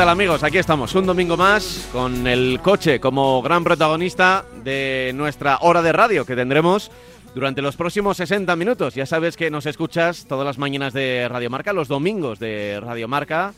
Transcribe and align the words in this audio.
tal 0.00 0.08
amigos? 0.08 0.42
Aquí 0.42 0.56
estamos, 0.56 0.94
un 0.94 1.04
domingo 1.04 1.36
más 1.36 1.86
con 1.92 2.26
el 2.26 2.58
coche 2.62 3.00
como 3.00 3.42
gran 3.42 3.62
protagonista 3.64 4.46
de 4.64 5.12
nuestra 5.14 5.58
hora 5.60 5.82
de 5.82 5.92
radio 5.92 6.24
que 6.24 6.34
tendremos 6.34 6.90
durante 7.34 7.60
los 7.60 7.76
próximos 7.76 8.16
60 8.16 8.56
minutos. 8.56 8.94
Ya 8.94 9.04
sabes 9.04 9.36
que 9.36 9.50
nos 9.50 9.66
escuchas 9.66 10.24
todas 10.24 10.46
las 10.46 10.56
mañanas 10.56 10.94
de 10.94 11.28
Radio 11.28 11.50
Marca, 11.50 11.74
los 11.74 11.86
domingos 11.86 12.38
de 12.38 12.80
Radio 12.80 13.08
Marca, 13.08 13.52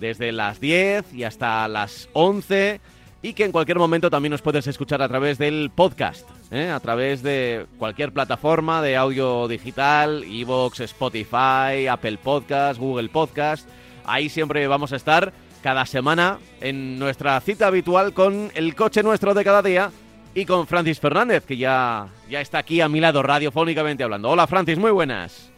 desde 0.00 0.32
las 0.32 0.60
10 0.60 1.12
y 1.12 1.24
hasta 1.24 1.68
las 1.68 2.08
11 2.14 2.80
y 3.20 3.34
que 3.34 3.44
en 3.44 3.52
cualquier 3.52 3.78
momento 3.78 4.08
también 4.08 4.30
nos 4.30 4.40
puedes 4.40 4.66
escuchar 4.66 5.02
a 5.02 5.08
través 5.08 5.36
del 5.36 5.70
podcast, 5.74 6.26
¿eh? 6.50 6.70
a 6.70 6.80
través 6.80 7.22
de 7.22 7.66
cualquier 7.76 8.12
plataforma 8.12 8.80
de 8.80 8.96
audio 8.96 9.46
digital, 9.46 10.24
Evox, 10.24 10.80
Spotify, 10.80 11.86
Apple 11.90 12.16
Podcast, 12.16 12.80
Google 12.80 13.10
Podcast. 13.10 13.68
Ahí 14.06 14.30
siempre 14.30 14.66
vamos 14.66 14.94
a 14.94 14.96
estar 14.96 15.34
cada 15.62 15.86
semana 15.86 16.38
en 16.60 16.98
nuestra 16.98 17.40
cita 17.40 17.68
habitual 17.68 18.12
con 18.12 18.50
el 18.54 18.74
coche 18.74 19.02
nuestro 19.02 19.32
de 19.32 19.44
cada 19.44 19.62
día 19.62 19.90
y 20.34 20.44
con 20.44 20.66
Francis 20.66 20.98
Fernández, 20.98 21.44
que 21.44 21.56
ya, 21.56 22.08
ya 22.28 22.40
está 22.40 22.58
aquí 22.58 22.80
a 22.80 22.88
mi 22.88 23.00
lado 23.00 23.22
radiofónicamente 23.22 24.02
hablando. 24.02 24.30
Hola 24.30 24.46
Francis, 24.46 24.78
muy 24.78 24.90
buenas. 24.90 25.50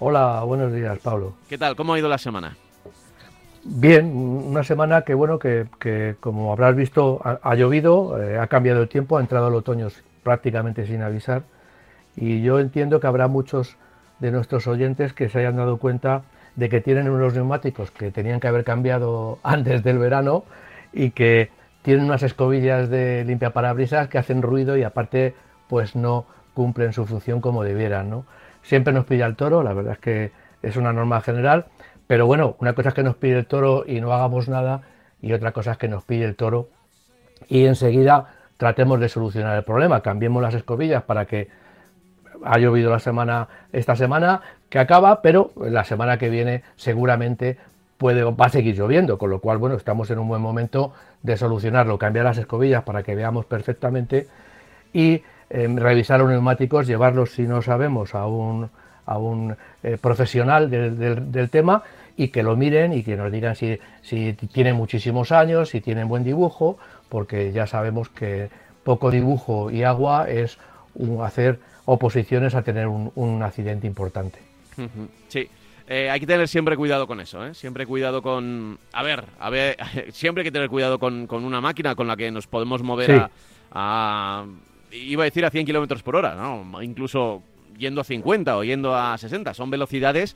Hola, 0.00 0.42
buenos 0.44 0.72
días, 0.72 0.98
Pablo. 1.00 1.34
¿Qué 1.48 1.58
tal? 1.58 1.76
¿Cómo 1.76 1.92
ha 1.92 1.98
ido 1.98 2.08
la 2.08 2.18
semana? 2.18 2.56
Bien, 3.64 4.06
una 4.16 4.62
semana 4.62 5.02
que, 5.02 5.14
bueno, 5.14 5.38
que, 5.38 5.66
que 5.78 6.14
como 6.20 6.52
habrás 6.52 6.74
visto, 6.74 7.20
ha, 7.24 7.38
ha 7.42 7.54
llovido, 7.54 8.22
eh, 8.22 8.38
ha 8.38 8.46
cambiado 8.46 8.80
el 8.80 8.88
tiempo, 8.88 9.18
ha 9.18 9.20
entrado 9.20 9.48
el 9.48 9.54
otoño 9.54 9.88
prácticamente 10.22 10.86
sin 10.86 11.02
avisar. 11.02 11.42
Y 12.16 12.42
yo 12.42 12.60
entiendo 12.60 13.00
que 13.00 13.08
habrá 13.08 13.28
muchos 13.28 13.76
de 14.20 14.30
nuestros 14.30 14.66
oyentes 14.66 15.12
que 15.12 15.28
se 15.28 15.40
hayan 15.40 15.56
dado 15.56 15.76
cuenta 15.76 16.22
de 16.58 16.68
que 16.68 16.80
tienen 16.80 17.08
unos 17.08 17.34
neumáticos 17.34 17.92
que 17.92 18.10
tenían 18.10 18.40
que 18.40 18.48
haber 18.48 18.64
cambiado 18.64 19.38
antes 19.44 19.84
del 19.84 19.98
verano 19.98 20.44
y 20.92 21.10
que 21.12 21.50
tienen 21.82 22.04
unas 22.04 22.24
escobillas 22.24 22.90
de 22.90 23.24
limpia 23.24 23.50
parabrisas 23.50 24.08
que 24.08 24.18
hacen 24.18 24.42
ruido 24.42 24.76
y 24.76 24.82
aparte 24.82 25.34
pues 25.68 25.94
no 25.94 26.26
cumplen 26.54 26.92
su 26.92 27.06
función 27.06 27.40
como 27.40 27.62
debieran, 27.62 28.10
¿no? 28.10 28.24
Siempre 28.62 28.92
nos 28.92 29.04
pilla 29.04 29.26
el 29.26 29.36
toro, 29.36 29.62
la 29.62 29.72
verdad 29.72 29.92
es 29.92 29.98
que 30.00 30.32
es 30.60 30.76
una 30.76 30.92
norma 30.92 31.20
general, 31.20 31.66
pero 32.08 32.26
bueno, 32.26 32.56
una 32.58 32.72
cosa 32.72 32.88
es 32.88 32.94
que 32.96 33.04
nos 33.04 33.14
pille 33.14 33.38
el 33.38 33.46
toro 33.46 33.84
y 33.86 34.00
no 34.00 34.12
hagamos 34.12 34.48
nada 34.48 34.82
y 35.22 35.32
otra 35.32 35.52
cosa 35.52 35.72
es 35.72 35.78
que 35.78 35.86
nos 35.86 36.02
pille 36.02 36.24
el 36.24 36.34
toro 36.34 36.70
y 37.46 37.66
enseguida 37.66 38.34
tratemos 38.56 38.98
de 38.98 39.08
solucionar 39.08 39.56
el 39.56 39.62
problema, 39.62 40.00
cambiemos 40.00 40.42
las 40.42 40.54
escobillas 40.54 41.04
para 41.04 41.26
que 41.26 41.48
ha 42.44 42.58
llovido 42.58 42.90
la 42.90 42.98
semana 42.98 43.48
esta 43.72 43.94
semana 43.94 44.42
que 44.68 44.78
acaba, 44.78 45.22
pero 45.22 45.52
la 45.56 45.84
semana 45.84 46.18
que 46.18 46.28
viene 46.28 46.62
seguramente 46.76 47.56
puede 47.96 48.22
va 48.22 48.46
a 48.46 48.48
seguir 48.48 48.76
lloviendo, 48.76 49.18
con 49.18 49.30
lo 49.30 49.40
cual 49.40 49.58
bueno, 49.58 49.76
estamos 49.76 50.10
en 50.10 50.18
un 50.18 50.28
buen 50.28 50.40
momento 50.40 50.92
de 51.22 51.36
solucionarlo, 51.36 51.98
cambiar 51.98 52.24
las 52.24 52.38
escobillas 52.38 52.84
para 52.84 53.02
que 53.02 53.14
veamos 53.14 53.44
perfectamente 53.44 54.28
y 54.92 55.22
eh, 55.50 55.68
revisar 55.76 56.20
los 56.20 56.30
neumáticos, 56.30 56.86
llevarlos 56.86 57.32
si 57.32 57.42
no 57.42 57.60
sabemos 57.60 58.14
a 58.14 58.26
un, 58.26 58.70
a 59.04 59.18
un 59.18 59.56
eh, 59.82 59.98
profesional 60.00 60.70
del, 60.70 60.98
del, 60.98 61.32
del, 61.32 61.50
tema 61.50 61.82
y 62.16 62.28
que 62.28 62.42
lo 62.42 62.56
miren 62.56 62.92
y 62.92 63.02
que 63.02 63.16
nos 63.16 63.32
digan 63.32 63.56
si, 63.56 63.78
si 64.02 64.34
tienen 64.34 64.76
muchísimos 64.76 65.32
años, 65.32 65.70
si 65.70 65.80
tienen 65.80 66.08
buen 66.08 66.22
dibujo, 66.22 66.78
porque 67.08 67.52
ya 67.52 67.66
sabemos 67.66 68.08
que 68.10 68.50
poco 68.84 69.10
dibujo 69.10 69.70
y 69.70 69.82
agua 69.82 70.28
es 70.28 70.58
hacer 71.22 71.58
oposiciones 71.84 72.54
a 72.54 72.62
tener 72.62 72.86
un, 72.86 73.10
un 73.14 73.42
accidente 73.42 73.86
importante. 73.86 74.47
Sí. 75.28 75.48
Eh, 75.90 76.10
hay 76.10 76.20
que 76.20 76.26
tener 76.26 76.46
siempre 76.48 76.76
cuidado 76.76 77.06
con 77.06 77.18
eso, 77.20 77.46
¿eh? 77.46 77.54
Siempre 77.54 77.86
cuidado 77.86 78.20
con... 78.20 78.78
A 78.92 79.02
ver, 79.02 79.24
a 79.40 79.48
ver, 79.48 79.76
siempre 80.12 80.42
hay 80.42 80.44
que 80.44 80.52
tener 80.52 80.68
cuidado 80.68 80.98
con, 80.98 81.26
con 81.26 81.44
una 81.44 81.60
máquina 81.62 81.94
con 81.94 82.06
la 82.06 82.16
que 82.16 82.30
nos 82.30 82.46
podemos 82.46 82.82
mover 82.82 83.06
Sí. 83.06 83.12
a, 83.12 83.30
a- 83.72 84.46
Iba 84.90 85.22
a 85.22 85.26
decir 85.26 85.44
a 85.44 85.50
100 85.50 85.66
kilómetros 85.66 86.02
por 86.02 86.16
hora, 86.16 86.34
¿no? 86.34 86.82
Incluso 86.82 87.42
yendo 87.78 88.00
a 88.00 88.04
50 88.04 88.56
o 88.56 88.64
yendo 88.64 88.94
a 88.96 89.16
60. 89.18 89.52
Son 89.54 89.68
velocidades 89.70 90.34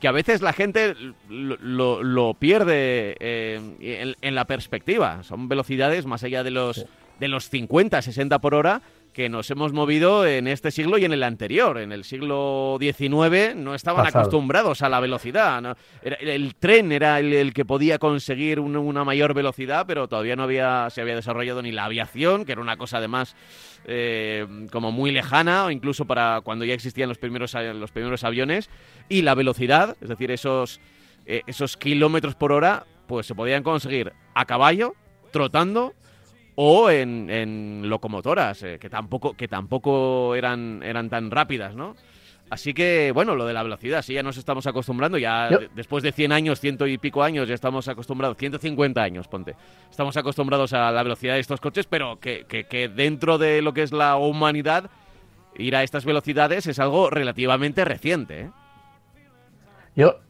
que 0.00 0.08
a 0.08 0.12
veces 0.12 0.40
la 0.42 0.52
gente 0.52 0.94
lo, 1.30 1.56
lo- 1.58 2.02
lo 2.02 2.34
pierde 2.34 3.16
eh, 3.20 3.58
en, 3.80 4.16
en 4.20 4.34
la 4.34 4.44
perspectiva. 4.46 5.22
Son 5.24 5.48
velocidades 5.48 6.04
más 6.06 6.22
allá 6.24 6.42
de 6.42 6.50
los, 6.50 6.84
de 7.18 7.28
los 7.28 7.48
50, 7.50 8.00
60 8.02 8.38
por 8.38 8.54
hora 8.54 8.82
que 9.12 9.28
nos 9.28 9.50
hemos 9.50 9.72
movido 9.72 10.24
en 10.26 10.46
este 10.46 10.70
siglo 10.70 10.96
y 10.96 11.04
en 11.04 11.12
el 11.12 11.22
anterior. 11.22 11.78
En 11.78 11.90
el 11.92 12.04
siglo 12.04 12.78
XIX 12.80 13.54
no 13.56 13.74
estaban 13.74 14.04
Pasado. 14.04 14.22
acostumbrados 14.22 14.82
a 14.82 14.88
la 14.88 15.00
velocidad. 15.00 15.60
¿no? 15.60 15.74
Era- 16.02 16.16
el 16.16 16.54
tren 16.54 16.92
era 16.92 17.18
el, 17.18 17.32
el 17.32 17.52
que 17.52 17.64
podía 17.64 17.98
conseguir 17.98 18.60
un- 18.60 18.76
una 18.76 19.04
mayor 19.04 19.34
velocidad, 19.34 19.84
pero 19.86 20.06
todavía 20.08 20.36
no 20.36 20.44
había, 20.44 20.88
se 20.90 21.00
había 21.00 21.16
desarrollado 21.16 21.60
ni 21.62 21.72
la 21.72 21.86
aviación, 21.86 22.44
que 22.44 22.52
era 22.52 22.60
una 22.60 22.76
cosa 22.76 22.98
además 22.98 23.34
eh, 23.86 24.46
como 24.70 24.92
muy 24.92 25.10
lejana, 25.10 25.64
o 25.64 25.70
incluso 25.70 26.04
para 26.04 26.40
cuando 26.42 26.64
ya 26.64 26.74
existían 26.74 27.08
los 27.08 27.18
primeros, 27.18 27.54
los 27.54 27.90
primeros 27.90 28.22
aviones, 28.24 28.70
y 29.08 29.22
la 29.22 29.34
velocidad, 29.34 29.96
es 30.00 30.08
decir, 30.08 30.30
esos, 30.30 30.80
eh, 31.26 31.42
esos 31.46 31.76
kilómetros 31.76 32.34
por 32.36 32.52
hora, 32.52 32.84
pues 33.08 33.26
se 33.26 33.34
podían 33.34 33.62
conseguir 33.64 34.12
a 34.34 34.44
caballo, 34.44 34.94
trotando 35.32 35.94
o 36.62 36.90
en, 36.90 37.30
en 37.30 37.88
locomotoras, 37.88 38.62
eh, 38.64 38.78
que 38.78 38.90
tampoco, 38.90 39.32
que 39.32 39.48
tampoco 39.48 40.34
eran, 40.34 40.82
eran 40.82 41.08
tan 41.08 41.30
rápidas, 41.30 41.74
¿no? 41.74 41.96
Así 42.50 42.74
que, 42.74 43.12
bueno, 43.14 43.34
lo 43.34 43.46
de 43.46 43.54
la 43.54 43.62
velocidad, 43.62 44.02
sí, 44.02 44.12
ya 44.12 44.22
nos 44.22 44.36
estamos 44.36 44.66
acostumbrando, 44.66 45.16
ya 45.16 45.48
después 45.74 46.02
de 46.02 46.12
100 46.12 46.32
años, 46.32 46.60
ciento 46.60 46.86
y 46.86 46.98
pico 46.98 47.22
años, 47.22 47.48
ya 47.48 47.54
estamos 47.54 47.88
acostumbrados, 47.88 48.36
150 48.36 49.00
años, 49.00 49.26
ponte, 49.26 49.56
estamos 49.90 50.18
acostumbrados 50.18 50.74
a 50.74 50.90
la 50.90 51.02
velocidad 51.02 51.32
de 51.32 51.40
estos 51.40 51.62
coches, 51.62 51.86
pero 51.86 52.20
que, 52.20 52.44
que, 52.46 52.64
que 52.64 52.90
dentro 52.90 53.38
de 53.38 53.62
lo 53.62 53.72
que 53.72 53.82
es 53.82 53.92
la 53.92 54.16
humanidad, 54.16 54.90
ir 55.56 55.74
a 55.74 55.82
estas 55.82 56.04
velocidades 56.04 56.66
es 56.66 56.78
algo 56.78 57.08
relativamente 57.08 57.86
reciente, 57.86 58.40
¿eh? 58.40 58.50
Yo, 59.96 60.20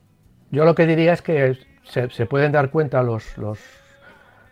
yo 0.53 0.65
lo 0.65 0.76
que 0.76 0.87
diría 0.87 1.12
es 1.12 1.23
que 1.23 1.59
se, 1.83 2.09
se 2.09 2.26
pueden 2.26 2.53
dar 2.53 2.71
cuenta 2.71 3.03
los, 3.03 3.37
los, 3.37 3.59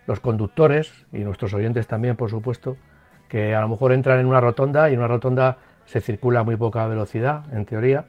los 0.08 0.20
conductores 0.20 0.90
y 1.12 1.18
nuestros 1.18 1.52
oyentes 1.52 1.86
también, 1.86 2.16
por 2.16 2.30
supuesto, 2.30 2.78
que 3.28 3.54
a 3.54 3.60
lo 3.60 3.68
mejor 3.68 3.92
entran 3.92 4.18
en 4.18 4.26
una 4.26 4.40
rotonda 4.40 4.88
y 4.88 4.94
en 4.94 5.00
una 5.00 5.06
rotonda 5.06 5.58
se 5.84 6.00
circula 6.00 6.40
a 6.40 6.44
muy 6.44 6.56
poca 6.56 6.86
velocidad, 6.86 7.44
en 7.52 7.66
teoría. 7.66 8.06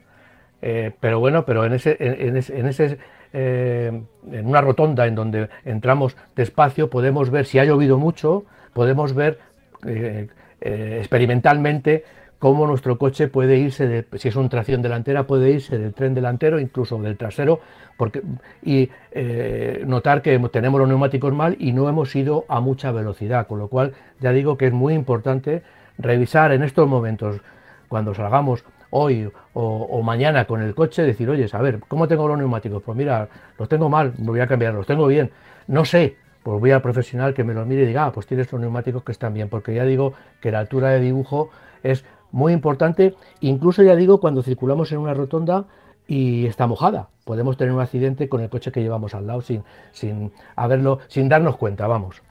Eh, 0.61 0.93
pero 1.01 1.19
bueno, 1.19 1.45
pero 1.45 1.65
en 1.65 1.73
ese, 1.73 1.97
en, 1.99 2.37
ese, 2.37 2.57
en 2.57 2.67
ese, 2.67 2.97
eh, 3.33 4.01
en 4.31 4.47
una 4.47 4.61
rotonda 4.61 5.07
en 5.07 5.15
donde 5.15 5.49
entramos 5.65 6.15
despacio 6.37 6.89
podemos 6.89 7.29
ver 7.31 7.45
si 7.45 7.59
ha 7.59 7.65
llovido 7.65 7.97
mucho, 7.97 8.45
podemos 8.73 9.13
ver 9.13 9.39
eh, 9.85 10.29
experimentalmente 10.61 12.05
cómo 12.39 12.65
nuestro 12.65 12.97
coche 12.97 13.27
puede 13.27 13.57
irse, 13.57 14.05
si 14.15 14.29
es 14.29 14.35
una 14.35 14.49
tracción 14.49 14.81
delantera, 14.81 15.27
puede 15.27 15.51
irse 15.51 15.77
del 15.77 15.93
tren 15.93 16.13
delantero, 16.13 16.59
incluso 16.59 16.97
del 17.01 17.17
trasero, 17.17 17.59
porque, 17.97 18.21
y 18.63 18.89
eh, 19.11 19.83
notar 19.85 20.21
que 20.21 20.39
tenemos 20.51 20.79
los 20.79 20.87
neumáticos 20.87 21.33
mal 21.33 21.57
y 21.59 21.73
no 21.73 21.89
hemos 21.89 22.15
ido 22.15 22.45
a 22.47 22.61
mucha 22.61 22.91
velocidad, 22.91 23.45
con 23.45 23.59
lo 23.59 23.67
cual 23.67 23.93
ya 24.21 24.31
digo 24.31 24.57
que 24.57 24.67
es 24.67 24.73
muy 24.73 24.93
importante 24.93 25.61
revisar 25.97 26.53
en 26.53 26.63
estos 26.63 26.87
momentos, 26.87 27.41
cuando 27.89 28.13
salgamos 28.13 28.63
hoy 28.91 29.29
o, 29.53 29.61
o 29.61 30.01
mañana 30.01 30.45
con 30.45 30.61
el 30.61 30.73
coche, 30.73 31.03
decir, 31.03 31.29
oye, 31.29 31.47
a 31.51 31.61
ver, 31.61 31.79
¿cómo 31.87 32.07
tengo 32.07 32.27
los 32.27 32.37
neumáticos? 32.37 32.81
Pues 32.81 32.97
mira, 32.97 33.27
los 33.57 33.67
tengo 33.67 33.89
mal, 33.89 34.13
me 34.17 34.27
voy 34.27 34.39
a 34.39 34.47
cambiar, 34.47 34.73
los 34.73 34.87
tengo 34.87 35.07
bien, 35.07 35.29
no 35.67 35.83
sé, 35.83 36.15
pues 36.43 36.59
voy 36.59 36.71
al 36.71 36.81
profesional 36.81 37.33
que 37.33 37.43
me 37.43 37.53
los 37.53 37.67
mire 37.67 37.83
y 37.83 37.85
diga, 37.87 38.05
ah, 38.05 38.11
pues 38.13 38.25
tienes 38.25 38.51
los 38.51 38.61
neumáticos 38.61 39.03
que 39.03 39.11
están 39.11 39.33
bien, 39.33 39.49
porque 39.49 39.73
ya 39.73 39.83
digo 39.83 40.13
que 40.39 40.51
la 40.51 40.59
altura 40.59 40.89
de 40.89 41.01
dibujo 41.01 41.49
es 41.83 42.05
muy 42.31 42.53
importante, 42.53 43.15
incluso 43.41 43.83
ya 43.83 43.95
digo, 43.95 44.19
cuando 44.19 44.43
circulamos 44.43 44.91
en 44.91 44.99
una 44.99 45.13
rotonda, 45.13 45.65
y 46.09 46.47
está 46.47 46.65
mojada. 46.65 47.07
Podemos 47.23 47.55
tener 47.55 47.71
un 47.71 47.81
accidente 47.81 48.27
con 48.27 48.41
el 48.41 48.49
coche 48.49 48.71
que 48.71 48.81
llevamos 48.81 49.13
al 49.13 49.27
lado 49.27 49.41
sin, 49.41 49.63
sin 49.91 50.33
haberlo, 50.55 50.99
sin 51.07 51.29
darnos 51.29 51.55
cuenta, 51.55 51.85
vamos. 51.85 52.23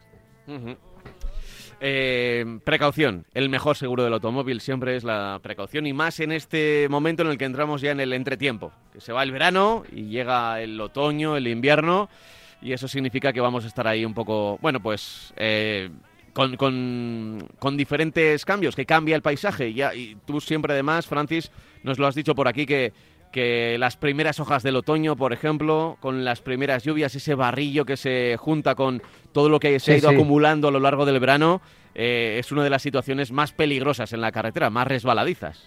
Eh, 1.80 2.58
precaución, 2.64 3.24
el 3.34 3.48
mejor 3.48 3.76
seguro 3.76 4.02
del 4.02 4.14
automóvil 4.14 4.60
siempre 4.60 4.96
es 4.96 5.04
la 5.04 5.38
precaución 5.40 5.86
y 5.86 5.92
más 5.92 6.18
en 6.18 6.32
este 6.32 6.88
momento 6.90 7.22
en 7.22 7.28
el 7.28 7.38
que 7.38 7.44
entramos 7.44 7.80
ya 7.80 7.92
en 7.92 8.00
el 8.00 8.12
entretiempo, 8.12 8.72
que 8.92 9.00
se 9.00 9.12
va 9.12 9.22
el 9.22 9.30
verano 9.30 9.84
y 9.92 10.08
llega 10.08 10.60
el 10.60 10.80
otoño, 10.80 11.36
el 11.36 11.46
invierno 11.46 12.08
y 12.60 12.72
eso 12.72 12.88
significa 12.88 13.32
que 13.32 13.40
vamos 13.40 13.64
a 13.64 13.68
estar 13.68 13.86
ahí 13.86 14.04
un 14.04 14.14
poco, 14.14 14.58
bueno, 14.60 14.80
pues 14.80 15.32
eh, 15.36 15.88
con, 16.56 17.48
con, 17.58 17.76
diferentes 17.76 18.44
cambios, 18.44 18.76
que 18.76 18.86
cambia 18.86 19.16
el 19.16 19.22
paisaje. 19.22 19.70
Y, 19.70 19.82
y 19.82 20.16
tú 20.24 20.40
siempre 20.40 20.72
además, 20.72 21.06
Francis, 21.06 21.50
nos 21.82 21.98
lo 21.98 22.06
has 22.06 22.14
dicho 22.14 22.34
por 22.34 22.46
aquí 22.46 22.64
que 22.64 22.92
que 23.30 23.76
las 23.78 23.98
primeras 23.98 24.40
hojas 24.40 24.62
del 24.62 24.76
otoño, 24.76 25.14
por 25.14 25.34
ejemplo, 25.34 25.98
con 26.00 26.24
las 26.24 26.40
primeras 26.40 26.82
lluvias, 26.82 27.14
ese 27.14 27.34
barrillo 27.34 27.84
que 27.84 27.98
se 27.98 28.36
junta 28.38 28.74
con 28.74 29.02
todo 29.32 29.50
lo 29.50 29.60
que 29.60 29.78
se 29.80 29.92
ha 29.92 29.96
ido 29.98 30.08
acumulando 30.08 30.68
a 30.68 30.70
lo 30.70 30.80
largo 30.80 31.04
del 31.04 31.20
verano, 31.20 31.60
eh, 31.94 32.36
es 32.38 32.50
una 32.52 32.64
de 32.64 32.70
las 32.70 32.80
situaciones 32.80 33.30
más 33.30 33.52
peligrosas 33.52 34.14
en 34.14 34.22
la 34.22 34.32
carretera, 34.32 34.70
más 34.70 34.86
resbaladizas. 34.86 35.62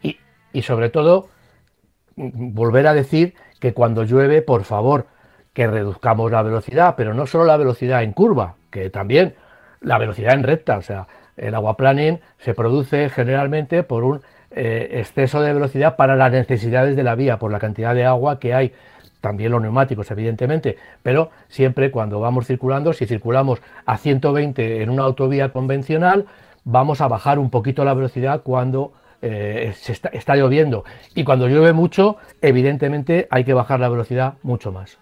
Y, 0.00 0.16
y 0.52 0.62
sobre 0.62 0.90
todo, 0.90 1.28
volver 2.14 2.86
a 2.86 2.94
decir 2.94 3.34
que 3.58 3.74
cuando 3.74 4.04
llueve, 4.04 4.40
por 4.40 4.62
favor, 4.62 5.08
que 5.52 5.66
reduzcamos 5.66 6.30
la 6.30 6.44
velocidad, 6.44 6.94
pero 6.96 7.14
no 7.14 7.26
solo 7.26 7.46
la 7.46 7.56
velocidad 7.56 8.04
en 8.04 8.12
curva, 8.12 8.57
que 8.70 8.90
también 8.90 9.34
la 9.80 9.98
velocidad 9.98 10.34
en 10.34 10.42
recta. 10.42 10.78
O 10.78 10.82
sea, 10.82 11.06
el 11.36 11.54
aguaplaning 11.54 12.20
se 12.38 12.54
produce 12.54 13.08
generalmente 13.08 13.82
por 13.82 14.04
un 14.04 14.20
eh, 14.50 14.88
exceso 15.00 15.40
de 15.40 15.52
velocidad 15.52 15.96
para 15.96 16.16
las 16.16 16.32
necesidades 16.32 16.96
de 16.96 17.02
la 17.02 17.14
vía, 17.14 17.38
por 17.38 17.52
la 17.52 17.58
cantidad 17.58 17.94
de 17.94 18.04
agua 18.04 18.38
que 18.40 18.54
hay, 18.54 18.72
también 19.20 19.52
los 19.52 19.60
neumáticos, 19.60 20.10
evidentemente, 20.10 20.76
pero 21.02 21.30
siempre 21.48 21.90
cuando 21.90 22.20
vamos 22.20 22.46
circulando, 22.46 22.92
si 22.92 23.06
circulamos 23.06 23.60
a 23.84 23.98
120 23.98 24.82
en 24.82 24.90
una 24.90 25.02
autovía 25.02 25.52
convencional, 25.52 26.26
vamos 26.64 27.00
a 27.00 27.08
bajar 27.08 27.38
un 27.38 27.50
poquito 27.50 27.84
la 27.84 27.94
velocidad 27.94 28.42
cuando 28.42 28.92
eh, 29.20 29.72
se 29.76 29.92
está, 29.92 30.36
lloviendo. 30.36 30.84
Y 31.14 31.24
cuando 31.24 31.48
llueve 31.48 31.72
mucho, 31.72 32.16
evidentemente 32.40 33.26
hay 33.30 33.44
que 33.44 33.54
bajar 33.54 33.80
la 33.80 33.88
velocidad 33.88 34.34
mucho 34.42 34.70
más. 34.70 34.98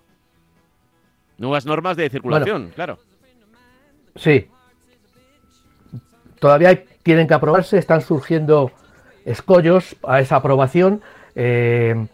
Nuevas 1.37 1.65
normas 1.65 1.95
de 1.95 2.09
circulación, 2.09 2.71
claro. 2.75 2.99
Sí. 4.15 4.47
Todavía 6.39 6.83
tienen 7.03 7.27
que 7.27 7.33
aprobarse, 7.33 7.77
están 7.77 8.01
surgiendo 8.01 8.71
escollos 9.25 9.95
a 10.03 10.19
esa 10.19 10.35
aprobación. 10.35 11.01
Eh, 11.35 12.07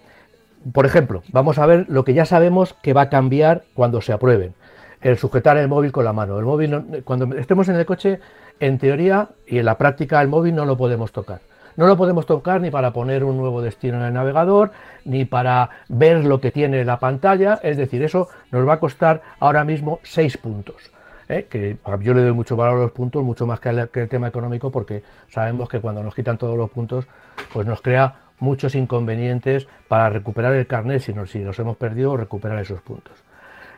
por 0.73 0.85
ejemplo, 0.85 1.23
vamos 1.31 1.59
a 1.59 1.65
ver 1.65 1.85
lo 1.89 2.03
que 2.03 2.13
ya 2.13 2.25
sabemos 2.25 2.73
que 2.81 2.93
va 2.93 3.03
a 3.03 3.09
cambiar 3.09 3.63
cuando 3.73 4.01
se 4.01 4.13
aprueben. 4.13 4.53
El 5.01 5.17
sujetar 5.17 5.57
el 5.57 5.67
móvil 5.67 5.91
con 5.91 6.05
la 6.05 6.13
mano. 6.13 6.39
El 6.39 6.45
móvil, 6.45 7.03
cuando 7.03 7.35
estemos 7.37 7.69
en 7.69 7.75
el 7.75 7.85
coche, 7.85 8.19
en 8.59 8.77
teoría 8.79 9.29
y 9.45 9.59
en 9.59 9.65
la 9.65 9.77
práctica, 9.77 10.21
el 10.21 10.27
móvil 10.27 10.55
no 10.55 10.65
lo 10.65 10.77
podemos 10.77 11.11
tocar. 11.11 11.41
No 11.75 11.85
lo 11.85 11.95
podemos 11.95 12.25
tocar 12.25 12.59
ni 12.59 12.71
para 12.71 12.91
poner 12.91 13.23
un 13.23 13.37
nuevo 13.37 13.61
destino 13.61 13.97
en 13.97 14.03
el 14.03 14.13
navegador, 14.13 14.71
ni 15.05 15.25
para 15.25 15.69
ver 15.89 16.25
lo 16.25 16.41
que 16.41 16.49
tiene 16.49 16.83
la 16.83 16.97
pantalla. 16.97 17.59
Es 17.61 17.77
decir, 17.77 18.01
eso 18.01 18.29
nos 18.51 18.67
va 18.67 18.73
a 18.73 18.79
costar 18.79 19.21
ahora 19.39 19.63
mismo 19.63 19.99
seis 20.01 20.37
puntos. 20.37 20.91
¿eh? 21.29 21.45
que 21.49 21.77
yo 22.01 22.13
le 22.13 22.21
doy 22.21 22.33
mucho 22.33 22.55
valor 22.55 22.77
a 22.77 22.81
los 22.83 22.91
puntos, 22.91 23.23
mucho 23.23 23.45
más 23.45 23.59
que 23.59 23.69
el 23.69 24.09
tema 24.09 24.27
económico, 24.27 24.71
porque 24.71 25.03
sabemos 25.29 25.69
que 25.69 25.79
cuando 25.79 26.01
nos 26.01 26.15
quitan 26.15 26.37
todos 26.37 26.57
los 26.57 26.69
puntos, 26.69 27.05
pues 27.53 27.67
nos 27.67 27.81
crea 27.81 28.15
muchos 28.39 28.75
inconvenientes 28.75 29.68
para 29.88 30.10
recuperar 30.10 30.54
el 30.54 30.68
carnet 30.68 31.01
si 31.01 31.13
nos, 31.13 31.31
si 31.31 31.39
los 31.39 31.57
hemos 31.60 31.78
perdido 31.78 32.18
recuperar 32.18 32.60
esos 32.60 32.81
puntos. 32.81 33.13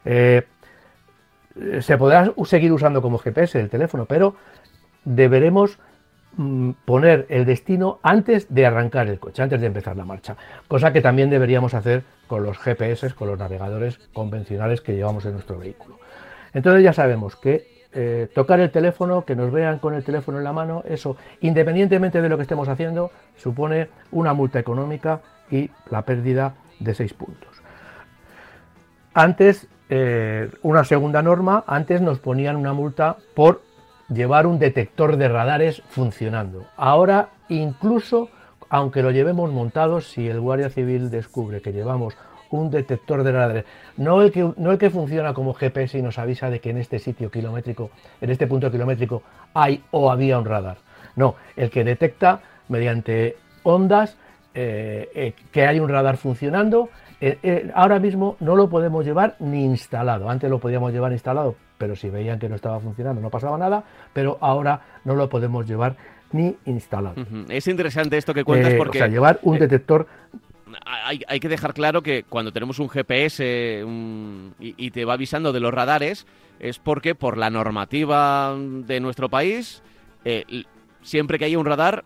Eh, 0.05 0.43
se 1.81 1.97
podrá 1.97 2.31
seguir 2.45 2.71
usando 2.71 3.01
como 3.01 3.17
GPS 3.17 3.59
el 3.59 3.69
teléfono, 3.69 4.05
pero 4.05 4.35
deberemos 5.03 5.79
mm, 6.37 6.71
poner 6.85 7.25
el 7.29 7.45
destino 7.45 7.99
antes 8.03 8.53
de 8.53 8.65
arrancar 8.65 9.07
el 9.07 9.19
coche, 9.19 9.41
antes 9.41 9.59
de 9.59 9.67
empezar 9.67 9.97
la 9.97 10.05
marcha, 10.05 10.35
cosa 10.67 10.93
que 10.93 11.01
también 11.01 11.29
deberíamos 11.29 11.73
hacer 11.73 12.03
con 12.27 12.43
los 12.43 12.57
GPS, 12.57 13.13
con 13.13 13.27
los 13.27 13.39
navegadores 13.39 13.97
convencionales 14.13 14.81
que 14.81 14.95
llevamos 14.95 15.25
en 15.25 15.33
nuestro 15.33 15.57
vehículo. 15.57 15.99
Entonces 16.53 16.83
ya 16.83 16.93
sabemos 16.93 17.35
que 17.35 17.78
eh, 17.93 18.29
tocar 18.33 18.59
el 18.59 18.71
teléfono, 18.71 19.25
que 19.25 19.35
nos 19.35 19.51
vean 19.51 19.79
con 19.79 19.93
el 19.93 20.03
teléfono 20.03 20.37
en 20.37 20.43
la 20.43 20.53
mano, 20.53 20.83
eso, 20.87 21.17
independientemente 21.41 22.21
de 22.21 22.29
lo 22.29 22.37
que 22.37 22.43
estemos 22.43 22.67
haciendo, 22.67 23.11
supone 23.35 23.89
una 24.11 24.33
multa 24.33 24.59
económica 24.59 25.21
y 25.49 25.69
la 25.89 26.03
pérdida 26.03 26.53
de 26.79 26.93
seis 26.93 27.13
puntos. 27.13 27.49
Antes, 29.13 29.67
eh, 29.89 30.51
una 30.61 30.83
segunda 30.83 31.21
norma, 31.21 31.63
antes 31.65 32.01
nos 32.01 32.19
ponían 32.19 32.55
una 32.55 32.73
multa 32.73 33.17
por 33.35 33.61
llevar 34.07 34.45
un 34.45 34.59
detector 34.59 35.17
de 35.17 35.27
radares 35.27 35.81
funcionando. 35.89 36.65
Ahora, 36.77 37.29
incluso 37.47 38.29
aunque 38.69 39.01
lo 39.01 39.11
llevemos 39.11 39.51
montado, 39.51 39.99
si 39.99 40.27
el 40.27 40.39
guardia 40.39 40.69
civil 40.69 41.09
descubre 41.09 41.61
que 41.61 41.73
llevamos 41.73 42.15
un 42.51 42.69
detector 42.69 43.23
de 43.23 43.31
radares. 43.31 43.65
No 43.97 44.21
el, 44.21 44.31
que, 44.31 44.51
no 44.57 44.71
el 44.71 44.77
que 44.77 44.89
funciona 44.89 45.33
como 45.33 45.53
GPS 45.53 45.97
y 45.97 46.01
nos 46.01 46.17
avisa 46.17 46.49
de 46.49 46.59
que 46.59 46.69
en 46.69 46.77
este 46.77 46.99
sitio 46.99 47.29
kilométrico, 47.29 47.91
en 48.21 48.29
este 48.29 48.47
punto 48.47 48.71
kilométrico, 48.71 49.23
hay 49.53 49.83
o 49.91 50.11
había 50.11 50.39
un 50.39 50.45
radar. 50.45 50.77
No, 51.15 51.35
el 51.55 51.69
que 51.69 51.83
detecta 51.83 52.41
mediante 52.69 53.37
ondas 53.63 54.17
eh, 54.53 55.09
eh, 55.13 55.33
que 55.51 55.65
hay 55.65 55.79
un 55.79 55.89
radar 55.89 56.17
funcionando. 56.17 56.89
Eh, 57.21 57.69
ahora 57.75 57.99
mismo 57.99 58.37
no 58.39 58.55
lo 58.55 58.69
podemos 58.69 59.05
llevar 59.05 59.35
ni 59.39 59.65
instalado. 59.65 60.29
Antes 60.29 60.49
lo 60.49 60.59
podíamos 60.59 60.93
llevar 60.93 61.11
instalado, 61.11 61.55
pero 61.77 61.95
si 61.95 62.09
veían 62.09 62.39
que 62.39 62.47
no 62.47 62.55
estaba 62.55 62.79
funcionando 62.79 63.21
no 63.21 63.29
pasaba 63.29 63.57
nada, 63.57 63.83
pero 64.13 64.37
ahora 64.39 64.81
no 65.03 65.15
lo 65.15 65.27
podemos 65.29 65.67
llevar 65.67 65.97
ni 66.31 66.55
instalado. 66.65 67.15
Es 67.49 67.67
interesante 67.67 68.17
esto 68.17 68.33
que 68.33 68.43
cuentas 68.43 68.73
porque... 68.75 68.99
O 68.99 69.01
sea, 69.01 69.07
llevar 69.07 69.39
un 69.43 69.59
detector 69.59 70.07
hay, 70.85 71.39
que 71.39 71.49
dejar 71.49 71.73
claro 71.73 72.01
que 72.01 72.23
cuando 72.23 72.51
tenemos 72.51 72.79
un 72.79 72.89
GPS 72.89 73.85
y, 74.59 74.91
te 74.91 75.05
va 75.05 75.13
avisando 75.13 75.53
de 75.53 75.59
los 75.59 75.73
radares, 75.73 76.25
es 76.59 76.79
porque 76.79 77.15
por 77.15 77.37
la 77.37 77.49
normativa 77.49 78.55
de 78.57 78.99
nuestro 78.99 79.29
país, 79.29 79.81
eh, 80.25 80.63
siempre 81.01 81.39
que 81.39 81.45
haya 81.45 81.59
un 81.59 81.65
radar, 81.65 82.03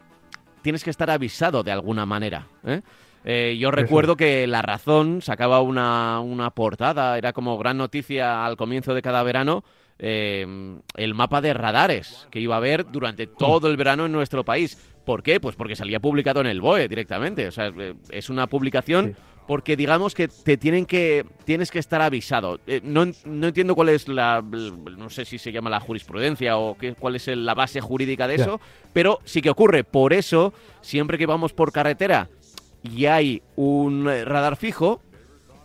tienes 0.62 0.84
que 0.84 0.90
estar 0.90 1.10
avisado 1.10 1.64
de 1.64 1.72
alguna 1.72 2.06
manera. 2.06 2.48
¿eh? 2.66 2.82
Eh, 3.26 3.58
yo 3.60 3.72
recuerdo 3.72 4.16
que 4.16 4.48
La 4.48 4.62
Razón 4.62 5.22
sacaba 5.22 5.62
una, 5.62 6.20
una, 6.20 6.52
portada, 6.52 7.18
era 7.18 7.34
como 7.34 7.58
gran 7.58 7.78
noticia 7.78 8.46
al 8.46 8.58
comienzo 8.58 8.94
de 8.94 9.02
cada 9.02 9.24
verano, 9.24 9.64
el 10.00 11.14
mapa 11.14 11.40
de 11.40 11.54
radares 11.54 12.28
que 12.30 12.42
iba 12.42 12.56
a 12.56 12.58
haber 12.58 12.92
durante 12.92 13.26
todo 13.26 13.70
el 13.70 13.78
verano 13.78 14.06
en 14.06 14.12
nuestro 14.12 14.44
país. 14.44 14.93
¿Por 15.06 15.22
qué? 15.22 15.40
Pues 15.40 15.56
porque 15.56 15.76
salía 15.76 16.00
publicado 16.00 16.42
en 16.42 16.48
el 16.48 16.62
BOE 16.62 16.88
directamente. 16.88 17.48
O 17.48 17.52
sea, 17.52 17.68
eh, 17.78 17.94
es 18.10 18.30
una 18.30 18.48
publicación 18.48 19.16
porque 19.48 19.76
digamos 19.76 20.16
que 20.16 20.30
te 20.30 20.56
tienen 20.56 20.86
que 20.86 21.26
tienes 21.44 21.72
que 21.72 21.80
estar 21.80 22.02
avisado. 22.02 22.60
Eh, 22.66 22.80
no, 22.84 23.04
entiendo 23.04 23.76
cuál 23.76 23.90
es 23.90 24.08
la 24.08 24.42
no 24.42 25.10
sé 25.10 25.26
si 25.26 25.38
se 25.38 25.52
llama 25.52 25.70
la 25.70 25.82
jurisprudencia 25.82 26.58
o 26.58 26.78
qué, 26.78 26.94
cuál 26.94 27.16
es 27.16 27.28
la 27.28 27.54
base 27.54 27.82
jurídica 27.82 28.28
de 28.28 28.36
eso, 28.36 28.62
pero 28.94 29.20
sí 29.26 29.42
que 29.42 29.50
ocurre. 29.50 29.84
Por 29.84 30.14
eso, 30.14 30.54
siempre 30.82 31.18
que 31.18 31.26
vamos 31.26 31.52
por 31.52 31.74
carretera 31.74 32.30
y 32.82 33.06
hay 33.06 33.42
un 33.58 34.06
radar 34.06 34.56
fijo, 34.56 35.02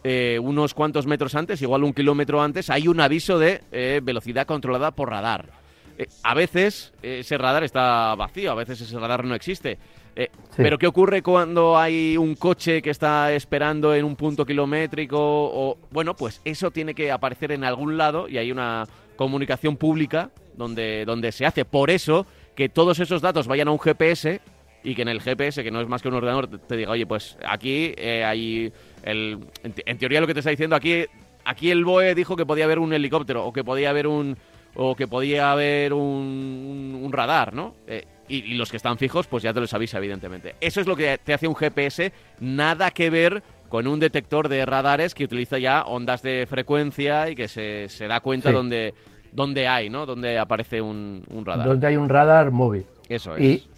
eh, 0.02 0.40
unos 0.42 0.74
cuantos 0.74 1.06
metros 1.06 1.36
antes, 1.36 1.62
igual 1.62 1.84
un 1.84 1.92
kilómetro 1.92 2.42
antes, 2.42 2.70
hay 2.70 2.88
un 2.88 3.00
aviso 3.00 3.38
de 3.38 4.00
velocidad 4.02 4.46
controlada 4.46 4.90
por 4.90 5.10
radar. 5.10 5.57
Eh, 5.98 6.06
a 6.22 6.34
veces 6.34 6.92
ese 7.02 7.36
radar 7.36 7.64
está 7.64 8.14
vacío, 8.14 8.52
a 8.52 8.54
veces 8.54 8.80
ese 8.80 8.98
radar 8.98 9.24
no 9.24 9.34
existe. 9.34 9.78
Eh, 10.16 10.30
pero 10.56 10.78
¿qué 10.78 10.86
ocurre 10.88 11.22
cuando 11.22 11.78
hay 11.78 12.16
un 12.16 12.34
coche 12.34 12.82
que 12.82 12.90
está 12.90 13.32
esperando 13.32 13.94
en 13.94 14.04
un 14.04 14.16
punto 14.16 14.44
kilométrico? 14.44 15.16
O, 15.20 15.78
bueno, 15.90 16.16
pues 16.16 16.40
eso 16.44 16.70
tiene 16.70 16.94
que 16.94 17.12
aparecer 17.12 17.52
en 17.52 17.62
algún 17.62 17.96
lado 17.96 18.28
y 18.28 18.38
hay 18.38 18.50
una 18.50 18.84
comunicación 19.16 19.76
pública 19.76 20.30
donde, 20.56 21.04
donde 21.04 21.30
se 21.30 21.46
hace. 21.46 21.64
Por 21.64 21.90
eso 21.90 22.26
que 22.56 22.68
todos 22.68 22.98
esos 22.98 23.22
datos 23.22 23.46
vayan 23.46 23.68
a 23.68 23.70
un 23.70 23.78
GPS 23.78 24.40
y 24.82 24.94
que 24.94 25.02
en 25.02 25.08
el 25.08 25.20
GPS, 25.20 25.62
que 25.62 25.70
no 25.70 25.80
es 25.80 25.88
más 25.88 26.02
que 26.02 26.08
un 26.08 26.14
ordenador, 26.14 26.48
te 26.48 26.76
diga, 26.76 26.90
oye, 26.90 27.06
pues 27.06 27.36
aquí 27.46 27.94
eh, 27.96 28.24
hay... 28.24 28.72
El, 29.04 29.38
en, 29.62 29.98
teoría 29.98 30.20
lo 30.20 30.26
que 30.26 30.34
te 30.34 30.40
está 30.40 30.50
diciendo 30.50 30.74
aquí, 30.74 31.04
aquí 31.44 31.70
el 31.70 31.84
BOE 31.84 32.16
dijo 32.16 32.34
que 32.34 32.44
podía 32.44 32.64
haber 32.64 32.80
un 32.80 32.92
helicóptero 32.92 33.44
o 33.44 33.52
que 33.52 33.62
podía 33.62 33.90
haber 33.90 34.08
un 34.08 34.36
o 34.74 34.94
que 34.94 35.06
podía 35.06 35.52
haber 35.52 35.92
un, 35.92 37.08
radar, 37.12 37.54
¿no? 37.54 37.74
Eh, 37.86 38.04
y, 38.28 38.54
los 38.54 38.70
que 38.70 38.76
están 38.76 38.98
fijos, 38.98 39.26
pues 39.26 39.42
ya 39.42 39.52
te 39.52 39.60
los 39.60 39.72
avisa, 39.74 39.98
evidentemente. 39.98 40.54
Eso 40.60 40.80
es 40.80 40.86
lo 40.86 40.96
que 40.96 41.18
te 41.22 41.34
hace 41.34 41.48
un 41.48 41.56
GPS, 41.56 42.12
nada 42.40 42.90
que 42.90 43.10
ver 43.10 43.42
con 43.68 43.86
un 43.86 44.00
detector 44.00 44.48
de 44.48 44.64
radares 44.66 45.14
que 45.14 45.24
utiliza 45.24 45.58
ya 45.58 45.82
ondas 45.82 46.22
de 46.22 46.46
frecuencia 46.48 47.28
y 47.28 47.34
que 47.34 47.48
se, 47.48 47.88
se 47.88 48.06
da 48.06 48.20
cuenta 48.20 48.52
donde, 48.52 48.94
donde 49.32 49.68
hay, 49.68 49.90
¿no? 49.90 50.06
Donde 50.06 50.38
aparece 50.38 50.80
un, 50.80 51.24
radar. 51.44 51.66
Donde 51.66 51.86
hay 51.86 51.96
un 51.96 52.08
radar 52.08 52.50
móvil. 52.50 52.86
Eso 53.08 53.36
es. 53.36 53.42
Y, 53.42 53.68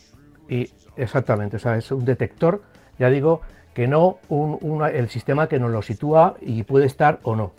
y 0.49 0.71
exactamente, 0.97 1.57
o 1.57 1.61
sea, 1.61 1.77
es 1.77 1.91
un 1.91 2.05
detector, 2.05 2.63
ya 2.99 3.09
digo, 3.09 3.43
que 3.75 3.87
no 3.87 4.19
un, 4.29 4.83
el 4.85 5.09
sistema 5.09 5.49
que 5.49 5.59
nos 5.59 5.71
lo 5.71 5.83
sitúa 5.83 6.37
y 6.41 6.63
puede 6.65 6.87
estar 6.87 7.21
o 7.23 7.37
no. 7.37 7.53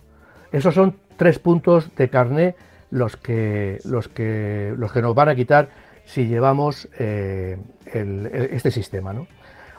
Esos 0.52 0.76
son 0.76 0.98
tres 1.18 1.40
puntos 1.40 1.94
de 1.96 2.10
carné 2.10 2.56
los 2.92 3.18
que, 3.18 3.80
los 3.86 4.08
que, 4.08 4.76
los 4.78 4.92
que 4.92 5.02
nos 5.02 5.16
van 5.16 5.30
a 5.30 5.36
quitar 5.36 5.70
si 6.06 6.28
llevamos 6.28 6.90
eh, 7.00 7.58
este 7.86 8.70
sistema. 8.70 9.14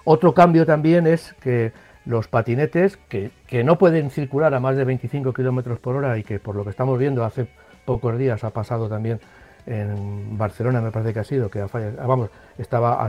Otro 0.05 0.35
cambio 0.35 0.67
también 0.67 1.07
es 1.07 1.35
que 1.35 1.73
los 2.05 2.27
patinetes 2.27 2.97
que, 3.09 3.31
no 3.65 3.79
pueden 3.79 4.11
circular 4.11 4.55
a 4.55 4.61
más 4.61 4.77
de 4.77 4.85
25 4.85 5.33
kilómetros 5.33 5.79
por 5.79 5.95
hora 5.97 6.19
y 6.19 6.25
que 6.25 6.39
por 6.39 6.57
lo 6.57 6.65
que 6.65 6.71
estamos 6.71 6.99
viendo 6.99 7.25
hace 7.25 7.47
pocos 7.85 8.19
días 8.19 8.43
ha 8.45 8.51
pasado 8.51 8.89
también 8.89 9.21
en 9.67 10.37
Barcelona, 10.37 10.81
me 10.81 10.91
parece 10.91 11.13
que 11.13 11.21
ha 11.21 11.25
sido, 11.25 11.49
que 11.49 11.61
ah, 11.61 11.69
vamos, 12.07 12.31
estaba, 12.59 13.09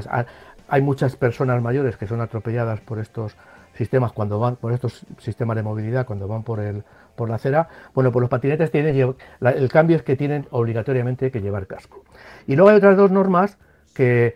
hay 0.67 0.81
muchas 0.81 1.15
personas 1.15 1.61
mayores 1.63 1.97
que 1.97 2.05
son 2.05 2.21
atropelladas 2.21 2.79
por 2.81 2.99
estos 2.99 3.35
sistemas 3.73 4.11
cuando 4.11 4.37
van, 4.37 4.57
por 4.57 4.71
estos 4.71 5.03
sistemas 5.17 5.55
de 5.55 5.63
movilidad 5.63 6.05
cuando 6.05 6.27
van 6.27 6.43
por 6.43 6.59
el, 6.59 6.83
por 7.15 7.29
la 7.29 7.35
acera, 7.35 7.69
bueno, 7.93 8.11
pues 8.11 8.21
los 8.21 8.29
patinetes 8.29 8.71
tienen, 8.71 9.15
el 9.41 9.69
cambio 9.69 9.97
es 9.97 10.03
que 10.03 10.15
tienen 10.15 10.47
obligatoriamente 10.51 11.31
que 11.31 11.41
llevar 11.41 11.67
casco. 11.67 12.03
Y 12.47 12.55
luego 12.55 12.69
hay 12.69 12.77
otras 12.77 12.97
dos 12.97 13.11
normas 13.11 13.57
que, 13.93 14.35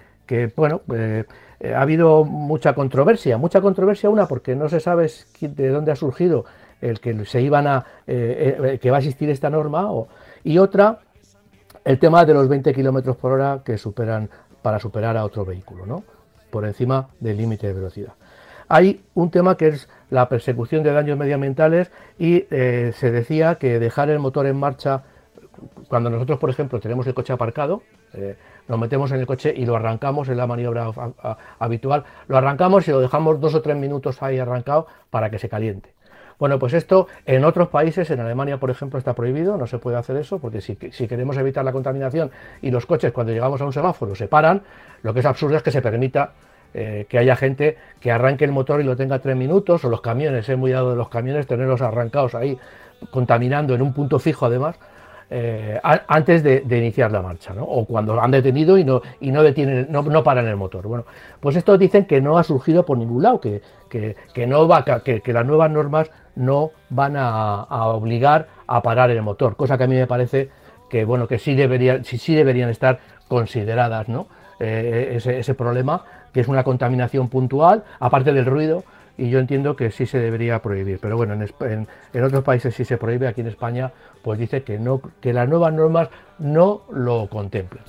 bueno, 0.55 0.81
eh, 0.93 1.25
eh, 1.59 1.73
ha 1.73 1.81
habido 1.81 2.23
mucha 2.23 2.73
controversia, 2.73 3.37
mucha 3.37 3.61
controversia 3.61 4.09
una 4.09 4.27
porque 4.27 4.55
no 4.55 4.69
se 4.69 4.79
sabe 4.79 5.09
de 5.41 5.69
dónde 5.69 5.91
ha 5.91 5.95
surgido 5.95 6.45
el 6.81 6.99
que 6.99 7.25
se 7.25 7.41
iban 7.41 7.65
a, 7.65 7.85
eh, 8.05 8.77
que 8.79 8.91
va 8.91 8.97
a 8.97 8.99
existir 8.99 9.29
esta 9.31 9.49
norma, 9.49 9.89
y 10.43 10.59
otra, 10.59 10.99
el 11.83 11.97
tema 11.97 12.23
de 12.23 12.33
los 12.35 12.47
20 12.47 12.71
kilómetros 12.73 13.17
por 13.17 13.31
hora 13.31 13.61
que 13.65 13.77
superan, 13.77 14.29
para 14.61 14.79
superar 14.79 15.17
a 15.17 15.25
otro 15.25 15.43
vehículo, 15.43 15.85
¿no? 15.85 16.03
Por 16.51 16.65
encima 16.65 17.07
del 17.19 17.37
límite 17.37 17.67
de 17.67 17.73
velocidad. 17.73 18.13
Hay 18.69 19.01
un 19.13 19.31
tema 19.31 19.55
que 19.55 19.67
es 19.69 19.89
la 20.09 20.27
persecución 20.29 20.83
de 20.83 20.91
daños 20.91 21.17
medioambientales 21.17 21.91
y 22.19 22.45
eh, 22.51 22.91
se 22.95 23.11
decía 23.11 23.55
que 23.55 23.79
dejar 23.79 24.09
el 24.09 24.19
motor 24.19 24.45
en 24.45 24.57
marcha, 24.57 25.03
cuando 25.87 26.09
nosotros, 26.09 26.37
por 26.37 26.49
ejemplo, 26.49 26.79
tenemos 26.79 27.07
el 27.07 27.13
coche 27.13 27.33
aparcado, 27.33 27.81
eh, 28.13 28.35
nos 28.67 28.79
metemos 28.79 29.11
en 29.11 29.19
el 29.19 29.25
coche 29.25 29.53
y 29.55 29.65
lo 29.65 29.75
arrancamos 29.75 30.27
en 30.29 30.37
la 30.37 30.47
maniobra 30.47 30.91
habitual, 31.59 32.03
lo 32.27 32.37
arrancamos 32.37 32.87
y 32.87 32.91
lo 32.91 32.99
dejamos 32.99 33.39
dos 33.39 33.55
o 33.55 33.61
tres 33.61 33.77
minutos 33.77 34.21
ahí 34.21 34.37
arrancado 34.37 34.87
para 35.09 35.29
que 35.29 35.39
se 35.39 35.47
caliente. 35.47 35.93
Bueno, 36.37 36.59
pues 36.59 36.73
esto 36.73 37.07
en 37.25 37.45
otros 37.45 37.69
países, 37.69 38.11
en 38.11 38.19
Alemania 38.19 38.59
por 38.59 38.69
ejemplo, 38.69 38.99
está 38.99 39.15
prohibido, 39.15 39.57
no 39.57 39.65
se 39.65 39.79
puede 39.79 39.97
hacer 39.97 40.17
eso, 40.17 40.39
porque 40.39 40.61
si, 40.61 40.77
si, 40.91 41.07
queremos 41.07 41.35
evitar 41.37 41.65
la 41.65 41.71
contaminación 41.71 42.29
y 42.61 42.69
los 42.69 42.85
coches 42.85 43.11
cuando 43.11 43.33
llegamos 43.33 43.59
a 43.61 43.65
un 43.65 43.73
semáforo 43.73 44.13
se 44.13 44.27
paran, 44.27 44.61
lo 45.01 45.13
que 45.13 45.21
es 45.21 45.25
absurdo 45.25 45.55
es 45.55 45.63
que 45.63 45.71
se 45.71 45.81
permita 45.81 46.33
eh, 46.73 47.05
que 47.09 47.17
haya 47.17 47.35
gente 47.35 47.77
que 47.99 48.11
arranque 48.11 48.45
el 48.45 48.51
motor 48.51 48.81
y 48.81 48.83
lo 48.83 48.95
tenga 48.95 49.19
tres 49.19 49.35
minutos, 49.35 49.83
o 49.85 49.89
los 49.89 50.01
camiones, 50.01 50.47
he 50.49 50.55
muy 50.55 50.71
dado 50.71 50.91
de 50.91 50.95
los 50.95 51.09
camiones, 51.09 51.47
tenerlos 51.47 51.81
arrancados 51.81 52.35
ahí, 52.35 52.57
contaminando 53.11 53.75
en 53.75 53.81
un 53.81 53.93
punto 53.93 54.19
fijo 54.19 54.45
además, 54.45 54.77
eh, 55.29 55.77
antes 56.07 56.41
de, 56.41 56.63
iniciar 56.69 57.11
la 57.11 57.21
marcha, 57.21 57.53
o 57.59 57.85
cuando 57.85 58.19
han 58.21 58.31
detenido 58.31 58.77
y 58.77 58.85
no, 58.85 59.01
y 59.19 59.31
no 59.31 59.43
detienen, 59.43 59.87
no, 59.89 60.01
no, 60.01 60.23
paran 60.23 60.47
el 60.47 60.55
motor. 60.55 60.87
Bueno, 60.87 61.05
pues 61.41 61.57
esto 61.57 61.77
dicen 61.77 62.05
que 62.05 62.21
no 62.21 62.37
ha 62.37 62.43
surgido 62.43 62.85
por 62.85 62.97
ningún 62.97 63.23
lado, 63.23 63.41
que, 63.41 63.61
que, 63.89 64.47
no 64.47 64.67
va, 64.67 64.85
que, 65.03 65.21
que, 65.21 65.33
las 65.33 65.45
nuevas 65.45 65.69
normas 65.69 66.11
no 66.35 66.71
van 66.89 67.15
a, 67.17 67.63
obligar 67.87 68.47
a 68.67 68.81
parar 68.81 69.09
el 69.09 69.21
motor, 69.21 69.57
cosa 69.57 69.77
que 69.77 69.83
a 69.83 69.87
mí 69.87 69.95
me 69.95 70.07
parece 70.07 70.49
que 70.89 71.03
bueno 71.03 71.27
que 71.27 71.39
sí 71.39 71.55
deberían, 71.55 72.05
sí, 72.05 72.17
sí 72.17 72.33
deberían 72.33 72.69
estar 72.69 72.99
consideradas, 73.27 74.07
¿no? 74.07 74.27
Eh, 74.59 75.15
ese, 75.17 75.39
ese 75.39 75.53
problema 75.53 76.03
que 76.37 76.41
es 76.41 76.47
una 76.47 76.63
contaminación 76.63 77.29
puntual, 77.29 77.83
aparte 77.99 78.31
del 78.31 78.45
ruido, 78.45 78.83
y 79.17 79.31
yo 79.31 79.39
entiendo 79.39 79.75
que 79.75 79.89
sí 79.89 80.05
se 80.05 80.19
debería 80.19 80.61
prohibir. 80.61 80.99
Pero 81.01 81.17
bueno, 81.17 81.33
en, 81.33 81.87
otros 82.23 82.43
países 82.43 82.75
sí 82.75 82.85
se 82.85 82.99
prohíbe, 82.99 83.27
aquí 83.27 83.41
en 83.41 83.47
España 83.47 83.91
pues 84.21 84.37
dice 84.37 84.61
que, 84.61 84.77
no, 84.77 85.01
que 85.19 85.33
las 85.33 85.49
nuevas 85.49 85.73
normas 85.73 86.09
no 86.37 86.83
lo 86.91 87.27
contemplan. 87.27 87.83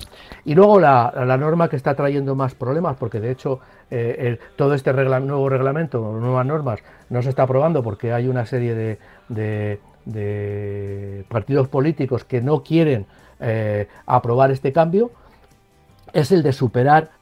Y 0.45 0.55
luego 0.55 0.79
la, 0.79 1.13
la 1.27 1.37
norma 1.37 1.69
que 1.69 1.75
está 1.75 1.93
trayendo 1.93 2.33
más 2.33 2.55
problemas, 2.55 2.97
porque 2.97 3.19
de 3.19 3.29
hecho 3.29 3.59
eh, 3.91 4.39
todo 4.55 4.73
este 4.73 4.91
nuevo 4.93 5.47
reglamento, 5.47 6.17
nuevas 6.19 6.47
normas, 6.47 6.79
no 7.09 7.21
se 7.21 7.29
está 7.29 7.43
aprobando 7.43 7.83
porque 7.83 8.13
hay 8.13 8.27
una 8.27 8.47
serie 8.47 8.73
de, 8.73 9.79
de, 10.05 11.23
partidos 11.27 11.67
políticos 11.67 12.23
que 12.23 12.41
no 12.41 12.63
quieren 12.63 13.05
eh, 13.41 13.87
aprobar 14.07 14.49
este 14.49 14.73
cambio, 14.73 15.11
es 16.13 16.31
el 16.31 16.41
de 16.41 16.51
superar 16.51 17.18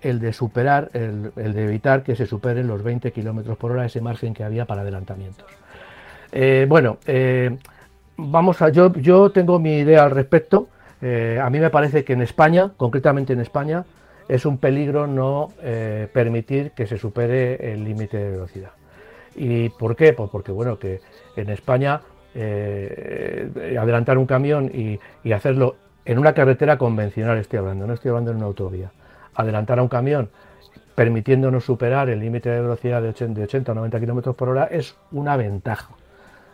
el 0.00 0.20
de 0.20 0.32
superar, 0.32 0.90
el, 0.92 1.32
de 1.34 1.64
evitar 1.64 2.02
que 2.02 2.14
se 2.14 2.26
superen 2.26 2.66
los 2.68 2.82
20 2.82 3.12
kilómetros 3.12 3.56
por 3.56 3.72
hora, 3.72 3.84
ese 3.84 4.00
margen 4.00 4.34
que 4.34 4.44
había 4.44 4.64
para 4.64 4.82
adelantamientos. 4.82 5.46
Eh, 6.30 6.66
bueno, 6.68 6.98
eh, 7.06 7.56
vamos 8.16 8.62
a, 8.62 8.68
yo, 8.68 8.92
yo 8.94 9.30
tengo 9.30 9.58
mi 9.58 9.78
idea 9.78 10.04
al 10.04 10.10
respecto. 10.10 10.68
Eh, 11.00 11.40
a 11.42 11.48
mí 11.50 11.58
me 11.58 11.70
parece 11.70 12.04
que 12.04 12.12
en 12.12 12.22
España, 12.22 12.72
concretamente 12.76 13.32
en 13.32 13.40
España, 13.40 13.84
es 14.28 14.44
un 14.44 14.58
peligro 14.58 15.06
no 15.06 15.52
permitir 16.12 16.72
que 16.72 16.86
se 16.86 16.98
supere 16.98 17.72
el 17.72 17.82
límite 17.82 18.18
de 18.18 18.30
velocidad. 18.30 18.72
¿Y 19.34 19.70
por 19.70 19.96
qué? 19.96 20.12
Pues 20.12 20.28
porque 20.28 20.52
bueno, 20.52 20.78
que 20.78 21.00
en 21.34 21.48
España 21.48 22.02
adelantar 22.34 24.18
un 24.18 24.26
camión 24.26 24.70
y, 24.74 25.00
y 25.24 25.32
hacerlo 25.32 25.76
en 26.04 26.18
una 26.18 26.34
carretera 26.34 26.76
convencional, 26.76 27.38
estoy 27.38 27.60
hablando, 27.60 27.86
no 27.86 27.94
estoy 27.94 28.10
hablando 28.10 28.32
en 28.32 28.36
una 28.36 28.46
autovía 28.46 28.90
adelantar 29.38 29.78
a 29.78 29.82
un 29.82 29.88
camión 29.88 30.28
permitiéndonos 30.98 31.64
superar 31.64 32.10
el 32.10 32.18
límite 32.18 32.50
de 32.50 32.60
velocidad 32.60 33.00
de 33.00 33.10
80, 33.10 33.70
o 33.70 33.74
90 33.76 34.00
km 34.00 34.34
por 34.34 34.48
hora 34.48 34.64
es 34.64 34.96
una 35.12 35.36
ventaja. 35.36 35.94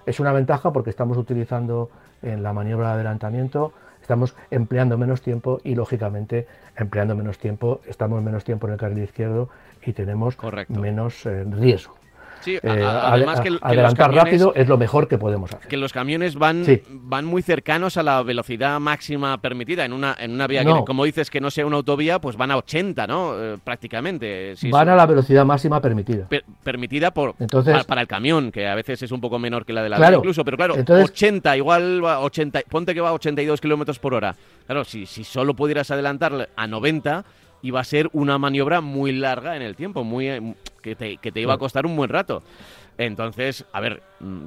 Es 0.04 0.20
una 0.20 0.32
ventaja 0.32 0.70
porque 0.70 0.90
estamos 0.90 1.16
utilizando 1.16 1.88
en 2.20 2.42
la 2.42 2.52
maniobra 2.52 2.88
de 2.88 2.94
adelantamiento, 2.96 3.72
estamos 4.02 4.36
empleando 4.50 4.98
menos 4.98 5.22
tiempo 5.22 5.62
y 5.64 5.74
lógicamente 5.74 6.46
empleando 6.76 7.16
menos 7.16 7.38
tiempo, 7.38 7.80
estamos 7.88 8.22
menos 8.22 8.44
tiempo 8.44 8.66
en 8.66 8.74
el 8.74 8.78
carril 8.78 9.04
izquierdo 9.04 9.48
y 9.82 9.94
tenemos 9.94 10.36
menos 10.68 11.24
eh, 11.24 11.44
riesgo. 11.44 11.94
Sí, 12.44 12.58
eh, 12.62 12.84
además 12.84 13.40
que, 13.40 13.56
adelantar 13.60 14.12
rápido 14.12 14.52
es 14.54 14.68
lo 14.68 14.76
mejor 14.76 15.08
que 15.08 15.16
podemos 15.16 15.52
hacer. 15.52 15.66
Que 15.66 15.78
los 15.78 15.92
camiones 15.92 16.34
van, 16.34 16.64
van 16.90 17.24
muy 17.24 17.40
cercanos 17.40 17.96
a 17.96 18.02
la 18.02 18.22
velocidad 18.22 18.78
máxima 18.80 19.38
permitida 19.40 19.84
en 19.86 19.94
una, 19.94 20.14
en 20.18 20.32
una 20.32 20.46
vía 20.46 20.62
que, 20.62 20.84
como 20.86 21.04
dices, 21.04 21.30
que 21.30 21.40
no 21.40 21.50
sea 21.50 21.64
una 21.64 21.76
autovía, 21.76 22.20
pues 22.20 22.36
van 22.36 22.50
a 22.50 22.58
80, 22.58 23.06
¿no? 23.06 23.34
Eh, 23.36 23.58
prácticamente. 23.64 24.54
van 24.70 24.90
a 24.90 24.96
la 24.96 25.06
velocidad 25.06 25.46
máxima 25.46 25.80
permitida. 25.80 26.28
permitida 26.62 27.12
por, 27.12 27.34
para, 27.86 28.02
el 28.02 28.06
camión, 28.06 28.52
que 28.52 28.68
a 28.68 28.74
veces 28.74 29.02
es 29.02 29.10
un 29.10 29.20
poco 29.20 29.38
menor 29.38 29.64
que 29.64 29.72
la 29.72 29.82
de 29.82 29.88
la 29.88 29.96
claro, 29.96 30.18
incluso, 30.18 30.44
pero 30.44 30.58
claro, 30.58 30.74
80, 30.74 31.56
igual 31.56 32.04
80, 32.04 32.60
ponte 32.68 32.92
que 32.92 33.00
va 33.00 33.08
a 33.08 33.14
82 33.14 33.60
kilómetros 33.60 33.98
por 33.98 34.12
hora. 34.12 34.34
Claro, 34.66 34.84
si, 34.84 35.06
si 35.06 35.24
solo 35.24 35.54
pudieras 35.54 35.90
adelantar 35.90 36.50
a 36.54 36.66
90 36.66 37.24
iba 37.64 37.80
a 37.80 37.85
ser 37.85 38.11
una 38.12 38.37
maniobra 38.37 38.83
muy 38.83 39.11
larga 39.11 39.56
en 39.56 39.62
el 39.62 39.75
tiempo, 39.75 40.04
muy 40.04 40.28
eh, 40.28 40.54
que 40.83 40.94
te, 40.94 41.16
que 41.16 41.33
te 41.33 41.40
iba 41.40 41.54
a 41.54 41.59
costar 41.59 41.87
un 41.87 41.97
buen 41.97 42.11
rato. 42.11 42.42
Entonces, 42.99 43.64
a 43.73 43.80
ver, 43.80 44.02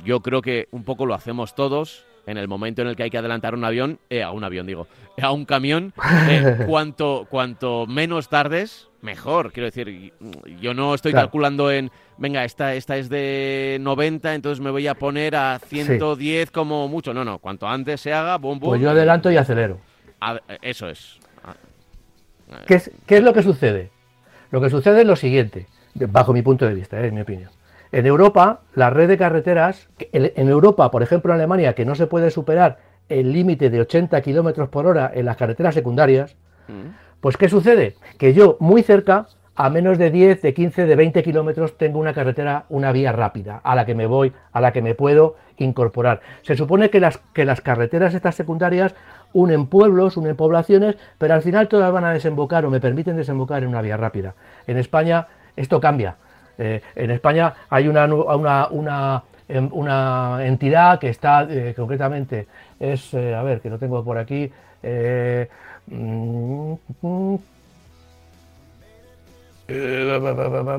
yo 0.05 0.21
creo 0.21 0.43
que 0.43 0.67
un 0.71 0.83
poco 0.83 1.07
lo 1.07 1.15
hacemos 1.15 1.55
todos 1.55 2.05
en 2.27 2.37
el 2.37 2.47
momento 2.47 2.83
en 2.83 2.89
el 2.89 2.95
que 2.95 3.03
hay 3.03 3.09
que 3.09 3.17
adelantar 3.17 3.55
un 3.55 3.63
avión, 3.65 3.99
eh, 4.11 4.21
a 4.21 4.31
un 4.31 4.43
avión 4.43 4.67
digo, 4.67 4.87
a 5.19 5.31
un 5.31 5.45
camión, 5.45 5.93
eh, 6.29 6.65
cuanto, 6.67 7.25
cuanto 7.27 7.87
menos 7.87 8.29
tardes, 8.29 8.87
mejor. 9.01 9.51
Quiero 9.51 9.65
decir, 9.65 10.13
yo 10.61 10.75
no 10.75 10.93
estoy 10.93 11.11
calculando 11.11 11.71
en, 11.71 11.89
venga, 12.19 12.45
esta, 12.45 12.75
esta 12.75 12.97
es 12.97 13.09
de 13.09 13.79
90, 13.81 14.35
entonces 14.35 14.63
me 14.63 14.69
voy 14.69 14.85
a 14.85 14.93
poner 14.93 15.35
a 15.35 15.57
110 15.57 16.51
como 16.51 16.87
mucho. 16.87 17.15
No, 17.15 17.25
no, 17.25 17.39
cuanto 17.39 17.67
antes 17.67 17.99
se 17.99 18.13
haga, 18.13 18.37
bum, 18.37 18.59
bum. 18.59 18.69
Pues 18.69 18.81
yo 18.81 18.91
adelanto 18.91 19.31
y 19.31 19.37
acelero. 19.37 19.79
eso 20.61 20.87
es. 20.87 21.16
¿Qué 22.65 22.75
es, 22.75 23.23
lo 23.23 23.33
que 23.33 23.43
sucede? 23.43 23.91
Lo 24.51 24.61
que 24.61 24.69
sucede 24.69 25.01
es 25.01 25.07
lo 25.07 25.15
siguiente, 25.15 25.67
bajo 25.95 26.33
mi 26.33 26.41
punto 26.41 26.65
de 26.65 26.73
vista, 26.73 26.99
es 26.99 27.11
mi 27.11 27.21
opinión. 27.21 27.49
En 27.91 28.05
Europa, 28.05 28.61
la 28.73 28.89
red 28.89 29.07
de 29.07 29.17
carreteras, 29.17 29.87
en 30.11 30.49
Europa, 30.49 30.91
por 30.91 31.03
ejemplo 31.03 31.31
en 31.31 31.39
Alemania, 31.39 31.73
que 31.73 31.85
no 31.85 31.95
se 31.95 32.07
puede 32.07 32.31
superar 32.31 32.79
el 33.09 33.31
límite 33.31 33.69
de 33.69 33.81
80 33.81 34.21
kilómetros 34.21 34.69
por 34.69 34.85
hora 34.85 35.11
en 35.13 35.25
las 35.25 35.37
carreteras 35.37 35.73
secundarias, 35.73 36.35
mm. 36.67 37.19
pues 37.21 37.37
¿qué 37.37 37.49
sucede? 37.49 37.95
Que 38.17 38.33
yo 38.33 38.57
muy 38.59 38.83
cerca, 38.83 39.27
a 39.55 39.69
menos 39.69 39.97
de 39.97 40.11
10, 40.11 40.41
de 40.41 40.53
15, 40.53 40.85
de 40.85 40.95
20 40.95 41.23
kilómetros, 41.23 41.77
tengo 41.77 41.99
una 41.99 42.13
carretera, 42.13 42.65
una 42.69 42.91
vía 42.91 43.11
rápida, 43.11 43.59
a 43.63 43.75
la 43.75 43.85
que 43.85 43.95
me 43.95 44.05
voy, 44.05 44.33
a 44.51 44.61
la 44.61 44.71
que 44.71 44.81
me 44.81 44.93
puedo 44.93 45.35
incorporar. 45.57 46.21
Se 46.43 46.55
supone 46.55 46.89
que 46.89 46.99
las, 46.99 47.17
que 47.33 47.45
las 47.45 47.61
carreteras 47.61 48.13
estas 48.13 48.35
secundarias 48.35 48.93
unen 49.33 49.67
pueblos, 49.67 50.17
unen 50.17 50.35
poblaciones, 50.35 50.95
pero 51.17 51.33
al 51.33 51.41
final 51.41 51.67
todas 51.67 51.91
van 51.91 52.05
a 52.05 52.11
desembocar 52.11 52.65
o 52.65 52.69
me 52.69 52.79
permiten 52.79 53.15
desembocar 53.15 53.63
en 53.63 53.69
una 53.69 53.81
vía 53.81 53.97
rápida. 53.97 54.33
En 54.65 54.77
España 54.77 55.27
esto 55.55 55.79
cambia. 55.79 56.15
Eh, 56.57 56.81
en 56.95 57.11
España 57.11 57.53
hay 57.69 57.87
una, 57.87 58.05
em, 59.47 59.69
una, 59.71 60.39
entidad 60.45 60.99
que 60.99 61.09
está 61.09 61.47
eh, 61.49 61.73
concretamente, 61.75 62.47
es, 62.79 63.13
eh, 63.13 63.35
a 63.35 63.43
ver, 63.43 63.61
que 63.61 63.69
lo 63.69 63.77
tengo 63.77 64.03
por 64.03 64.17
aquí, 64.17 64.51
mm, 65.87 66.73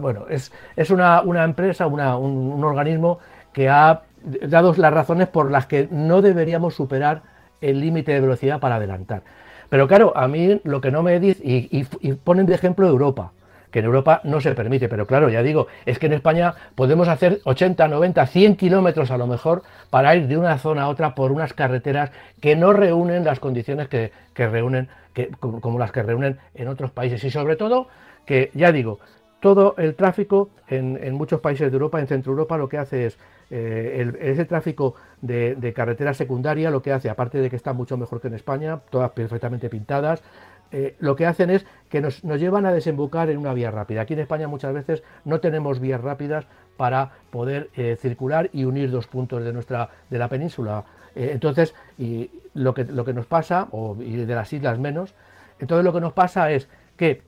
bueno, 0.00 0.26
es, 0.28 0.50
una, 0.90 1.44
empresa, 1.44 1.86
un 1.86 2.64
organismo 2.64 3.18
que 3.52 3.68
ha 3.68 4.02
dado 4.22 4.74
las 4.76 4.92
razones 4.92 5.28
por 5.28 5.50
las 5.50 5.66
que 5.66 5.88
no 5.90 6.22
deberíamos 6.22 6.74
superar 6.74 7.22
el 7.60 7.80
límite 7.80 8.12
de 8.12 8.20
velocidad 8.20 8.60
para 8.60 8.76
adelantar. 8.76 9.22
Pero 9.68 9.86
claro, 9.86 10.12
a 10.16 10.28
mí 10.28 10.60
lo 10.64 10.80
que 10.80 10.90
no 10.90 11.02
me 11.02 11.20
dice, 11.20 11.42
y, 11.44 11.86
y 12.00 12.12
ponen 12.14 12.46
de 12.46 12.54
ejemplo 12.54 12.88
Europa, 12.88 13.32
que 13.70 13.80
en 13.80 13.84
Europa 13.84 14.20
no 14.24 14.40
se 14.40 14.54
permite. 14.54 14.88
Pero 14.88 15.06
claro, 15.06 15.28
ya 15.28 15.42
digo, 15.42 15.66
es 15.86 15.98
que 15.98 16.06
en 16.06 16.14
España 16.14 16.54
podemos 16.74 17.08
hacer 17.08 17.40
80, 17.44 17.88
90, 17.88 18.26
100 18.26 18.56
kilómetros 18.56 19.10
a 19.10 19.18
lo 19.18 19.26
mejor 19.26 19.62
para 19.90 20.14
ir 20.16 20.26
de 20.26 20.36
una 20.36 20.58
zona 20.58 20.82
a 20.82 20.88
otra 20.88 21.14
por 21.14 21.32
unas 21.32 21.52
carreteras 21.52 22.10
que 22.40 22.56
no 22.56 22.72
reúnen 22.72 23.24
las 23.24 23.40
condiciones 23.40 23.88
que, 23.88 24.12
reúnen, 24.34 24.88
que, 25.12 25.28
como 25.38 25.78
las 25.78 25.92
que 25.92 26.02
reúnen 26.02 26.38
en 26.54 26.68
otros 26.68 26.90
países. 26.90 27.22
Y 27.24 27.30
sobre 27.30 27.56
todo, 27.56 27.88
que 28.24 28.50
ya 28.54 28.72
digo, 28.72 29.00
todo 29.40 29.74
el 29.78 29.94
tráfico 29.94 30.50
en, 30.68 31.14
muchos 31.14 31.40
países 31.40 31.70
de 31.70 31.76
Europa, 31.76 32.00
en 32.00 32.06
Centro 32.06 32.32
Europa, 32.32 32.56
lo 32.58 32.68
que 32.68 32.78
hace 32.78 33.06
es 33.06 33.18
eh, 33.50 34.12
ese 34.20 34.44
tráfico 34.44 34.94
de, 35.22 35.54
de, 35.54 35.72
carretera 35.72 36.12
secundaria, 36.12 36.70
lo 36.70 36.82
que 36.82 36.92
hace, 36.92 37.08
aparte 37.08 37.38
de 37.38 37.48
que 37.48 37.56
está 37.56 37.72
mucho 37.72 37.96
mejor 37.96 38.20
que 38.20 38.28
en 38.28 38.34
España, 38.34 38.80
todas 38.90 39.10
perfectamente 39.12 39.70
pintadas, 39.70 40.22
eh, 40.70 40.96
lo 40.98 41.16
que 41.16 41.24
hacen 41.24 41.48
es 41.48 41.64
que 41.88 42.00
nos, 42.00 42.20
llevan 42.22 42.66
a 42.66 42.72
desembocar 42.72 43.30
en 43.30 43.38
una 43.38 43.54
vía 43.54 43.70
rápida. 43.70 44.02
Aquí 44.02 44.12
en 44.12 44.20
España 44.20 44.48
muchas 44.48 44.74
veces 44.74 45.02
no 45.24 45.40
tenemos 45.40 45.80
vías 45.80 46.00
rápidas 46.00 46.46
para 46.76 47.12
poder 47.30 47.70
eh, 47.74 47.96
circular 47.98 48.50
y 48.52 48.64
unir 48.64 48.90
dos 48.90 49.06
puntos 49.06 49.42
de 49.42 49.52
nuestra 49.52 49.88
de 50.10 50.18
la 50.18 50.28
península. 50.28 50.84
Eh, 51.14 51.30
entonces, 51.32 51.74
y 51.96 52.30
lo 52.54 52.74
que, 52.74 52.84
lo 52.84 53.04
que 53.04 53.14
nos 53.14 53.26
pasa, 53.26 53.68
o, 53.70 53.96
y 54.00 54.16
de 54.16 54.34
las 54.34 54.52
islas 54.52 54.78
menos, 54.78 55.14
entonces 55.58 55.84
lo 55.84 55.92
que 55.92 56.00
nos 56.00 56.12
pasa 56.12 56.50
es 56.52 56.68
que 56.96 57.22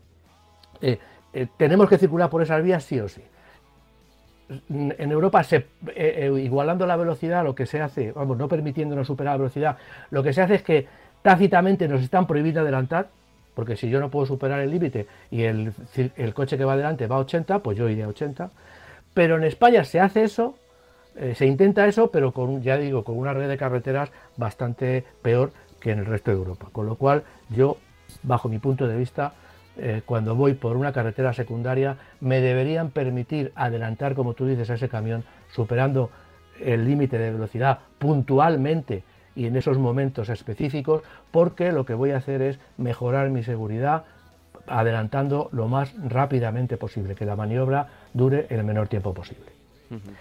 tenemos 1.57 1.89
que 1.89 1.99
circular 1.99 2.29
por 2.31 2.43
esas 2.43 2.63
vías 2.63 2.85
sí 2.85 3.01
o 3.01 3.09
sí. 3.09 3.23
En 4.71 5.13
Europa, 5.13 5.45
se, 5.45 5.67
igualando 6.43 6.85
la 6.87 6.97
velocidad, 6.97 7.45
lo 7.45 7.55
que 7.55 7.67
se 7.67 7.81
hace, 7.81 8.11
vamos, 8.13 8.37
no 8.37 8.49
permitiéndonos 8.49 9.07
superar 9.07 9.35
la 9.35 9.39
velocidad, 9.39 9.77
lo 10.11 10.25
que 10.25 10.33
se 10.33 10.43
hace 10.43 10.57
es 10.57 10.63
que 10.63 10.89
tácitamente 11.23 11.87
nos 11.87 12.03
están 12.03 12.27
prohibiendo 12.27 12.61
adelantar 12.61 13.09
porque 13.55 13.77
si 13.77 13.91
yo 13.91 14.01
no 14.01 14.11
puedo 14.11 14.27
superar 14.27 14.61
el 14.61 14.71
límite 14.71 15.07
y 15.31 15.43
el, 15.43 15.75
coche 16.35 16.57
que 16.57 16.65
va 16.65 16.75
adelante 16.75 17.07
va 17.07 17.17
a 17.17 17.21
80, 17.21 17.59
pues 17.59 17.77
yo 17.77 17.89
iré 17.89 18.05
a 18.05 18.09
80. 18.09 18.51
Pero 19.13 19.37
en 19.37 19.45
España 19.45 19.85
se 19.85 20.01
hace 20.01 20.23
eso, 20.23 20.55
eh, 21.17 21.35
se 21.35 21.47
intenta 21.47 21.87
eso, 21.87 22.11
pero 22.11 22.33
con, 22.33 22.63
ya 22.63 22.77
digo, 22.77 23.05
con 23.05 23.19
una 23.19 23.35
red 23.35 23.49
de 23.49 23.59
carreteras 23.59 24.11
bastante 24.37 25.05
peor 25.21 25.53
que 25.81 25.91
en 25.91 25.99
el 25.99 26.07
resto 26.07 26.31
de 26.31 26.39
Europa. 26.39 26.69
Con 26.73 26.87
lo 26.87 26.95
cual, 26.95 27.25
yo, 27.51 27.77
bajo 28.23 28.49
mi 28.49 28.59
punto 28.59 28.87
de 28.87 28.97
vista, 28.97 29.35
eh, 29.83 30.03
cuando 30.05 30.35
voy 30.35 30.55
por 30.55 30.77
una 30.77 30.93
carretera 30.93 31.33
secundaria, 31.33 31.97
me 32.21 32.41
deberían 32.41 32.91
permitir 32.91 33.51
adelantar, 33.55 34.15
como 34.15 34.35
tú 34.35 34.47
dices, 34.47 34.69
a 34.69 34.75
ese 34.75 34.91
camión, 34.91 35.25
superando 35.51 36.11
el 36.61 36.85
límite 36.85 37.17
de 37.19 37.31
velocidad 37.31 37.79
puntualmente 37.99 39.03
y 39.35 39.47
en 39.47 39.57
esos 39.57 39.79
momentos 39.79 40.29
específicos, 40.29 41.03
porque 41.31 41.73
lo 41.73 41.87
que 41.87 41.95
voy 41.95 42.11
a 42.11 42.19
hacer 42.19 42.43
es 42.43 42.59
mejorar 42.77 43.31
mi 43.31 43.43
seguridad 43.43 44.05
adelantando 44.67 45.49
lo 45.53 45.67
más 45.67 45.95
rápidamente 46.03 46.77
posible, 46.77 47.15
que 47.15 47.25
la 47.25 47.37
maniobra 47.37 47.89
dure 48.13 48.47
el 48.51 48.63
menor 48.65 48.89
tiempo 48.89 49.15
posible. 49.15 49.47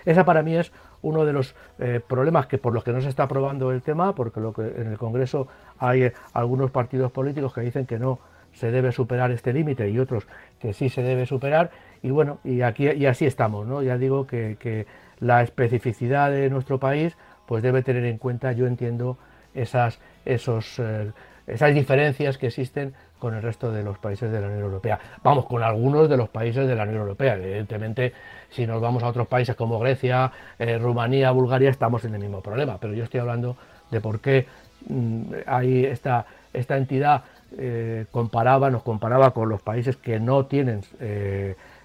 Esa 0.06 0.26
para 0.26 0.42
mí 0.42 0.56
es 0.56 0.72
uno 1.02 1.26
de 1.26 1.34
los 1.34 1.54
eh, 1.78 2.02
problemas 2.06 2.48
que 2.48 2.58
por 2.58 2.74
los 2.74 2.84
que 2.84 2.92
no 2.92 3.02
se 3.02 3.10
está 3.10 3.24
aprobando 3.24 3.72
el 3.72 3.82
tema, 3.82 4.16
porque 4.16 4.40
lo 4.40 4.54
que 4.54 4.62
en 4.62 4.88
el 4.88 4.98
Congreso 4.98 5.48
hay 5.78 6.04
eh, 6.04 6.14
algunos 6.34 6.72
partidos 6.72 7.12
políticos 7.12 7.54
que 7.54 7.62
dicen 7.62 7.86
que 7.86 8.00
no 8.00 8.20
se 8.54 8.72
debe 8.72 8.92
superar 8.92 9.32
este 9.32 9.54
límite 9.54 9.90
y 9.90 10.00
otros 10.00 10.28
que 10.60 10.74
sí 10.74 10.90
se 10.90 11.04
debe 11.04 11.26
superar 11.26 11.72
y 12.02 12.10
bueno 12.10 12.40
y 12.44 12.62
aquí 12.62 12.90
y 12.90 13.06
así 13.06 13.26
estamos, 13.26 13.68
¿no? 13.68 13.82
Ya 13.82 13.98
digo 13.98 14.28
que, 14.28 14.58
que 14.60 14.86
la 15.20 15.42
especificidad 15.42 16.32
de 16.32 16.50
nuestro 16.50 16.80
país 16.80 17.16
pues 17.50 17.64
debe 17.64 17.82
tener 17.82 18.06
en 18.06 18.20
cuenta, 18.20 18.52
yo 18.52 18.68
entiendo, 18.68 19.18
esas, 19.56 20.00
esos, 20.24 20.78
eh, 20.78 21.12
esas 21.48 21.74
diferencias 21.74 22.38
que 22.38 22.46
existen 22.46 22.94
con 23.18 23.34
el 23.34 23.42
resto 23.42 23.72
de 23.72 23.84
los 23.84 23.98
países 23.98 24.32
de 24.32 24.40
la 24.40 24.46
Unión 24.46 24.62
Europea. 24.62 25.00
Vamos, 25.24 25.46
con 25.46 25.64
algunos 25.64 26.08
de 26.08 26.16
los 26.16 26.30
países 26.30 26.68
de 26.68 26.76
la 26.76 26.84
Unión 26.84 27.00
Europea. 27.00 27.36
Evidentemente, 27.36 28.14
si 28.50 28.68
nos 28.68 28.80
vamos 28.80 29.02
a 29.02 29.08
otros 29.08 29.28
países 29.28 29.56
como 29.56 29.80
Grecia, 29.80 30.32
eh, 30.60 30.78
Rumanía, 30.78 31.32
Bulgaria, 31.32 31.72
estamos 31.72 32.06
en 32.06 32.14
el 32.14 32.22
mismo 32.22 32.42
problema. 32.42 32.78
Pero 32.80 32.94
yo 32.94 33.04
estoy 33.04 33.20
hablando 33.20 33.58
de 33.90 34.00
por 34.00 34.22
qué 34.22 34.46
mm, 34.88 35.24
hay 35.48 35.86
esta, 35.86 36.28
esta 36.54 36.78
entidad 36.78 37.24
eh, 37.58 38.06
comparaba, 38.12 38.70
nos 38.70 38.84
comparaba 38.84 39.32
con 39.32 39.50
los 39.50 39.62
países 39.62 39.98
que 39.98 40.20
no 40.20 40.46
tienen 40.46 40.82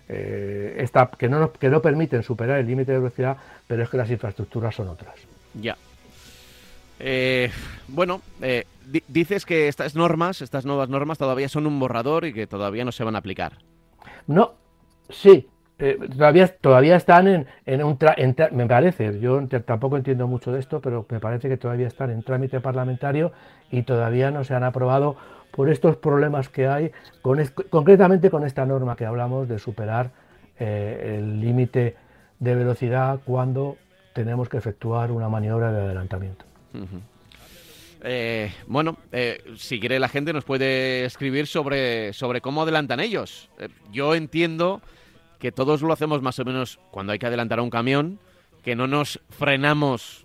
esta, 0.06 1.10
que 1.18 1.28
no, 1.28 1.52
que 1.52 1.70
no 1.70 1.80
permiten 1.80 2.22
superar 2.22 2.58
el 2.58 2.66
límite 2.66 2.92
de 2.92 2.98
velocidad, 2.98 3.36
pero 3.66 3.82
es 3.82 3.88
que 3.88 3.96
las 3.96 4.10
infraestructuras 4.10 4.74
son 4.74 4.88
otras. 4.88 5.14
Ya. 5.54 5.76
Eh, 7.00 7.50
bueno, 7.88 8.20
eh, 8.40 8.64
dices 9.08 9.44
que 9.44 9.68
estas 9.68 9.94
normas, 9.94 10.42
estas 10.42 10.64
nuevas 10.64 10.88
normas, 10.88 11.18
todavía 11.18 11.48
son 11.48 11.66
un 11.66 11.78
borrador 11.78 12.24
y 12.24 12.32
que 12.32 12.46
todavía 12.46 12.84
no 12.84 12.92
se 12.92 13.04
van 13.04 13.16
a 13.16 13.18
aplicar. 13.18 13.58
No, 14.26 14.52
sí, 15.10 15.48
eh, 15.78 15.98
todavía, 16.16 16.48
todavía 16.48 16.96
están 16.96 17.26
en, 17.28 17.46
en 17.66 17.82
un 17.82 17.98
me 18.52 18.66
parece, 18.66 19.18
yo 19.20 19.46
tampoco 19.66 19.96
entiendo 19.96 20.26
mucho 20.26 20.52
de 20.52 20.60
esto, 20.60 20.80
pero 20.80 21.04
me 21.10 21.20
parece 21.20 21.48
que 21.48 21.56
todavía 21.56 21.88
están 21.88 22.10
en 22.10 22.22
trámite 22.22 22.60
parlamentario 22.60 23.32
y 23.70 23.82
todavía 23.82 24.30
no 24.30 24.44
se 24.44 24.54
han 24.54 24.64
aprobado 24.64 25.16
por 25.54 25.70
estos 25.70 25.96
problemas 25.96 26.48
que 26.48 26.66
hay, 26.66 26.90
con 27.22 27.38
concretamente 27.70 28.30
con 28.30 28.44
esta 28.44 28.64
norma 28.66 28.96
que 28.96 29.06
hablamos 29.06 29.48
de 29.48 29.58
superar 29.58 30.10
el 30.58 31.40
límite 31.40 31.96
de 32.38 32.54
velocidad 32.54 33.20
cuando 33.24 33.76
tenemos 34.12 34.48
que 34.48 34.56
efectuar 34.56 35.10
una 35.10 35.28
maniobra 35.28 35.72
de 35.72 35.82
adelantamiento. 35.82 36.44
Eh, 38.06 38.52
bueno, 38.66 38.98
eh, 39.12 39.42
si 39.56 39.80
quiere 39.80 39.98
la 39.98 40.08
gente 40.08 40.32
nos 40.32 40.44
puede 40.44 41.06
escribir 41.06 41.46
sobre, 41.46 42.12
sobre 42.12 42.40
cómo 42.40 42.62
adelantan 42.62 43.00
ellos. 43.00 43.48
Eh, 43.58 43.68
yo 43.92 44.14
entiendo 44.14 44.82
que 45.38 45.52
todos 45.52 45.82
lo 45.82 45.92
hacemos 45.92 46.20
más 46.22 46.38
o 46.38 46.44
menos 46.44 46.78
cuando 46.90 47.12
hay 47.12 47.18
que 47.18 47.26
adelantar 47.26 47.58
a 47.58 47.62
un 47.62 47.70
camión, 47.70 48.18
que 48.62 48.76
no 48.76 48.86
nos 48.86 49.20
frenamos 49.30 50.23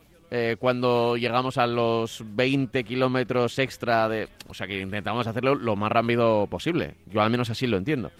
cuando 0.59 1.17
llegamos 1.17 1.57
a 1.57 1.65
los 1.65 2.23
20 2.35 2.83
kilómetros 2.83 3.57
extra 3.59 4.07
de... 4.07 4.27
O 4.47 4.53
sea, 4.53 4.67
que 4.67 4.79
intentamos 4.79 5.25
hacerlo 5.25 5.55
lo 5.55 5.75
más 5.75 5.91
rápido 5.91 6.47
posible. 6.47 6.95
Yo 7.07 7.21
al 7.21 7.29
menos 7.29 7.49
así 7.49 7.65
lo 7.65 7.77
entiendo. 7.77 8.11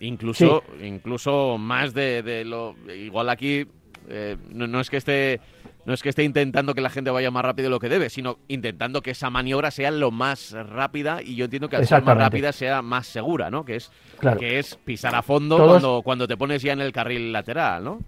incluso, 0.00 0.64
incluso 0.82 1.58
más 1.58 1.92
de, 1.92 2.22
de 2.22 2.44
lo... 2.44 2.74
Igual 2.88 3.28
aquí 3.28 3.66
eh, 4.08 4.36
no, 4.50 4.80
es 4.80 4.90
que 4.90 4.96
esté 4.96 5.40
no 5.84 5.94
es 5.94 6.02
que 6.02 6.08
esté 6.08 6.22
intentando 6.22 6.74
que 6.74 6.80
la 6.80 6.90
gente 6.90 7.10
vaya 7.10 7.30
más 7.30 7.44
rápido 7.44 7.66
de 7.66 7.70
lo 7.70 7.80
que 7.80 7.88
debe, 7.88 8.08
sino 8.08 8.38
intentando 8.48 9.02
que 9.02 9.12
esa 9.12 9.30
maniobra 9.30 9.70
sea 9.70 9.90
lo 9.90 10.10
más 10.10 10.52
rápida 10.52 11.22
y 11.22 11.34
yo 11.34 11.46
entiendo 11.46 11.68
que 11.68 11.76
al 11.76 11.86
ser 11.86 12.02
más 12.02 12.16
rápida 12.16 12.52
sea 12.52 12.82
más 12.82 13.06
segura, 13.06 13.50
¿no? 13.50 13.64
Que 13.64 13.76
es, 13.76 13.90
que 14.38 14.58
es 14.58 14.76
pisar 14.76 15.14
a 15.14 15.22
fondo 15.22 15.58
cuando, 15.58 16.02
cuando 16.02 16.28
te 16.28 16.36
pones 16.36 16.62
ya 16.62 16.72
en 16.72 16.80
el 16.80 16.92
carril 16.92 17.32
lateral, 17.32 17.84
¿no? 17.84 18.00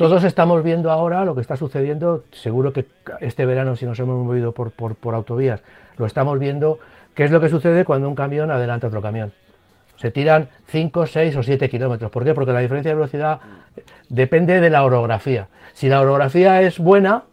Todos 0.00 0.24
estamos 0.24 0.64
viendo 0.64 0.90
ahora 0.90 1.26
lo 1.26 1.34
que 1.34 1.42
está 1.42 1.58
sucediendo, 1.58 2.24
seguro 2.32 2.72
que 2.72 2.86
este 3.20 3.44
verano 3.44 3.76
si 3.76 3.84
nos 3.84 3.98
hemos 4.00 4.24
movido 4.24 4.52
por, 4.52 4.70
por, 4.70 4.94
por 4.94 5.14
autovías, 5.14 5.60
lo 5.98 6.06
estamos 6.06 6.38
viendo, 6.38 6.78
qué 7.14 7.24
es 7.24 7.30
lo 7.30 7.38
que 7.38 7.50
sucede 7.50 7.84
cuando 7.84 8.08
un 8.08 8.14
camión 8.14 8.50
adelanta 8.50 8.86
otro 8.86 9.02
camión 9.02 9.30
se 9.98 10.10
tiran 10.10 10.48
5, 10.68 11.06
6 11.06 11.36
o 11.36 11.42
7 11.42 11.68
kilómetros. 11.68 12.10
¿Por 12.10 12.24
qué? 12.24 12.32
Porque 12.32 12.50
la 12.50 12.60
diferencia 12.60 12.92
de 12.92 12.94
velocidad 12.94 13.40
depende 14.08 14.62
de 14.62 14.70
la 14.70 14.84
orografía. 14.84 15.48
Si 15.74 15.90
la 15.90 16.00
orografía 16.00 16.62
es 16.62 16.78
buena, 16.78 17.24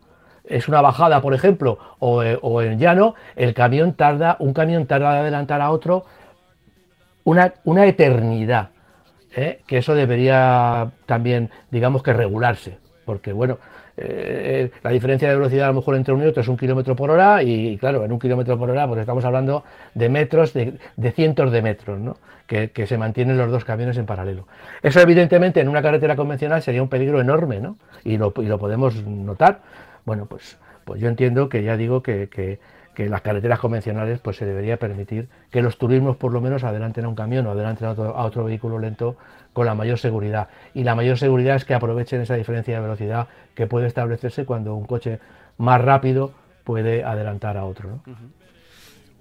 es 0.43 0.67
una 0.67 0.81
bajada, 0.81 1.21
por 1.21 1.33
ejemplo, 1.33 1.79
o, 1.99 2.21
eh, 2.21 2.37
en 2.43 2.79
llano, 2.79 3.15
el 3.37 3.53
camión 3.53 3.93
tarda, 3.93 4.35
un 4.39 4.51
camión 4.51 4.87
tarda 4.87 5.13
de 5.13 5.19
adelantar 5.19 5.61
a 5.61 5.71
otro 5.71 6.03
una, 7.23 7.53
una 7.63 7.85
eternidad. 7.85 8.71
¿Eh? 9.37 9.61
Que 9.65 9.77
eso 9.77 9.95
debería 9.95 10.91
también, 11.05 11.49
digamos 11.71 12.03
que 12.03 12.11
regularse. 12.11 12.77
Porque, 13.05 13.31
bueno, 13.31 13.59
eh, 13.95 14.69
la 14.83 14.91
diferencia 14.91 15.29
de 15.29 15.35
velocidad 15.35 15.65
a 15.65 15.69
lo 15.69 15.75
mejor 15.75 15.95
entre 15.95 16.13
un 16.13 16.21
y 16.21 16.25
otro 16.25 16.41
es 16.41 16.47
un 16.47 16.57
kilómetro 16.57 16.95
por 16.95 17.09
hora 17.09 17.41
y, 17.41 17.77
claro, 17.77 18.03
en 18.03 18.11
un 18.11 18.19
kilómetro 18.19 18.57
por 18.57 18.69
hora 18.69 18.85
pues 18.87 18.99
estamos 18.99 19.23
hablando 19.23 19.63
de 19.93 20.09
metros, 20.09 20.53
de, 20.53 20.77
cientos 21.15 21.51
de 21.51 21.61
metros, 21.61 21.99
¿no? 21.99 22.17
Que, 22.47 22.69
se 22.85 22.97
mantienen 22.97 23.37
los 23.37 23.51
dos 23.51 23.63
camiones 23.63 23.97
en 23.97 24.05
paralelo. 24.05 24.47
Eso 24.81 24.99
evidentemente 24.99 25.61
en 25.61 25.67
una 25.67 25.81
carretera 25.81 26.15
convencional 26.15 26.61
sería 26.61 26.83
un 26.83 26.89
peligro 26.89 27.21
enorme, 27.21 27.59
¿no? 27.59 27.77
Y 28.03 28.17
lo, 28.17 28.33
y 28.37 28.45
lo 28.45 28.59
podemos 28.59 29.03
notar. 29.05 29.61
Bueno, 30.05 30.25
pues, 30.25 30.57
pues 30.85 31.01
yo 31.01 31.07
entiendo 31.07 31.49
que 31.49 31.63
ya 31.63 31.75
digo 31.75 32.01
que, 32.03 32.29
que, 32.29 32.59
que 32.97 33.07
las 33.07 33.21
carreteras 33.21 33.59
convencionales 33.59 34.19
pues 34.19 34.37
se 34.37 34.45
debería 34.47 34.77
permitir 34.77 35.27
que 35.51 35.61
los 35.61 35.77
turismos 35.77 36.17
por 36.17 36.33
lo 36.33 36.41
menos 36.41 36.63
adelanten 36.63 37.05
a 37.05 37.07
un 37.07 37.13
camión 37.13 37.45
o 37.45 37.51
adelanten 37.51 37.89
a 37.89 37.91
otro, 37.91 38.43
vehículo 38.43 38.79
lento 38.79 39.15
con 39.53 39.67
la 39.67 39.75
mayor 39.75 39.99
seguridad. 39.99 40.49
Y 40.73 40.83
la 40.83 40.95
mayor 40.95 41.19
seguridad 41.19 41.57
es 41.57 41.63
que 41.63 41.75
aprovechen 41.75 42.21
esa 42.21 42.33
diferencia 42.33 42.73
de 42.73 42.81
velocidad 42.81 43.27
que 43.53 43.67
puede 43.67 43.85
establecerse 43.85 44.45
cuando 44.45 44.73
un 44.73 44.87
coche 44.87 45.19
más 45.59 45.79
rápido 45.79 46.31
puede 46.63 47.03
adelantar 47.03 47.55
a 47.55 47.65
otro. 47.65 47.99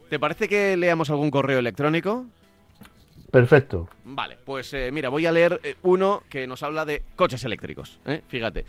¿Te 0.08 0.18
parece 0.18 0.48
que 0.48 0.74
leamos 0.78 1.10
algún 1.10 1.30
correo 1.30 1.58
electrónico? 1.58 2.24
Perfecto. 3.30 3.90
Vale, 4.04 4.38
pues 4.42 4.72
eh, 4.72 4.88
mira, 4.90 5.10
voy 5.10 5.26
a 5.26 5.32
leer 5.32 5.60
eh, 5.62 5.74
uno 5.82 6.22
que 6.30 6.46
nos 6.46 6.62
habla 6.62 6.86
de 6.86 7.02
coches 7.14 7.44
eléctricos. 7.44 8.00
¿eh? 8.06 8.22
Fíjate. 8.26 8.64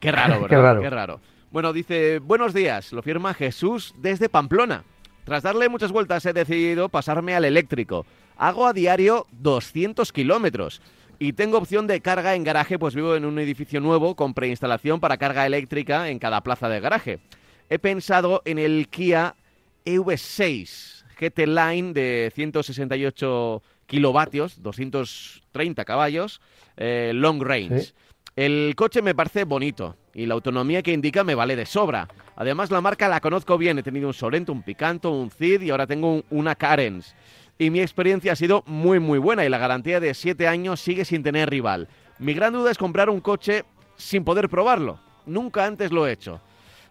qué 0.00 0.10
raro, 0.10 0.40
¿verdad? 0.42 0.48
qué 0.48 0.56
raro. 0.56 0.80
Qué 0.80 0.90
raro. 0.90 1.20
Bueno, 1.50 1.72
dice, 1.72 2.20
buenos 2.20 2.54
días, 2.54 2.92
lo 2.92 3.02
firma 3.02 3.34
Jesús 3.34 3.92
desde 3.98 4.28
Pamplona. 4.28 4.84
Tras 5.24 5.42
darle 5.42 5.68
muchas 5.68 5.90
vueltas 5.90 6.24
he 6.24 6.32
decidido 6.32 6.88
pasarme 6.88 7.34
al 7.34 7.44
eléctrico. 7.44 8.06
Hago 8.36 8.68
a 8.68 8.72
diario 8.72 9.26
200 9.32 10.12
kilómetros 10.12 10.80
y 11.18 11.32
tengo 11.32 11.58
opción 11.58 11.88
de 11.88 12.00
carga 12.00 12.36
en 12.36 12.44
garaje, 12.44 12.78
pues 12.78 12.94
vivo 12.94 13.16
en 13.16 13.24
un 13.24 13.40
edificio 13.40 13.80
nuevo 13.80 14.14
con 14.14 14.32
preinstalación 14.32 15.00
para 15.00 15.16
carga 15.16 15.44
eléctrica 15.44 16.08
en 16.08 16.20
cada 16.20 16.40
plaza 16.42 16.68
de 16.68 16.78
garaje. 16.78 17.18
He 17.68 17.80
pensado 17.80 18.42
en 18.44 18.60
el 18.60 18.86
Kia 18.86 19.34
EV6 19.84 21.02
GT 21.18 21.48
Line 21.48 21.92
de 21.92 22.30
168 22.32 23.60
kilovatios, 23.86 24.62
230 24.62 25.84
caballos, 25.84 26.40
eh, 26.76 27.10
long 27.12 27.42
range. 27.42 27.92
El 28.36 28.74
coche 28.76 29.02
me 29.02 29.16
parece 29.16 29.42
bonito 29.42 29.96
y 30.14 30.26
la 30.26 30.34
autonomía 30.34 30.82
que 30.82 30.92
indica 30.92 31.24
me 31.24 31.34
vale 31.34 31.56
de 31.56 31.66
sobra. 31.66 32.08
Además, 32.36 32.70
la 32.70 32.80
marca 32.80 33.08
la 33.08 33.20
conozco 33.20 33.58
bien. 33.58 33.78
He 33.78 33.82
tenido 33.82 34.08
un 34.08 34.14
Sorento, 34.14 34.52
un 34.52 34.62
Picanto, 34.62 35.10
un 35.10 35.30
Cid 35.30 35.62
y 35.62 35.70
ahora 35.70 35.86
tengo 35.86 36.22
una 36.30 36.54
Carens. 36.54 37.14
Y 37.58 37.70
mi 37.70 37.80
experiencia 37.80 38.32
ha 38.32 38.36
sido 38.36 38.64
muy, 38.66 38.98
muy 39.00 39.18
buena 39.18 39.44
y 39.44 39.48
la 39.48 39.58
garantía 39.58 40.00
de 40.00 40.14
7 40.14 40.48
años 40.48 40.80
sigue 40.80 41.04
sin 41.04 41.22
tener 41.22 41.50
rival. 41.50 41.88
Mi 42.18 42.34
gran 42.34 42.52
duda 42.52 42.70
es 42.70 42.78
comprar 42.78 43.10
un 43.10 43.20
coche 43.20 43.64
sin 43.96 44.24
poder 44.24 44.48
probarlo. 44.48 44.98
Nunca 45.26 45.66
antes 45.66 45.92
lo 45.92 46.06
he 46.06 46.12
hecho. 46.12 46.40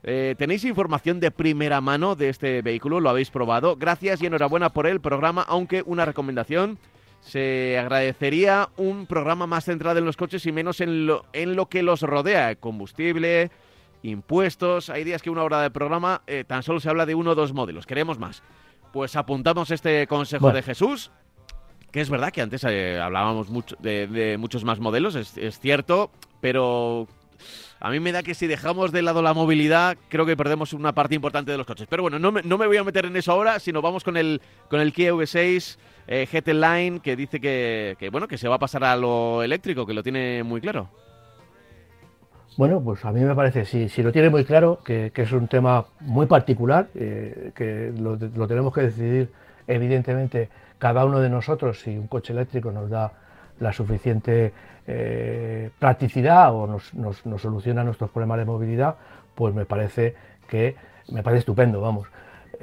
Eh, 0.04 0.36
¿Tenéis 0.38 0.64
información 0.64 1.20
de 1.20 1.32
primera 1.32 1.82
mano 1.82 2.16
de 2.16 2.30
este 2.30 2.62
vehículo? 2.62 3.00
¿Lo 3.00 3.10
habéis 3.10 3.32
probado? 3.32 3.76
Gracias 3.76 4.22
y 4.22 4.28
enhorabuena 4.28 4.70
por 4.70 4.88
el 4.88 5.02
programa, 5.02 5.44
aunque 5.48 5.84
una 5.86 6.06
recomendación 6.06 6.78
se 7.22 7.78
agradecería 7.78 8.70
un 8.78 9.06
programa 9.06 9.48
más 9.48 9.66
centrado 9.66 10.00
en 10.00 10.06
los 10.06 10.18
coches 10.18 10.46
y 10.46 10.52
menos 10.52 10.82
en 10.82 11.06
lo, 11.06 11.26
en 11.34 11.56
lo 11.56 11.68
que 11.68 11.84
los 11.84 12.02
rodea, 12.02 12.56
combustible, 12.56 13.52
impuestos. 14.04 14.90
Hay 14.90 15.04
días 15.04 15.22
que 15.22 15.30
una 15.30 15.44
hora 15.44 15.62
de 15.62 15.70
programa 15.70 16.22
eh, 16.28 16.44
tan 16.48 16.64
solo 16.64 16.80
se 16.80 16.90
habla 16.90 17.06
de 17.06 17.16
uno 17.16 17.32
o 17.32 17.36
dos 17.36 17.54
modelos. 17.54 17.86
Queremos 17.86 18.20
más. 18.20 18.42
Pues 18.94 19.16
apuntamos 19.16 19.70
este 19.72 20.08
consejo 20.08 20.52
de 20.52 20.64
Jesús, 20.64 21.12
que 21.92 22.02
es 22.02 22.10
verdad 22.10 22.32
que 22.32 22.42
antes 22.42 22.64
eh, 22.64 23.00
hablábamos 23.00 23.50
mucho 23.50 23.76
de, 23.80 24.36
muchos 24.40 24.64
más 24.64 24.80
modelos, 24.80 25.14
es, 25.16 25.60
cierto, 25.60 26.10
pero 26.42 27.08
a 27.80 27.92
mí 27.92 28.00
me 28.00 28.12
da 28.12 28.24
que 28.24 28.34
si 28.34 28.48
dejamos 28.48 28.92
de 28.92 29.04
lado 29.04 29.22
la 29.22 29.36
movilidad, 29.36 29.96
creo 30.08 30.26
que 30.26 30.36
perdemos 30.36 30.74
una 30.74 30.94
parte 30.94 31.14
importante 31.14 31.52
de 31.52 31.58
los 31.58 31.68
coches. 31.68 31.86
Pero 31.88 32.02
bueno, 32.02 32.18
no 32.18 32.32
me, 32.32 32.42
no 32.42 32.58
me 32.58 32.66
voy 32.66 32.78
a 32.78 32.84
meter 32.84 33.06
en 33.06 33.16
eso 33.16 33.32
ahora, 33.32 33.60
sino 33.60 33.84
vamos 33.84 34.04
con 34.04 34.18
el, 34.18 34.42
con 34.70 34.80
el 34.80 34.92
Kia 34.92 35.14
V6 35.14 35.78
eh, 36.08 36.26
GT 36.26 37.02
que 37.02 37.16
dice 37.16 37.40
que, 37.40 38.10
bueno 38.12 38.28
que 38.28 38.38
se 38.38 38.48
va 38.48 38.56
a 38.56 38.60
pasar 38.60 38.84
a 38.84 38.96
lo 38.96 39.44
eléctrico, 39.44 39.86
que 39.86 39.94
lo 39.94 40.04
tiene 40.04 40.44
muy 40.44 40.62
claro. 40.62 40.90
Bueno, 42.58 42.82
pues 42.82 43.06
a 43.06 43.12
mí 43.12 43.22
me 43.22 43.36
parece, 43.36 43.64
si, 43.64 43.88
si 43.88 44.04
lo 44.04 44.12
tiene 44.12 44.30
muy 44.30 44.44
claro, 44.44 44.80
que, 44.84 45.12
es 45.16 45.32
un 45.32 45.48
tema 45.48 45.86
muy 46.02 46.26
particular, 46.26 46.90
eh, 46.96 47.52
que 47.56 47.94
lo, 47.98 48.18
tenemos 48.48 48.74
que 48.74 48.82
decidir 48.82 49.30
evidentemente 49.68 50.50
cada 50.78 51.06
uno 51.06 51.20
de 51.20 51.30
nosotros 51.30 51.80
si 51.80 51.98
un 51.98 52.08
coche 52.08 52.34
eléctrico 52.34 52.72
nos 52.72 52.90
da 52.90 53.14
la 53.60 53.72
suficiente 53.72 54.52
eh, 54.88 55.70
practicidad 55.80 56.54
o 56.54 56.68
nos, 56.68 56.94
nos, 56.94 57.26
nos, 57.26 57.42
soluciona 57.42 57.84
nuestros 57.84 58.10
problemas 58.10 58.40
de 58.40 58.46
movilidad, 58.46 58.96
pues 59.36 59.54
me 59.54 59.66
parece 59.66 60.16
que 60.48 60.76
me 61.12 61.24
parece 61.24 61.40
estupendo, 61.40 61.82
vamos. 61.82 62.08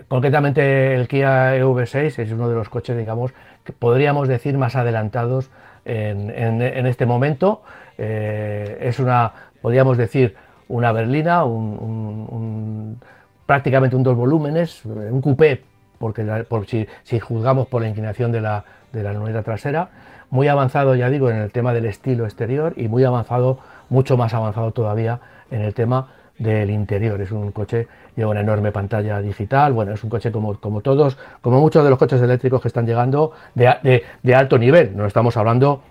Concretamente 0.08 0.94
el 0.94 1.08
Kia 1.08 1.56
EV6 1.56 2.18
es 2.18 2.32
uno 2.32 2.48
de 2.48 2.54
los 2.54 2.68
coches, 2.68 2.96
digamos, 2.96 3.32
que 3.64 3.72
podríamos 3.72 4.28
decir 4.28 4.58
más 4.58 4.76
adelantados 4.76 5.50
en, 5.84 6.86
este 6.86 7.06
momento. 7.06 7.62
Eh, 7.96 8.78
es 8.82 8.98
una, 8.98 9.32
podríamos 9.62 9.96
decir, 9.96 10.36
una 10.68 10.92
berlina, 10.92 11.44
prácticamente 13.46 13.96
un 13.96 14.02
dos 14.02 14.16
volúmenes, 14.16 14.84
un 14.84 15.20
coupé, 15.22 15.62
porque 15.98 16.24
por, 16.48 16.66
si, 16.66 16.86
juzgamos 17.20 17.66
por 17.68 17.80
la 17.80 17.88
inclinación 17.88 18.32
de 18.32 18.40
la, 18.42 18.64
de 18.92 19.02
la 19.02 19.12
luneta 19.12 19.42
trasera, 19.42 19.88
muy 20.28 20.48
avanzado, 20.48 20.94
ya 20.94 21.08
digo, 21.08 21.30
en 21.30 21.36
el 21.36 21.52
tema 21.52 21.72
del 21.72 21.86
estilo 21.86 22.24
exterior 22.24 22.74
y 22.76 22.88
muy 22.88 23.04
avanzado, 23.04 23.60
mucho 23.88 24.16
más 24.16 24.34
avanzado 24.34 24.72
todavía 24.72 25.20
en 25.50 25.62
el 25.62 25.72
tema 25.72 26.08
del 26.38 26.70
interior. 26.70 27.20
Es 27.20 27.30
un 27.30 27.52
coche, 27.52 27.88
lleva 28.14 28.30
una 28.30 28.40
enorme 28.40 28.72
pantalla 28.72 29.20
digital, 29.20 29.72
bueno, 29.72 29.92
es 29.92 30.04
un 30.04 30.10
coche 30.10 30.30
como, 30.30 30.58
como 30.60 30.80
todos, 30.80 31.16
como 31.40 31.60
muchos 31.60 31.84
de 31.84 31.90
los 31.90 31.98
coches 31.98 32.20
eléctricos 32.20 32.60
que 32.60 32.68
están 32.68 32.86
llegando 32.86 33.32
de, 33.54 34.02
de, 34.22 34.34
alto 34.34 34.58
nivel. 34.58 34.96
No 34.96 35.06
estamos 35.06 35.36
hablando, 35.36 35.82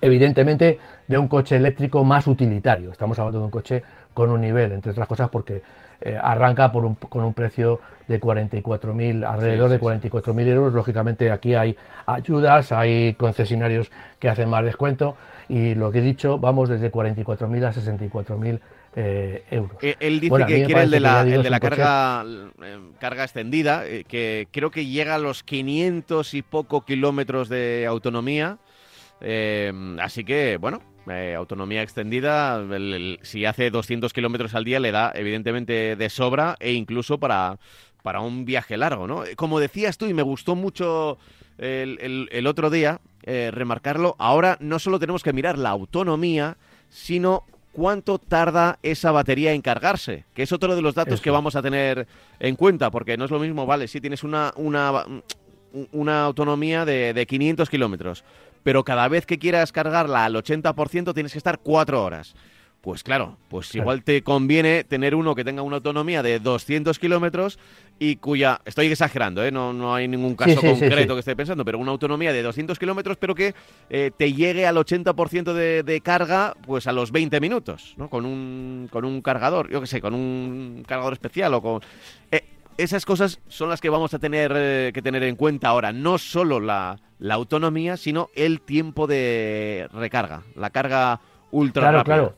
evidentemente, 0.00 0.78
de 1.06 1.18
un 1.18 1.28
coche 1.28 1.56
eléctrico 1.56 2.04
más 2.04 2.26
utilitario. 2.26 2.92
Estamos 2.92 3.18
hablando 3.18 3.40
de 3.40 3.44
un 3.44 3.50
coche 3.50 3.82
con 4.14 4.30
un 4.30 4.40
nivel, 4.40 4.72
entre 4.72 4.92
otras 4.92 5.06
cosas 5.06 5.28
porque 5.28 5.62
eh, 6.00 6.16
arranca 6.20 6.70
por 6.70 6.84
un, 6.84 6.94
con 6.94 7.24
un 7.24 7.34
precio 7.34 7.80
de 8.06 8.20
44.000, 8.20 9.24
alrededor 9.24 9.68
de 9.68 9.80
44.000 9.80 10.46
euros. 10.46 10.72
Lógicamente 10.72 11.30
aquí 11.30 11.54
hay 11.54 11.76
ayudas, 12.06 12.72
hay 12.72 13.14
concesionarios 13.14 13.90
que 14.18 14.28
hacen 14.28 14.48
más 14.48 14.64
descuento 14.64 15.16
y 15.48 15.74
lo 15.74 15.90
que 15.90 15.98
he 15.98 16.02
dicho, 16.02 16.38
vamos 16.38 16.68
desde 16.68 16.92
44.000 16.92 17.64
a 17.64 17.72
64.000 17.72 18.60
eh, 19.00 19.44
euros. 19.52 19.78
Eh, 19.80 19.94
él 20.00 20.18
dice 20.18 20.44
que 20.44 20.64
quiere 20.64 20.82
el 20.82 20.90
de 20.90 20.98
la, 20.98 21.22
el 21.22 21.40
de 21.44 21.50
la 21.50 21.60
carga, 21.60 22.24
eh, 22.62 22.78
carga 22.98 23.22
extendida, 23.22 23.84
que 24.08 24.48
creo 24.50 24.72
que 24.72 24.86
llega 24.86 25.14
a 25.14 25.18
los 25.18 25.44
500 25.44 26.34
y 26.34 26.42
poco 26.42 26.84
kilómetros 26.84 27.48
de 27.48 27.86
autonomía. 27.86 28.58
así 30.00 30.24
que, 30.24 30.56
bueno, 30.56 30.82
autonomía 31.36 31.82
extendida, 31.82 32.60
si 33.22 33.44
hace 33.44 33.70
200 33.70 34.12
kilómetros 34.12 34.56
al 34.56 34.64
día 34.64 34.80
le 34.80 34.90
da 34.90 35.12
evidentemente 35.14 35.94
de 35.94 36.10
sobra 36.10 36.56
e 36.58 36.72
incluso 36.72 37.18
para, 37.18 37.60
para 38.02 38.20
un 38.20 38.44
viaje 38.44 38.76
largo, 38.76 39.06
¿no? 39.06 39.22
Como 39.36 39.60
decías 39.60 39.96
tú, 39.96 40.06
y 40.06 40.14
me 40.14 40.22
gustó 40.22 40.56
mucho 40.56 41.18
el, 41.56 42.28
el 42.32 42.46
otro 42.48 42.68
día 42.68 43.00
remarcarlo, 43.22 44.16
ahora 44.18 44.56
no 44.58 44.80
solo 44.80 44.98
tenemos 44.98 45.22
que 45.22 45.32
mirar 45.32 45.56
la 45.56 45.70
autonomía, 45.70 46.56
sino 46.88 47.44
cuánto 47.78 48.18
tarda 48.18 48.80
esa 48.82 49.12
batería 49.12 49.52
en 49.52 49.62
cargarse, 49.62 50.24
que 50.34 50.42
es 50.42 50.50
otro 50.50 50.74
de 50.74 50.82
los 50.82 50.96
datos 50.96 51.20
que 51.20 51.30
vamos 51.30 51.54
a 51.54 51.62
tener 51.62 52.08
en 52.40 52.56
cuenta, 52.56 52.90
porque 52.90 53.16
no 53.16 53.24
es 53.24 53.30
lo 53.30 53.38
mismo, 53.38 53.66
vale, 53.66 53.86
si 53.86 54.00
tienes 54.00 54.24
una, 54.24 54.52
una, 54.56 55.04
una 55.92 56.24
autonomía 56.24 56.84
de, 56.84 57.14
de 57.14 57.24
500 57.24 57.70
kilómetros, 57.70 58.24
pero 58.64 58.82
cada 58.82 59.06
vez 59.06 59.26
que 59.26 59.38
quieras 59.38 59.70
cargarla 59.70 60.24
al 60.24 60.34
80% 60.34 61.14
tienes 61.14 61.30
que 61.30 61.38
estar 61.38 61.60
cuatro 61.60 62.02
horas. 62.02 62.34
Pues 62.88 63.02
claro, 63.02 63.36
pues 63.50 63.74
igual 63.74 64.02
te 64.02 64.22
conviene 64.22 64.82
tener 64.82 65.14
uno 65.14 65.34
que 65.34 65.44
tenga 65.44 65.60
una 65.60 65.76
autonomía 65.76 66.22
de 66.22 66.38
200 66.40 66.98
kilómetros 66.98 67.58
y 67.98 68.16
cuya, 68.16 68.62
estoy 68.64 68.86
exagerando, 68.86 69.44
¿eh? 69.44 69.50
no, 69.50 69.74
no 69.74 69.94
hay 69.94 70.08
ningún 70.08 70.34
caso 70.34 70.58
concreto 70.58 71.12
que 71.12 71.20
esté 71.20 71.36
pensando, 71.36 71.66
pero 71.66 71.78
una 71.78 71.90
autonomía 71.90 72.32
de 72.32 72.42
200 72.42 72.78
kilómetros, 72.78 73.18
pero 73.18 73.34
que 73.34 73.54
eh, 73.90 74.10
te 74.16 74.32
llegue 74.32 74.66
al 74.66 74.76
80% 74.76 75.52
de, 75.52 75.82
de 75.82 76.00
carga 76.00 76.54
pues 76.66 76.86
a 76.86 76.92
los 76.92 77.12
20 77.12 77.38
minutos, 77.42 77.92
¿no? 77.98 78.08
Con 78.08 78.24
un, 78.24 78.88
con 78.90 79.04
un 79.04 79.20
cargador, 79.20 79.70
yo 79.70 79.82
qué 79.82 79.86
sé, 79.86 80.00
con 80.00 80.14
un 80.14 80.82
cargador 80.88 81.12
especial 81.12 81.52
o 81.52 81.60
con... 81.60 81.82
Eh, 82.32 82.42
esas 82.78 83.04
cosas 83.04 83.38
son 83.48 83.68
las 83.68 83.82
que 83.82 83.90
vamos 83.90 84.14
a 84.14 84.18
tener 84.18 84.94
que 84.94 85.02
tener 85.02 85.24
en 85.24 85.36
cuenta 85.36 85.68
ahora, 85.68 85.92
no 85.92 86.16
solo 86.16 86.58
la, 86.58 86.98
la 87.18 87.34
autonomía, 87.34 87.98
sino 87.98 88.30
el 88.34 88.62
tiempo 88.62 89.06
de 89.06 89.90
recarga, 89.92 90.44
la 90.54 90.70
carga 90.70 91.20
ultra 91.50 91.82
claro, 91.82 92.04
Claro, 92.04 92.34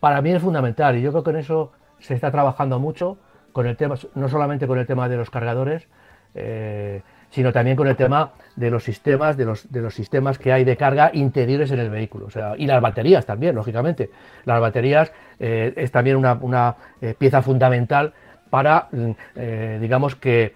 Para 0.00 0.22
mí 0.22 0.30
es 0.30 0.42
fundamental 0.42 0.96
y 0.96 1.02
yo 1.02 1.10
creo 1.12 1.22
que 1.22 1.30
en 1.30 1.36
eso 1.36 1.72
se 1.98 2.14
está 2.14 2.30
trabajando 2.30 2.78
mucho 2.78 3.18
con 3.52 3.66
el 3.66 3.76
tema, 3.76 3.96
no 4.14 4.28
solamente 4.28 4.66
con 4.66 4.78
el 4.78 4.86
tema 4.86 5.08
de 5.08 5.16
los 5.16 5.30
cargadores, 5.30 5.86
eh, 6.34 7.02
sino 7.30 7.52
también 7.52 7.76
con 7.76 7.86
el 7.86 7.96
tema 7.96 8.32
de 8.56 8.70
los 8.70 8.82
sistemas, 8.82 9.36
de 9.36 9.44
los, 9.44 9.70
de 9.70 9.80
los 9.80 9.94
sistemas 9.94 10.38
que 10.38 10.52
hay 10.52 10.64
de 10.64 10.76
carga 10.76 11.10
interiores 11.12 11.70
en 11.70 11.78
el 11.78 11.90
vehículo. 11.90 12.28
Y 12.56 12.66
las 12.66 12.80
baterías 12.80 13.26
también, 13.26 13.54
lógicamente. 13.54 14.10
Las 14.44 14.60
baterías 14.60 15.12
eh, 15.38 15.72
es 15.76 15.92
también 15.92 16.16
una, 16.16 16.76
eh, 17.00 17.14
pieza 17.16 17.42
fundamental 17.42 18.14
para, 18.48 18.88
mm, 18.90 19.80
digamos 19.80 20.16
que, 20.16 20.54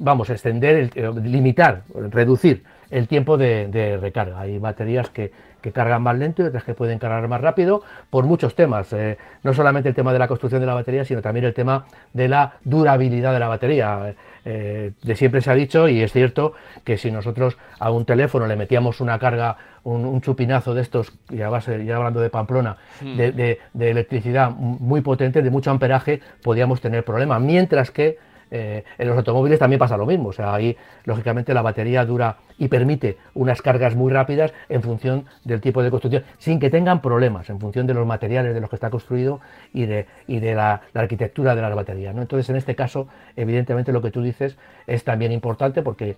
vamos, 0.00 0.30
extender, 0.30 0.90
limitar, 1.22 1.82
reducir 2.10 2.64
el 2.90 3.06
tiempo 3.06 3.36
de 3.36 3.98
recarga. 4.00 4.40
Hay 4.40 4.58
baterías 4.58 5.08
que 5.10 5.30
que 5.60 5.72
cargan 5.72 6.02
más 6.02 6.16
lento 6.16 6.42
y 6.42 6.46
otras 6.46 6.64
que 6.64 6.74
pueden 6.74 6.98
cargar 6.98 7.26
más 7.28 7.40
rápido, 7.40 7.82
por 8.10 8.24
muchos 8.24 8.54
temas. 8.54 8.92
Eh, 8.92 9.18
no 9.42 9.54
solamente 9.54 9.88
el 9.88 9.94
tema 9.94 10.12
de 10.12 10.18
la 10.18 10.28
construcción 10.28 10.60
de 10.60 10.66
la 10.66 10.74
batería, 10.74 11.04
sino 11.04 11.22
también 11.22 11.46
el 11.46 11.54
tema 11.54 11.86
de 12.12 12.28
la 12.28 12.54
durabilidad 12.64 13.32
de 13.32 13.38
la 13.38 13.48
batería. 13.48 14.14
Eh, 14.44 14.92
de 15.02 15.16
siempre 15.16 15.42
se 15.42 15.50
ha 15.50 15.54
dicho, 15.54 15.88
y 15.88 16.02
es 16.02 16.12
cierto, 16.12 16.54
que 16.84 16.96
si 16.96 17.10
nosotros 17.10 17.58
a 17.78 17.90
un 17.90 18.04
teléfono 18.04 18.46
le 18.46 18.56
metíamos 18.56 19.00
una 19.00 19.18
carga, 19.18 19.56
un, 19.84 20.20
chupinazo 20.20 20.74
de 20.74 20.82
estos, 20.82 21.12
ya, 21.28 21.50
ya 21.58 21.96
hablando 21.96 22.20
de 22.20 22.30
Pamplona, 22.30 22.76
hmm. 23.00 23.16
de, 23.16 23.58
de 23.72 23.90
electricidad 23.90 24.50
muy 24.50 25.00
potente, 25.00 25.42
de 25.42 25.50
mucho 25.50 25.70
amperaje, 25.70 26.20
podíamos 26.42 26.80
tener 26.80 27.04
problemas. 27.04 27.40
Mientras 27.40 27.90
que 27.90 28.18
eh, 28.50 28.84
en 28.98 29.08
los 29.08 29.16
automóviles 29.16 29.58
también 29.58 29.78
pasa 29.78 29.96
lo 29.96 30.06
mismo, 30.06 30.28
o 30.28 30.32
sea, 30.32 30.54
ahí 30.54 30.76
lógicamente 31.04 31.54
la 31.54 31.62
batería 31.62 32.04
dura 32.04 32.36
y 32.58 32.68
permite 32.68 33.16
unas 33.34 33.62
cargas 33.62 33.94
muy 33.94 34.12
rápidas 34.12 34.52
en 34.68 34.82
función 34.82 35.26
del 35.44 35.60
tipo 35.60 35.82
de 35.82 35.90
construcción, 35.90 36.24
sin 36.38 36.58
que 36.58 36.70
tengan 36.70 37.00
problemas, 37.00 37.48
en 37.50 37.60
función 37.60 37.86
de 37.86 37.94
los 37.94 38.06
materiales 38.06 38.54
de 38.54 38.60
los 38.60 38.68
que 38.68 38.76
está 38.76 38.90
construido 38.90 39.40
y 39.72 39.86
de, 39.86 40.06
y 40.26 40.40
de 40.40 40.54
la, 40.54 40.82
arquitectura 40.94 41.54
de 41.54 41.62
las 41.62 41.74
baterías. 41.74 42.14
¿no? 42.14 42.22
Entonces, 42.22 42.48
en 42.50 42.56
este 42.56 42.74
caso, 42.74 43.08
evidentemente 43.36 43.92
lo 43.92 44.02
que 44.02 44.10
tú 44.10 44.22
dices 44.22 44.56
es 44.86 45.04
también 45.04 45.32
importante 45.32 45.82
porque 45.82 46.16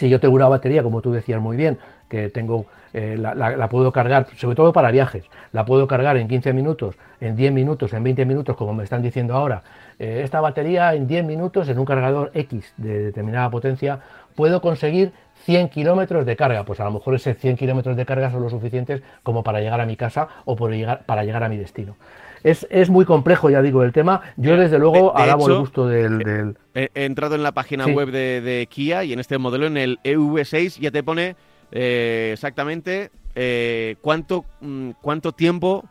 si 0.00 0.08
yo 0.08 0.18
tengo 0.18 0.34
una 0.34 0.48
batería, 0.48 0.82
como 0.82 1.02
tú 1.02 1.12
decías 1.12 1.42
muy 1.42 1.58
bien, 1.58 1.76
que 2.08 2.30
tengo, 2.30 2.64
eh, 2.94 3.18
la, 3.18 3.68
puedo 3.68 3.92
cargar, 3.92 4.26
sobre 4.34 4.56
todo 4.56 4.72
para 4.72 4.90
viajes, 4.90 5.24
la 5.52 5.66
puedo 5.66 5.86
cargar 5.86 6.16
en 6.16 6.26
15 6.26 6.54
minutos, 6.54 6.96
en 7.20 7.36
10 7.36 7.52
minutos, 7.52 7.92
en 7.92 8.02
20 8.02 8.24
minutos, 8.24 8.56
como 8.56 8.72
me 8.72 8.82
están 8.82 9.02
diciendo 9.02 9.34
ahora, 9.34 9.62
eh, 9.98 10.22
esta 10.24 10.40
batería 10.40 10.94
en 10.94 11.06
10 11.06 11.26
minutos 11.26 11.68
en 11.68 11.78
un 11.78 11.84
cargador 11.84 12.30
X 12.32 12.72
de 12.78 13.04
determinada 13.04 13.50
potencia 13.50 14.00
puedo 14.34 14.62
conseguir 14.62 15.12
100 15.44 15.68
kilómetros 15.68 16.24
de 16.24 16.34
carga. 16.34 16.64
Pues 16.64 16.80
a 16.80 16.84
lo 16.84 16.92
mejor 16.92 17.14
esos 17.14 17.36
100 17.36 17.56
kilómetros 17.56 17.94
de 17.94 18.06
carga 18.06 18.30
son 18.30 18.42
lo 18.42 18.48
suficientes 18.48 19.02
como 19.22 19.42
para 19.42 19.60
llegar 19.60 19.82
a 19.82 19.86
mi 19.86 19.96
casa 19.96 20.28
o 20.46 20.56
llegar, 20.68 21.02
para 21.04 21.24
llegar 21.24 21.44
a 21.44 21.50
mi 21.50 21.58
destino. 21.58 21.96
Es, 22.42 22.90
muy 22.90 23.04
complejo, 23.04 23.50
ya 23.50 23.62
digo, 23.62 23.82
el 23.82 23.92
tema. 23.92 24.20
Yo, 24.36 24.56
desde 24.56 24.78
luego, 24.78 25.16
alabo 25.16 25.48
el 25.48 25.58
gusto 25.58 25.86
del, 25.86 26.56
He, 26.74 26.90
entrado 26.94 27.34
en 27.34 27.42
la 27.42 27.52
página 27.52 27.86
web 27.86 28.10
de, 28.10 28.66
Kia 28.70 29.04
y 29.04 29.12
en 29.12 29.20
este 29.20 29.38
modelo, 29.38 29.66
en 29.66 29.76
el 29.76 29.98
EV6, 30.04 30.78
ya 30.80 30.90
te 30.90 31.02
pone 31.02 31.36
eh, 31.72 32.30
exactamente 32.32 33.10
eh, 33.34 33.96
cuánto, 34.00 34.44
mm, 34.60 34.90
cuánto 35.00 35.32
tiempo 35.32 35.84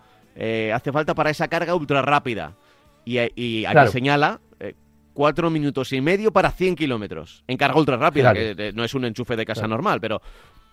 hace 0.73 0.93
falta 0.93 1.13
para 1.13 1.29
esa 1.31 1.49
carga 1.49 1.75
ultra 1.75 2.01
rápida. 2.01 2.53
Y, 3.05 3.65
aquí 3.65 3.91
señala 3.91 4.39
eh, 4.59 4.73
cuatro 5.13 5.49
minutos 5.49 5.91
y 5.93 6.01
medio 6.01 6.31
para 6.31 6.51
100 6.51 6.75
kilómetros 6.75 7.43
en 7.47 7.57
carga 7.57 7.79
ultra 7.79 7.97
rápida, 7.97 8.33
que 8.33 8.71
no 8.73 8.83
es 8.83 8.93
un 8.93 9.05
enchufe 9.05 9.35
de 9.35 9.45
casa 9.45 9.67
normal, 9.67 9.99
pero, 9.99 10.21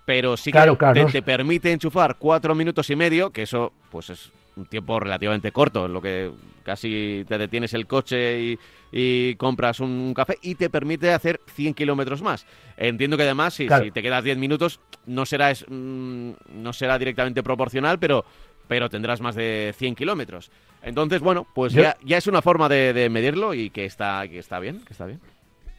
pero 0.04 0.36
sí 0.36 0.52
que 0.52 0.76
te, 1.10 1.22
permite 1.22 1.72
enchufar 1.72 2.16
cuatro 2.18 2.54
minutos 2.54 2.90
y 2.90 2.96
medio, 2.96 3.30
que 3.30 3.42
eso 3.42 3.72
pues 3.90 4.10
es 4.10 4.32
un 4.56 4.66
tiempo 4.66 4.98
relativamente 4.98 5.52
corto, 5.52 5.86
en 5.86 5.92
lo 5.92 6.00
que 6.00 6.30
casi 6.62 7.24
te 7.28 7.38
detienes 7.38 7.74
el 7.74 7.86
coche 7.86 8.58
y, 8.90 9.34
compras 9.36 9.80
un 9.80 10.14
café 10.14 10.38
y 10.40 10.54
te 10.54 10.70
permite 10.70 11.12
hacer 11.12 11.40
100 11.54 11.74
kilómetros 11.74 12.22
más. 12.22 12.46
Entiendo 12.78 13.18
que 13.18 13.24
además 13.24 13.52
si, 13.52 13.68
si 13.68 13.90
te 13.90 14.02
quedas 14.02 14.24
10 14.24 14.38
minutos 14.38 14.80
no 15.04 15.26
será, 15.26 15.52
mm, 15.52 16.30
no 16.54 16.72
será 16.72 16.98
directamente 16.98 17.42
proporcional, 17.42 17.98
pero, 17.98 18.24
pero 18.66 18.88
tendrás 18.88 19.20
más 19.20 19.34
de 19.34 19.74
100 19.76 19.94
kilómetros. 19.94 20.50
Entonces, 20.82 21.20
bueno, 21.20 21.46
pues 21.54 21.74
ya, 21.74 21.96
ya, 22.02 22.16
es 22.16 22.26
una 22.26 22.40
forma 22.40 22.70
de, 22.70 23.08
medirlo 23.10 23.52
y 23.52 23.68
que 23.68 23.84
está, 23.84 24.26
que 24.28 24.38
está 24.38 24.58
bien, 24.58 24.80
que 24.86 24.92
está 24.94 25.04
bien. 25.04 25.20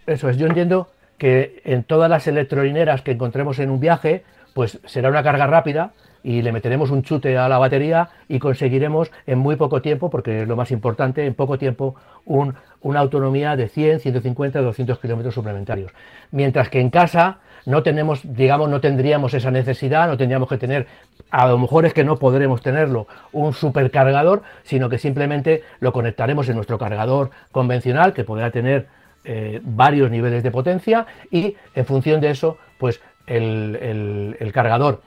Eso 0.06 0.30
es, 0.30 0.38
yo 0.38 0.46
entiendo 0.46 0.92
que 1.18 1.62
en 1.66 1.84
todas 1.84 2.10
las 2.10 2.28
electrolineras 2.28 3.02
que 3.02 3.12
encontremos 3.12 3.58
en 3.58 3.72
un 3.72 3.80
viaje, 3.80 4.24
pues 4.54 4.80
será 4.86 5.10
una 5.10 5.24
carga 5.24 5.48
rápida 5.48 5.94
y 6.24 6.42
le 6.42 6.52
meteremos 6.52 6.92
un 6.92 7.04
chute 7.04 7.38
a 7.38 7.48
la 7.50 7.58
batería 7.58 8.10
y 8.28 8.40
conseguiremos 8.40 9.12
en 9.26 9.40
muy 9.40 9.56
poco 9.56 9.82
tiempo, 9.82 10.10
porque 10.10 10.42
es 10.42 10.48
lo 10.48 10.56
más 10.56 10.72
importante, 10.72 11.26
en 11.26 11.34
poco 11.34 11.58
tiempo, 11.58 11.96
una 12.26 13.00
autonomía 13.00 13.56
de 13.56 13.68
100, 13.68 14.00
150, 14.00 14.62
200 14.62 15.00
kilómetros 15.00 15.34
suplementarios. 15.34 15.92
Mientras 16.32 16.70
que 16.70 16.80
en 16.80 16.90
casa 16.90 17.40
no 17.66 17.84
tenemos, 17.84 18.22
digamos, 18.24 18.70
no 18.70 18.80
tendríamos 18.80 19.34
esa 19.34 19.52
necesidad, 19.52 20.08
no 20.08 20.16
tendríamos 20.18 20.48
que 20.48 20.58
tener, 20.58 20.88
a 21.32 21.48
lo 21.48 21.58
mejor 21.58 21.86
es 21.86 21.94
que 21.94 22.04
no 22.04 22.18
podremos 22.18 22.62
tenerlo, 22.62 23.08
un 23.34 23.54
supercargador, 23.54 24.44
sino 24.64 24.88
que 24.88 24.98
simplemente 24.98 25.64
lo 25.80 25.92
conectaremos 25.92 26.48
en 26.48 26.56
nuestro 26.56 26.78
cargador 26.78 27.32
convencional, 27.52 28.14
que 28.14 28.24
podrá 28.24 28.52
tener 28.52 28.88
eh, 29.26 29.60
varios 29.64 30.10
niveles 30.10 30.44
de 30.44 30.52
potencia, 30.52 31.06
y 31.30 31.58
en 31.76 31.86
función 31.86 32.22
de 32.22 32.30
eso, 32.30 32.58
pues 32.78 33.02
el, 33.28 34.52
cargador 34.54 35.02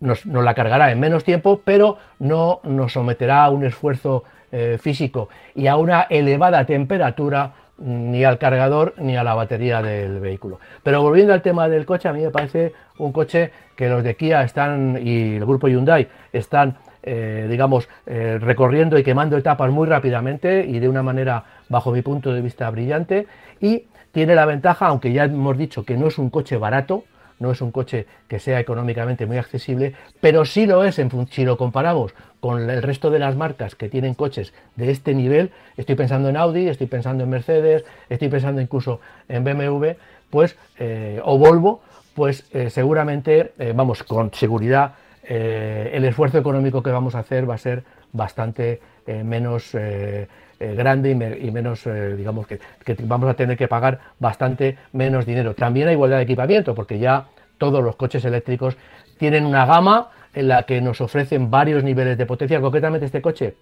nos, 0.00 0.24
la 0.26 0.54
cargará 0.54 0.90
en 0.92 1.00
menos 1.00 1.24
tiempo, 1.24 1.60
pero 1.64 1.98
no 2.18 2.60
nos 2.64 2.92
someterá 2.92 3.44
a 3.44 3.50
un 3.50 3.64
esfuerzo 3.64 4.24
eh, 4.52 4.78
físico 4.80 5.28
y 5.54 5.66
a 5.66 5.76
una 5.76 6.06
elevada 6.08 6.64
temperatura 6.64 7.52
ni 7.78 8.24
al 8.24 8.38
cargador 8.38 8.94
ni 8.98 9.16
a 9.16 9.22
la 9.22 9.34
batería 9.34 9.82
del 9.82 10.20
vehículo. 10.20 10.58
Pero 10.82 11.02
volviendo 11.02 11.32
al 11.32 11.42
tema 11.42 11.68
del 11.68 11.86
coche, 11.86 12.08
a 12.08 12.12
mí 12.12 12.22
me 12.22 12.30
parece 12.30 12.72
un 12.98 13.12
coche 13.12 13.52
que 13.76 13.88
los 13.88 14.02
de 14.02 14.16
Kia 14.16 14.42
están 14.42 14.98
y 15.00 15.36
el 15.36 15.44
grupo 15.44 15.68
Hyundai 15.68 16.08
están, 16.32 16.78
eh, 17.02 17.46
digamos, 17.48 17.88
eh, 18.06 18.38
recorriendo 18.40 18.98
y 18.98 19.04
quemando 19.04 19.36
etapas 19.36 19.70
muy 19.70 19.86
rápidamente 19.86 20.64
y 20.66 20.80
de 20.80 20.88
una 20.88 21.02
manera, 21.02 21.44
bajo 21.68 21.92
mi 21.92 22.02
punto 22.02 22.32
de 22.32 22.40
vista, 22.40 22.68
brillante. 22.70 23.26
Y 23.60 23.84
tiene 24.10 24.34
la 24.34 24.46
ventaja, 24.46 24.86
aunque 24.86 25.12
ya 25.12 25.24
hemos 25.24 25.56
dicho 25.56 25.84
que 25.84 25.96
no 25.96 26.08
es 26.08 26.18
un 26.18 26.30
coche 26.30 26.56
barato, 26.56 27.04
no 27.38 27.52
es 27.52 27.60
un 27.60 27.70
coche 27.70 28.06
que 28.28 28.38
sea 28.38 28.60
económicamente 28.60 29.26
muy 29.26 29.38
accesible, 29.38 29.94
pero 30.20 30.44
sí 30.44 30.66
lo 30.66 30.84
es 30.84 30.98
en, 30.98 31.10
si 31.28 31.44
lo 31.44 31.56
comparamos 31.56 32.14
con 32.40 32.68
el 32.68 32.82
resto 32.82 33.10
de 33.10 33.18
las 33.18 33.36
marcas 33.36 33.74
que 33.74 33.88
tienen 33.88 34.14
coches 34.14 34.52
de 34.76 34.90
este 34.90 35.14
nivel, 35.14 35.50
estoy 35.76 35.94
pensando 35.94 36.28
en 36.28 36.36
Audi, 36.36 36.68
estoy 36.68 36.86
pensando 36.86 37.24
en 37.24 37.30
Mercedes, 37.30 37.84
estoy 38.08 38.28
pensando 38.28 38.60
incluso 38.60 39.00
en 39.28 39.44
BMW, 39.44 39.92
pues, 40.30 40.56
eh, 40.78 41.20
o 41.24 41.38
Volvo, 41.38 41.80
pues 42.14 42.46
eh, 42.52 42.70
seguramente, 42.70 43.52
eh, 43.58 43.72
vamos, 43.74 44.02
con 44.02 44.32
seguridad, 44.32 44.94
el 45.30 46.06
esfuerzo 46.06 46.38
económico 46.38 46.82
que 46.82 46.90
vamos 46.90 47.14
a 47.14 47.18
hacer 47.18 47.48
va 47.48 47.56
a 47.56 47.58
ser 47.58 47.84
bastante 48.12 48.80
menos 49.06 49.76
grande 50.58 51.10
y, 51.10 51.50
menos, 51.50 51.84
digamos, 52.16 52.46
que, 52.46 52.58
que, 52.84 52.96
vamos 53.04 53.30
a 53.30 53.34
tener 53.34 53.56
que 53.56 53.68
pagar 53.68 54.00
bastante 54.18 54.76
menos 54.92 55.26
dinero. 55.26 55.54
También 55.54 55.88
hay 55.88 55.94
igualdad 55.94 56.18
de 56.18 56.24
equipamiento, 56.24 56.74
porque 56.74 56.98
ya 56.98 57.26
todos 57.58 57.82
los 57.82 57.96
coches 57.96 58.24
eléctricos 58.24 58.76
tienen 59.18 59.44
una 59.44 59.66
gama 59.66 60.10
en 60.34 60.48
la 60.48 60.62
que 60.64 60.80
nos 60.80 61.00
ofrecen 61.00 61.50
varios 61.50 61.82
niveles 61.82 62.16
de 62.16 62.26
potencia. 62.26 62.60
Concretamente 62.60 63.06
este 63.06 63.20
coche 63.20 63.56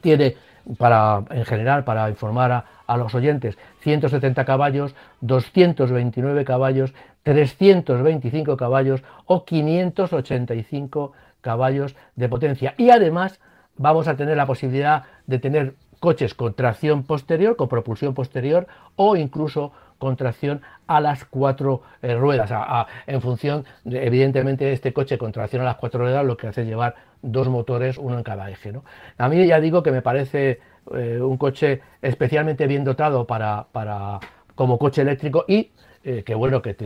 tiene, 0.00 0.36
para, 0.78 1.22
en 1.30 1.44
general, 1.44 1.84
para 1.84 2.08
informar 2.10 2.52
a, 2.52 2.64
a 2.86 2.96
los 2.96 3.14
oyentes, 3.14 3.56
170 3.80 4.44
caballos, 4.44 4.94
229 5.22 6.44
caballos, 6.44 6.92
325 7.22 8.56
caballos 8.56 9.02
o 9.26 9.44
585 9.44 11.12
caballos 11.40 11.96
de 12.16 12.28
potencia. 12.28 12.74
Y 12.76 12.90
además 12.90 13.40
vamos 13.76 14.08
a 14.08 14.16
tener 14.16 14.36
la 14.36 14.46
posibilidad 14.46 15.04
de 15.26 15.38
tener 15.38 15.74
coches 16.04 16.34
con 16.34 16.52
tracción 16.52 17.04
posterior, 17.04 17.56
con 17.56 17.66
propulsión 17.66 18.12
posterior 18.12 18.66
o 18.94 19.16
incluso 19.16 19.72
con 19.96 20.16
tracción 20.16 20.60
a 20.86 21.00
las 21.00 21.24
cuatro 21.24 21.80
eh, 22.02 22.14
ruedas. 22.14 22.50
en 23.06 23.22
función, 23.22 23.64
de, 23.84 24.06
evidentemente, 24.06 24.70
este 24.70 24.92
coche 24.92 25.16
con 25.16 25.32
tracción 25.32 25.62
a 25.62 25.64
las 25.64 25.76
cuatro 25.76 26.00
ruedas 26.00 26.22
lo 26.26 26.36
que 26.36 26.48
hace 26.48 26.60
es 26.60 26.66
llevar 26.66 26.94
dos 27.22 27.48
motores, 27.48 27.96
uno 27.96 28.18
en 28.18 28.22
cada 28.22 28.50
eje. 28.50 28.70
¿no? 28.70 28.84
A 29.16 29.30
mí 29.30 29.46
ya 29.46 29.60
digo 29.60 29.82
que 29.82 29.92
me 29.92 30.02
parece 30.02 30.60
eh, 30.94 31.22
un 31.22 31.38
coche 31.38 31.80
especialmente 32.02 32.66
bien 32.66 32.84
dotado 32.84 33.26
para, 33.26 33.68
para 33.72 34.20
como 34.54 34.78
coche 34.78 35.00
eléctrico 35.00 35.46
y 35.48 35.70
eh, 36.04 36.22
que 36.22 36.34
bueno, 36.34 36.60
que, 36.60 36.76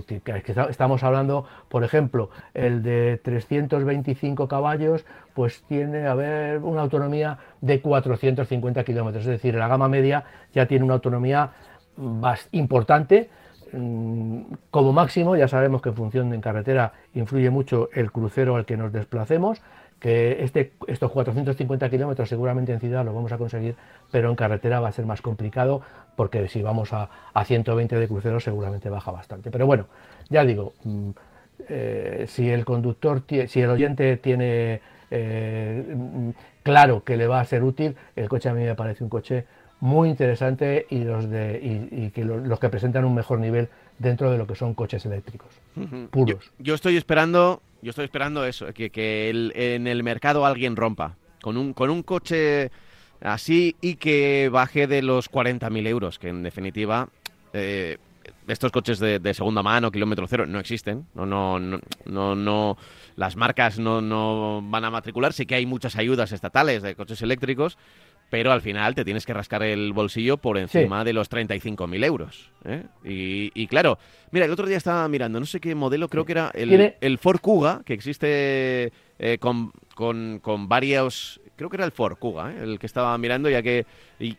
estamos 0.71 1.03
hablando, 1.03 1.45
por 1.69 1.83
ejemplo, 1.83 2.31
el 2.55 2.85
de 2.85 3.21
325 3.23 4.47
caballos, 4.47 5.05
pues 5.35 5.63
tiene, 5.63 6.07
a 6.07 6.15
ver, 6.15 6.59
una 6.59 6.83
autonomía 6.83 7.39
de 7.61 7.81
450 7.81 8.85
kilómetros, 8.85 9.25
es 9.25 9.31
decir, 9.31 9.57
la 9.57 9.67
gama 9.67 9.89
media 9.89 10.25
ya 10.55 10.67
tiene 10.67 10.85
una 10.85 10.95
autonomía 10.95 11.51
más 11.97 12.49
importante. 12.53 13.29
Mm, 13.73 14.43
como 14.71 14.93
máximo, 14.93 15.35
ya 15.35 15.49
sabemos 15.49 15.83
que 15.83 15.89
en 15.89 15.97
función 15.97 16.31
de 16.31 16.37
en 16.37 16.41
carretera 16.41 16.93
influye 17.15 17.51
mucho 17.51 17.89
el 17.93 18.13
crucero 18.13 18.55
al 18.55 18.67
que 18.67 18.77
nos 18.77 18.93
desplacemos, 18.93 19.61
que 19.99 20.45
este, 20.45 20.75
estos 20.87 21.11
450 21.11 21.91
kilómetros 21.91 22.29
seguramente 22.29 22.73
en 22.73 22.79
ciudad 22.79 23.05
lo 23.05 23.13
vamos 23.13 23.33
a 23.33 23.39
conseguir, 23.39 23.75
pero 24.13 24.31
en 24.31 24.37
carretera 24.37 24.79
va 24.79 24.89
a 24.89 24.93
ser 24.93 25.07
más 25.07 25.21
complicado 25.21 25.83
porque 26.19 26.49
si 26.49 26.63
vamos 26.63 26.93
a, 26.93 27.09
120 27.45 27.95
de 27.95 28.09
crucero 28.09 28.41
seguramente 28.41 28.91
baja 28.91 29.13
bastante. 29.13 29.53
Pero 29.53 29.67
bueno, 29.67 29.87
ya 30.29 30.45
digo, 30.45 30.73
mm, 30.83 31.11
eh, 31.69 32.25
si 32.27 32.51
el 32.51 32.65
conductor, 32.65 33.23
si 33.47 33.61
el 33.61 33.71
oyente 33.71 34.17
tiene 34.17 34.81
eh, 35.13 35.95
mm, 35.95 36.31
claro 36.65 37.05
que 37.05 37.17
le 37.17 37.29
va 37.29 37.39
a 37.39 37.45
ser 37.45 37.63
útil, 37.63 37.95
el 38.17 38.29
coche 38.29 38.49
a 38.49 38.53
mí 38.53 38.65
me 38.65 38.75
parece 38.75 39.05
un 39.05 39.11
coche 39.11 39.45
muy 39.79 40.09
interesante 40.09 40.87
y 40.91 41.05
los 41.05 41.31
de 41.31 41.61
y, 41.93 42.11
que 42.11 42.25
los 42.25 42.59
que 42.59 42.69
presentan 42.69 43.05
un 43.05 43.15
mejor 43.15 43.39
nivel 43.39 43.69
dentro 44.01 44.29
de 44.33 44.39
lo 44.39 44.49
que 44.49 44.57
son 44.57 44.75
coches 44.75 45.07
eléctricos 45.07 45.61
puros. 46.11 46.51
Yo, 46.59 46.75
estoy 46.75 46.97
esperando, 46.97 47.63
yo 47.81 47.91
estoy 47.91 48.07
esperando 48.07 48.45
eso, 48.45 48.73
que, 48.75 48.91
que 48.91 49.31
en 49.55 49.87
el 49.87 50.03
mercado 50.03 50.45
alguien 50.45 50.75
rompa 50.75 51.15
con 51.41 51.57
un 51.57 51.75
con 51.75 51.91
un 51.91 52.03
coche 52.03 52.73
así 53.21 53.77
y 53.81 53.97
que 53.97 54.49
baje 54.51 54.87
de 54.87 55.03
los 55.03 55.31
40.000 55.31 55.87
euros, 55.87 56.19
que 56.19 56.29
en 56.29 56.43
definitiva 56.43 57.09
eh, 57.53 57.99
estos 58.47 58.73
coches 58.73 58.99
de, 58.99 59.35
segunda 59.35 59.63
mano, 59.63 59.91
kilómetro 59.91 60.27
cero, 60.27 60.47
no 60.47 60.59
existen. 60.59 61.07
No, 61.15 61.27
no, 61.27 61.59
no, 62.07 62.35
no, 62.35 62.77
las 63.17 63.37
marcas 63.37 63.79
no, 63.79 64.01
no 64.01 64.63
van 64.63 64.85
a 64.85 64.91
matricular. 64.91 65.33
Sí 65.33 65.47
que 65.47 65.55
hay 65.55 65.67
muchas 65.67 65.97
ayudas 65.97 66.33
estatales 66.33 66.83
de 66.83 66.95
coches 66.95 67.21
eléctricos, 67.23 67.79
pero 68.31 68.53
al 68.53 68.61
final 68.61 68.95
te 68.95 69.05
tienes 69.05 69.27
que 69.27 69.35
rascar 69.35 69.63
el 69.63 69.93
bolsillo 69.93 70.37
por 70.37 70.59
encima 70.59 71.05
de 71.05 71.13
los 71.13 71.31
35.000 71.31 72.05
euros. 72.05 72.51
¿eh? 72.65 72.85
Y, 73.05 73.67
claro, 73.69 73.99
mira, 74.31 74.47
el 74.47 74.53
otro 74.53 74.67
día 74.67 74.77
estaba 74.77 75.07
mirando, 75.09 75.41
no 75.41 75.47
sé 75.47 75.61
qué 75.61 75.75
modelo, 75.75 76.09
creo 76.09 76.25
que 76.25 76.33
era 76.33 76.51
el, 76.55 76.95
el 77.01 77.19
Ford 77.19 77.41
Kuga, 77.41 77.83
que 77.85 77.95
existe 77.95 78.93
eh, 79.19 79.39
con, 79.39 79.73
con, 79.95 80.41
con, 80.41 80.69
varios... 80.69 81.41
Creo 81.59 81.69
que 81.69 81.77
era 81.77 81.85
el 81.85 81.93
Ford 81.93 82.17
Kuga, 82.17 82.53
¿eh? 82.53 82.63
el 82.63 82.79
que 82.79 82.87
estaba 82.87 83.19
mirando, 83.19 83.51
ya 83.51 83.63
que, 83.63 83.85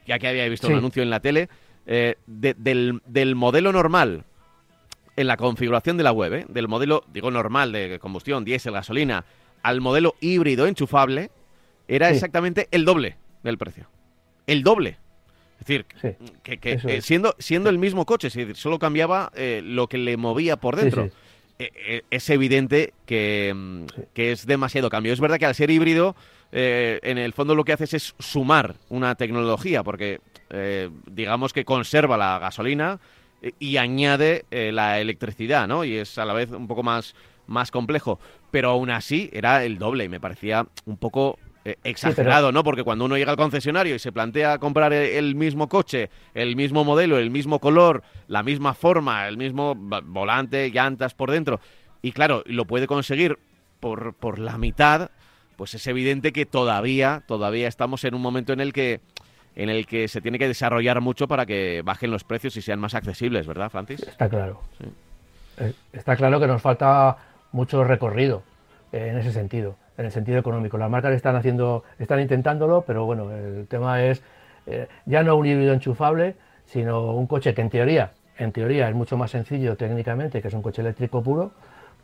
ya 0.07 0.17
que 0.17 0.27
había 0.27 0.49
visto 0.49 0.67
un 0.67 0.73
anuncio 0.73 1.03
en 1.03 1.11
la 1.11 1.19
tele, 1.19 1.49
del, 1.85 3.01
del 3.05 3.35
modelo 3.35 3.71
normal 3.71 4.23
en 5.15 5.27
la 5.27 5.37
configuración 5.37 5.97
de 5.97 6.03
la 6.03 6.11
web, 6.13 6.47
del 6.47 6.67
modelo, 6.69 7.03
digo, 7.11 7.29
normal 7.29 7.73
de 7.73 7.99
combustión, 7.99 8.45
diésel, 8.45 8.71
gasolina, 8.71 9.25
al 9.63 9.81
modelo 9.81 10.15
híbrido 10.21 10.65
enchufable, 10.65 11.29
era 11.89 12.09
exactamente 12.09 12.69
el 12.71 12.85
doble 12.85 13.17
del 13.43 13.57
precio. 13.57 13.89
El 14.47 14.63
doble. 14.63 14.97
Es 15.59 15.67
decir, 15.67 15.85
que, 16.43 16.59
eh, 16.63 17.01
siendo, 17.01 17.35
siendo 17.37 17.69
el 17.69 17.77
mismo 17.77 18.05
coche, 18.05 18.29
solo 18.55 18.79
cambiaba 18.79 19.31
eh, 19.35 19.61
lo 19.63 19.87
que 19.87 19.97
le 19.97 20.15
movía 20.15 20.55
por 20.55 20.77
dentro. 20.77 21.09
Eh, 21.57 22.03
es 22.09 22.29
evidente 22.29 22.93
mm, 23.03 23.83
que, 24.13 24.31
es 24.31 24.45
demasiado 24.45 24.89
cambio. 24.89 25.11
Es 25.11 25.19
verdad 25.19 25.37
que 25.37 25.45
al 25.45 25.55
ser 25.55 25.69
híbrido, 25.69 26.15
en 26.51 27.17
el 27.17 27.33
fondo 27.33 27.55
lo 27.55 27.63
que 27.63 27.73
haces 27.73 27.93
es 27.93 28.15
sumar 28.19 28.75
una 28.89 29.15
tecnología, 29.15 29.83
porque 29.83 30.19
digamos 31.05 31.53
que 31.53 31.65
conserva 31.65 32.17
la 32.17 32.39
gasolina 32.39 32.99
y 33.59 33.77
añade 33.77 34.45
la 34.49 34.99
electricidad, 34.99 35.67
¿no? 35.67 35.83
Y 35.83 35.97
es 35.97 36.17
a 36.17 36.25
la 36.25 36.33
vez 36.33 36.51
un 36.51 36.67
poco 36.67 36.83
más, 36.83 37.15
más 37.47 37.71
complejo. 37.71 38.19
Pero 38.51 38.71
aún 38.71 38.89
así 38.89 39.29
era 39.31 39.63
el 39.63 39.77
doble 39.77 40.05
y 40.05 40.09
me 40.09 40.19
parecía 40.19 40.65
un 40.85 40.97
poco 40.97 41.37
eh, 41.65 41.75
exagerado, 41.83 42.53
¿no? 42.53 42.63
Porque 42.63 42.83
cuando 42.83 43.03
uno 43.03 43.17
llega 43.17 43.31
al 43.31 43.37
concesionario 43.37 43.93
y 43.93 43.99
se 43.99 44.13
plantea 44.13 44.59
comprar 44.59 44.93
el 44.93 45.35
mismo 45.35 45.67
coche, 45.67 46.09
el 46.33 46.55
mismo 46.55 46.85
modelo, 46.85 47.17
el 47.19 47.29
mismo 47.29 47.59
color, 47.59 48.01
la 48.27 48.43
misma 48.43 48.73
forma, 48.73 49.27
el 49.27 49.37
mismo 49.37 49.75
volante, 49.75 50.71
llantas 50.71 51.13
por 51.13 51.31
dentro, 51.31 51.59
y 52.01 52.13
claro, 52.13 52.43
lo 52.45 52.63
puede 52.65 52.87
conseguir 52.87 53.39
por, 53.81 54.13
por 54.13 54.39
la 54.39 54.57
mitad, 54.57 55.11
pues 55.59 55.73
es 55.73 55.85
evidente 55.87 56.31
que 56.31 56.45
todavía, 56.45 57.21
todavía 57.27 57.67
estamos 57.67 58.05
en 58.05 58.15
un 58.15 58.21
momento 58.21 58.53
en 58.53 58.61
el 58.61 58.71
que 58.71 59.01
en 59.57 59.67
el 59.67 59.87
que 59.87 60.07
se 60.07 60.21
tiene 60.21 60.39
que 60.39 60.47
desarrollar 60.47 61.01
mucho 61.01 61.27
para 61.27 61.45
que 61.45 61.81
bajen 61.83 62.11
los 62.11 62.23
precios 62.23 62.55
y 62.55 62.61
sean 62.61 62.79
más 62.79 62.95
accesibles, 62.95 63.45
¿verdad, 63.45 63.69
Francis? 63.69 64.01
Está 64.03 64.29
claro. 64.29 64.61
Eh, 65.59 65.73
está 65.91 66.15
claro 66.15 66.39
que 66.39 66.47
nos 66.47 66.61
falta 66.61 67.17
mucho 67.51 67.83
recorrido 67.83 68.41
eh, 68.93 69.09
en 69.11 69.17
ese 69.17 69.33
sentido 69.33 69.75
en 69.97 70.05
el 70.05 70.13
sentido 70.13 70.39
económico. 70.39 70.77
Las 70.77 70.89
marcas 70.89 71.11
están 71.13 71.35
haciendo, 71.35 71.83
están 71.97 72.21
intentándolo, 72.21 72.85
pero 72.87 73.03
bueno, 73.03 73.29
el 73.29 73.67
tema 73.67 74.01
es 74.01 74.23
eh, 74.65 74.87
ya 75.05 75.23
no 75.23 75.35
un 75.35 75.45
híbrido 75.45 75.73
enchufable, 75.73 76.37
sino 76.67 77.11
un 77.15 77.27
coche 77.27 77.53
que 77.53 77.59
en 77.59 77.69
teoría, 77.69 78.13
en 78.37 78.53
teoría 78.53 78.87
es 78.87 78.95
mucho 78.95 79.17
más 79.17 79.31
sencillo 79.31 79.75
técnicamente, 79.75 80.41
que 80.41 80.47
es 80.47 80.53
un 80.53 80.61
coche 80.61 80.83
eléctrico 80.83 81.21
puro, 81.21 81.51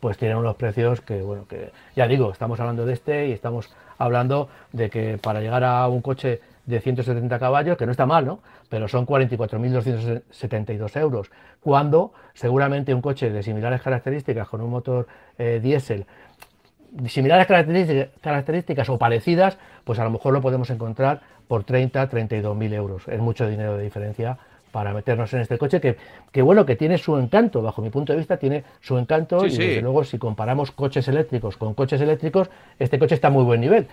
pues 0.00 0.18
tiene 0.18 0.36
unos 0.36 0.56
precios 0.56 1.00
que, 1.00 1.22
bueno, 1.22 1.46
que 1.48 1.72
ya 1.94 2.06
digo, 2.06 2.30
estamos 2.30 2.60
hablando 2.60 2.84
de 2.86 2.92
este 2.92 3.28
y 3.28 3.32
estamos 3.32 3.70
hablando 3.98 4.48
de 4.72 4.90
que 4.90 5.18
para 5.18 5.40
llegar 5.40 5.64
a 5.64 5.88
un 5.88 6.02
coche 6.02 6.40
de 6.66 6.80
170 6.80 7.38
caballos, 7.38 7.76
que 7.76 7.86
no 7.86 7.92
está 7.92 8.06
mal, 8.06 8.26
¿no? 8.26 8.40
Pero 8.68 8.88
son 8.88 9.06
44.272 9.06 10.96
euros, 11.00 11.30
cuando 11.60 12.12
seguramente 12.34 12.92
un 12.92 13.00
coche 13.00 13.30
de 13.30 13.42
similares 13.42 13.80
características 13.80 14.48
con 14.48 14.60
un 14.60 14.70
motor 14.70 15.06
eh, 15.38 15.60
diésel 15.62 16.06
similares 17.08 17.46
características, 17.46 18.88
o 18.88 18.98
parecidas, 18.98 19.58
pues 19.84 19.98
a 19.98 20.04
lo 20.04 20.10
mejor 20.10 20.32
lo 20.32 20.40
podemos 20.40 20.70
encontrar 20.70 21.20
por 21.48 21.64
30, 21.64 22.08
32 22.08 22.56
mil 22.56 22.72
euros. 22.72 23.06
Es 23.08 23.20
mucho 23.20 23.46
dinero 23.46 23.76
de 23.76 23.84
diferencia 23.84 24.38
para 24.76 24.92
meternos 24.92 25.32
en 25.32 25.40
este 25.40 25.56
coche 25.56 25.80
que, 25.80 25.96
que, 26.30 26.42
bueno, 26.42 26.66
que 26.66 26.76
tiene 26.76 26.98
su 26.98 27.16
encanto, 27.16 27.62
bajo 27.62 27.80
mi 27.80 27.88
punto 27.88 28.12
de 28.12 28.18
vista 28.18 28.36
tiene 28.36 28.62
su 28.82 28.98
encanto 28.98 29.46
y 29.46 29.48
desde 29.48 29.80
luego 29.80 30.04
si 30.04 30.18
comparamos 30.18 30.70
coches 30.70 31.08
eléctricos 31.08 31.56
con 31.56 31.72
coches 31.72 31.98
eléctricos, 31.98 32.50
este 32.78 32.98
coche 32.98 33.14
está 33.14 33.28
a 33.28 33.30
muy 33.30 33.42
buen 33.42 33.62
nivel. 33.62 33.86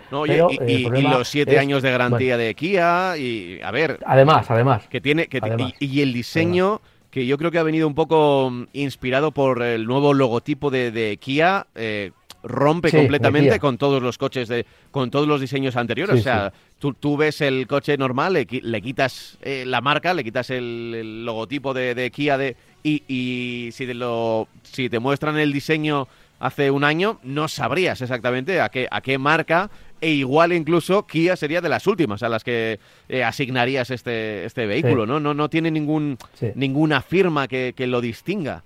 y, 0.66 0.82
los 1.00 1.26
siete 1.26 1.58
años 1.58 1.82
de 1.82 1.90
garantía 1.90 2.36
de 2.36 2.54
Kia 2.54 3.16
y 3.16 3.60
a 3.62 3.70
ver... 3.70 3.98
Además, 4.04 4.50
además. 4.50 4.86
Que 4.90 5.00
tiene, 5.00 5.26
que, 5.26 5.40
y, 5.80 6.02
el 6.02 6.12
diseño... 6.12 6.82
que 7.10 7.24
yo 7.24 7.38
creo 7.38 7.50
que 7.50 7.58
ha 7.58 7.62
venido 7.62 7.88
un 7.88 7.94
poco 7.94 8.52
inspirado 8.74 9.32
por 9.32 9.62
el 9.62 9.86
nuevo 9.86 10.12
logotipo 10.12 10.70
de, 10.70 10.90
de 10.90 11.16
Kia, 11.16 11.66
eh, 11.74 12.10
rompe 12.44 12.90
completamente 12.90 13.58
con 13.58 13.78
todos 13.78 14.02
los 14.02 14.18
coches, 14.18 14.48
de, 14.48 14.66
con 14.90 15.10
todos 15.10 15.26
los 15.26 15.40
diseños 15.40 15.76
anteriores. 15.76 16.20
o 16.20 16.22
sea, 16.22 16.52
tú, 16.78 16.92
tú, 16.92 17.16
ves 17.16 17.40
el 17.40 17.66
coche 17.66 17.96
normal, 17.96 18.34
le, 18.34 18.46
le 18.50 18.82
quitas 18.82 19.38
eh, 19.42 19.64
la 19.66 19.80
marca, 19.80 20.14
le 20.14 20.22
quitas 20.22 20.50
el, 20.50 21.24
logotipo 21.24 21.74
de, 21.74 22.10
Kia 22.10 22.38
de, 22.38 22.56
y, 22.82 23.02
y 23.08 23.72
si, 23.72 23.86
te 23.86 23.94
lo, 23.94 24.48
si 24.62 24.88
te 24.88 24.98
muestran 24.98 25.38
el 25.38 25.52
diseño 25.52 26.06
hace 26.38 26.70
un 26.70 26.84
año, 26.84 27.18
no 27.22 27.48
sabrías 27.48 28.02
exactamente 28.02 28.60
a 28.60 28.68
qué, 28.68 28.86
a 28.90 29.00
qué 29.00 29.18
marca 29.18 29.70
e 30.00 30.10
igual 30.10 30.52
incluso 30.52 31.06
Kia 31.06 31.34
sería 31.34 31.62
de 31.62 31.70
las 31.70 31.86
últimas 31.86 32.22
a 32.22 32.28
las 32.28 32.44
que 32.44 32.78
eh, 33.08 33.24
asignarías 33.24 33.90
este, 33.90 34.44
este 34.44 34.66
vehículo, 34.66 35.06
¿no? 35.06 35.18
¿no? 35.18 35.32
No 35.32 35.48
tiene 35.48 35.70
ningún, 35.70 36.18
ninguna 36.54 37.00
firma 37.00 37.48
que, 37.48 37.72
que 37.74 37.86
lo 37.86 38.02
distinga. 38.02 38.62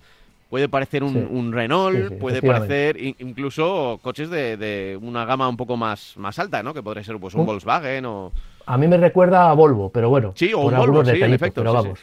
Puede 0.49 0.69
parecer 0.69 1.05
un, 1.05 1.53
Renault, 1.53 2.19
puede 2.19 2.41
parecer 2.41 2.97
incluso 2.99 4.01
coches 4.03 4.31
de, 4.31 4.99
una 5.03 5.27
gama 5.27 5.47
un 5.47 5.59
poco 5.59 5.77
más, 5.77 6.15
más 6.17 6.39
alta, 6.39 6.63
¿no? 6.63 6.73
Que 6.73 6.83
podría 6.83 7.05
ser 7.05 7.19
pues 7.19 7.35
un, 7.35 7.45
Volkswagen 7.45 8.07
o... 8.07 8.33
A 8.65 8.79
mí 8.79 8.89
me 8.89 8.97
recuerda 8.97 9.51
a 9.51 9.53
Volvo, 9.53 9.91
pero 9.91 10.09
bueno. 10.09 10.33
Sí, 10.35 10.53
o 10.55 10.61
un 10.61 10.77
Volvo, 10.77 11.05
sí, 11.05 11.23
en 11.23 11.35
efecto. 11.35 11.61
Pero 11.61 11.75
vamos. 11.75 12.01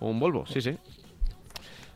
O 0.00 0.08
un 0.08 0.20
Volvo, 0.20 0.44
sí, 0.46 0.60
sí. 0.60 0.76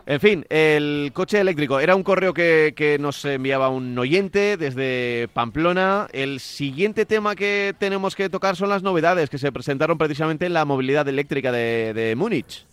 En 0.07 0.21
fin, 0.21 0.47
el 0.49 1.11
coche 1.13 1.39
eléctrico. 1.39 1.79
Era 1.79 1.95
un 1.95 2.03
correo 2.03 2.33
que, 2.33 2.97
nos 2.99 3.23
enviaba 3.27 3.69
un 3.69 3.99
oyente 3.99 4.57
desde 4.57 5.29
Pamplona. 5.35 6.09
El 6.15 6.41
siguiente 6.41 7.05
tema 7.05 7.37
que 7.37 7.75
tenemos 7.79 8.17
que 8.17 8.31
tocar 8.31 8.57
son 8.57 8.71
las 8.71 8.83
novedades 8.83 9.29
que 9.29 9.37
se 9.37 9.53
presentaron 9.53 9.99
precisamente 9.99 10.47
en 10.47 10.55
la 10.55 10.65
movilidad 10.65 11.07
eléctrica 11.07 11.53
de, 11.53 11.93
de 11.93 12.17
Múnich. 12.17 12.65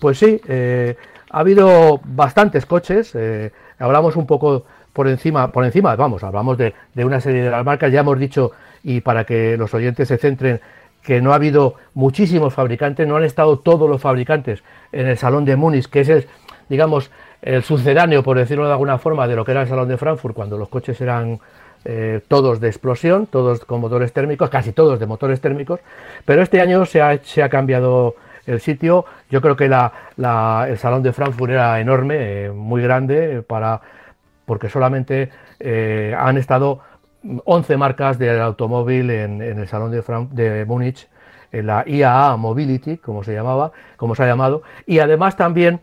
Pues 0.00 0.18
sí, 0.18 0.40
eh, 0.48 0.96
ha 1.30 1.40
habido 1.40 2.00
bastantes 2.02 2.66
coches. 2.66 3.14
Eh, 3.14 3.52
hablamos 3.78 4.16
un 4.16 4.26
poco 4.26 4.64
por 4.92 5.06
encima, 5.08 5.52
por 5.52 5.64
encima, 5.64 5.94
vamos, 5.94 6.24
hablamos 6.24 6.58
de, 6.58 6.74
una 6.96 7.20
serie 7.20 7.42
de 7.42 7.50
las 7.50 7.64
marcas. 7.64 7.92
Ya 7.92 8.00
hemos 8.00 8.18
dicho, 8.18 8.52
y 8.82 9.02
para 9.02 9.24
que 9.24 9.56
los 9.58 9.72
oyentes 9.74 10.08
se 10.08 10.16
centren, 10.16 10.60
que 11.02 11.20
no 11.20 11.32
ha 11.32 11.36
habido 11.36 11.74
muchísimos 11.94 12.54
fabricantes, 12.54 13.06
no 13.06 13.16
han 13.16 13.24
estado 13.24 13.58
todos 13.58 13.88
los 13.88 14.00
fabricantes 14.00 14.62
en 14.90 15.06
el 15.06 15.18
Salón 15.18 15.44
de 15.44 15.56
Múnich, 15.56 15.88
que 15.88 16.00
es 16.00 16.08
el, 16.08 16.26
digamos, 16.68 17.10
el 17.42 17.62
sucedáneo, 17.62 18.22
por 18.22 18.38
decirlo 18.38 18.66
de 18.66 18.72
alguna 18.72 18.98
forma, 18.98 19.28
de 19.28 19.36
lo 19.36 19.44
que 19.44 19.52
era 19.52 19.62
el 19.62 19.68
Salón 19.68 19.88
de 19.88 19.98
Frankfurt, 19.98 20.34
cuando 20.34 20.58
los 20.58 20.68
coches 20.68 21.00
eran 21.00 21.40
eh, 21.84 22.20
todos 22.26 22.60
de 22.60 22.68
explosión, 22.68 23.26
todos 23.26 23.64
con 23.66 23.80
motores 23.80 24.12
térmicos, 24.12 24.50
casi 24.50 24.72
todos 24.72 24.98
de 24.98 25.06
motores 25.06 25.40
térmicos, 25.40 25.80
pero 26.24 26.42
este 26.42 26.60
año 26.60 26.84
se 26.86 27.02
ha 27.02 27.48
cambiado 27.48 28.16
el 28.50 28.60
sitio. 28.60 29.04
Yo 29.30 29.40
creo 29.40 29.56
que 29.56 29.66
el 29.66 30.78
Salón 30.78 31.02
de 31.02 31.12
Frankfurt 31.12 31.52
era 31.52 31.80
enorme, 31.80 32.16
eh, 32.44 32.50
muy 32.50 32.82
grande, 32.82 33.42
para, 33.42 33.80
porque 34.44 34.68
solamente 34.68 35.30
eh, 35.58 36.14
han 36.18 36.36
estado 36.36 36.80
11 37.44 37.76
marcas 37.76 38.18
del 38.18 38.40
automóvil 38.40 39.10
en, 39.10 39.40
el 39.40 39.68
Salón 39.68 39.90
de, 39.90 40.02
de 40.30 40.64
Múnich, 40.64 41.08
en 41.52 41.66
la 41.66 41.84
IAA 41.86 42.36
Mobility, 42.36 42.98
como 42.98 43.24
se 43.24 43.34
llamaba, 43.34 43.72
como 43.96 44.14
se 44.14 44.22
ha 44.22 44.26
llamado, 44.26 44.62
y 44.86 45.00
además 45.00 45.36
también 45.36 45.80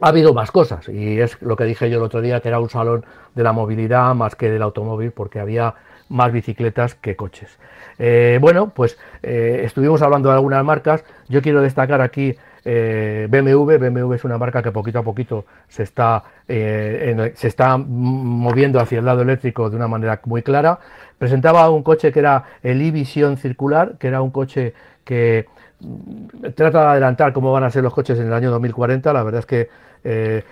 ha 0.00 0.08
habido 0.08 0.34
más 0.34 0.50
cosas, 0.50 0.88
y 0.88 1.20
es 1.20 1.40
lo 1.40 1.56
que 1.56 1.64
dije 1.64 1.88
yo 1.88 1.98
el 1.98 2.04
otro 2.04 2.20
día, 2.20 2.40
que 2.40 2.48
era 2.48 2.60
un 2.60 2.68
salón 2.68 3.04
de 3.34 3.42
la 3.42 3.52
movilidad 3.52 4.14
más 4.14 4.34
que 4.34 4.50
del 4.50 4.62
automóvil, 4.62 5.12
porque 5.12 5.40
había 5.40 5.74
más 6.08 6.32
bicicletas 6.32 6.94
que 6.94 7.16
coches. 7.16 7.58
Eh, 7.98 8.38
bueno, 8.40 8.70
pues 8.70 8.98
eh, 9.22 9.62
estuvimos 9.64 10.02
hablando 10.02 10.28
de 10.28 10.34
algunas 10.34 10.64
marcas. 10.64 11.04
Yo 11.28 11.42
quiero 11.42 11.60
destacar 11.62 12.00
aquí 12.00 12.34
eh, 12.64 13.26
BMW. 13.30 13.76
BMW 13.78 14.12
es 14.14 14.24
una 14.24 14.38
marca 14.38 14.62
que 14.62 14.72
poquito 14.72 14.98
a 14.98 15.02
poquito 15.02 15.44
se 15.68 15.82
está, 15.82 16.24
se 16.46 17.48
está 17.48 17.76
moviendo 17.76 18.80
hacia 18.80 18.98
el 18.98 19.04
lado 19.04 19.22
eléctrico 19.22 19.70
de 19.70 19.76
una 19.76 19.88
manera 19.88 20.20
muy 20.24 20.42
clara. 20.42 20.78
Presentaba 21.18 21.70
un 21.70 21.82
coche 21.82 22.12
que 22.12 22.18
era 22.18 22.44
el 22.62 22.80
e-Vision 22.82 23.36
circular, 23.36 23.96
que 23.98 24.08
era 24.08 24.22
un 24.22 24.30
coche 24.30 24.74
que 25.04 25.46
mm, 25.80 26.50
trata 26.54 26.80
de 26.82 26.90
adelantar 26.92 27.32
cómo 27.32 27.52
van 27.52 27.64
a 27.64 27.70
ser 27.70 27.82
los 27.82 27.94
coches 27.94 28.18
en 28.18 28.26
el 28.26 28.32
año 28.32 28.50
2040. 28.50 29.12
La 29.12 29.22
verdad 29.22 29.40
es 29.40 29.46
que 29.46 29.68
eh, 30.04 30.42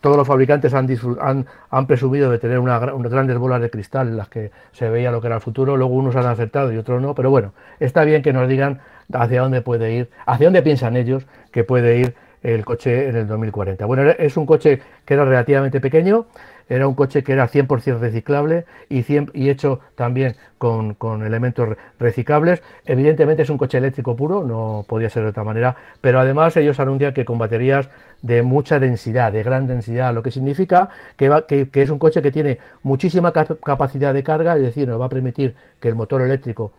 todos 0.00 0.16
los 0.16 0.26
fabricantes 0.26 0.74
han, 0.74 0.88
han, 1.20 1.46
han 1.70 1.86
presumido 1.86 2.30
de 2.30 2.38
tener 2.38 2.58
unas 2.58 2.80
grandes 3.10 3.38
bolas 3.38 3.60
de 3.60 3.70
cristal 3.70 4.08
en 4.08 4.16
las 4.16 4.28
que 4.28 4.50
se 4.72 4.88
veía 4.88 5.10
lo 5.10 5.20
que 5.20 5.28
era 5.28 5.36
el 5.36 5.42
futuro, 5.42 5.76
luego 5.76 5.94
unos 5.94 6.16
han 6.16 6.26
acertado 6.26 6.72
y 6.72 6.76
otros 6.76 7.00
no, 7.00 7.14
pero 7.14 7.30
bueno, 7.30 7.52
está 7.80 8.04
bien 8.04 8.22
que 8.22 8.32
nos 8.32 8.48
digan 8.48 8.80
hacia 9.12 9.42
dónde 9.42 9.62
puede 9.62 9.92
ir, 9.92 10.10
hacia 10.26 10.46
dónde 10.46 10.62
piensan 10.62 10.96
ellos 10.96 11.26
que 11.50 11.64
puede 11.64 11.98
ir 11.98 12.14
el 12.42 12.64
coche 12.64 13.08
en 13.08 13.16
el 13.16 13.26
2040. 13.26 13.86
Bueno, 13.86 14.10
es 14.18 14.36
un 14.36 14.46
coche 14.46 14.80
que 15.04 15.14
era 15.14 15.24
relativamente 15.24 15.80
pequeño, 15.80 16.26
era 16.68 16.86
un 16.86 16.94
coche 16.94 17.22
que 17.22 17.32
era 17.32 17.48
100% 17.48 17.98
reciclable 17.98 18.64
y, 18.88 19.04
y 19.34 19.50
hecho 19.50 19.80
también 19.94 20.36
con, 20.58 21.26
elementos 21.26 21.76
reciclables. 21.98 22.62
Evidentemente 22.84 23.42
es 23.42 23.50
un 23.50 23.58
coche 23.58 23.78
eléctrico 23.78 24.14
puro, 24.14 24.44
no 24.44 24.84
podía 24.86 25.10
ser 25.10 25.24
de 25.24 25.30
otra 25.30 25.42
manera, 25.42 25.74
pero 26.00 26.20
además 26.20 26.56
ellos 26.56 26.78
anuncian 26.78 27.12
que 27.12 27.24
con 27.24 27.36
baterías 27.38 27.88
de 28.22 28.42
mucha 28.42 28.78
densidad, 28.78 29.32
de 29.32 29.42
gran 29.42 29.66
densidad, 29.66 30.14
lo 30.14 30.22
que 30.22 30.30
significa 30.30 30.88
que, 31.16 31.68
es 31.72 31.90
un 31.90 31.98
coche 31.98 32.22
que 32.22 32.30
tiene 32.30 32.58
muchísima 32.84 33.32
capacidad 33.32 34.14
de 34.14 34.22
carga, 34.22 34.54
es 34.56 34.62
decir, 34.62 34.86
nos 34.86 35.00
va 35.00 35.06
a 35.06 35.08
permitir 35.08 35.56
que 35.80 35.88
el 35.88 35.96
motor 35.96 36.22
eléctrico 36.22 36.72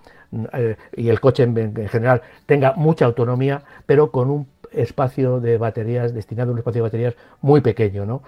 eh, 0.53 0.77
y 0.95 1.09
el 1.09 1.19
coche 1.19 1.43
en, 1.43 1.75
general 1.89 2.21
tenga 2.45 2.73
mucha 2.77 3.03
autonomía, 3.03 3.63
pero 3.85 4.11
con 4.11 4.31
un 4.31 4.47
espacio 4.71 5.41
de 5.41 5.57
baterías, 5.57 6.13
destinado 6.13 6.51
a 6.51 6.53
un 6.53 6.59
espacio 6.59 6.79
de 6.79 6.87
baterías 6.87 7.15
muy 7.41 7.59
pequeño. 7.59 8.05
¿no? 8.05 8.23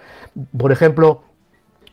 Por 0.58 0.74
ejemplo, 0.74 1.24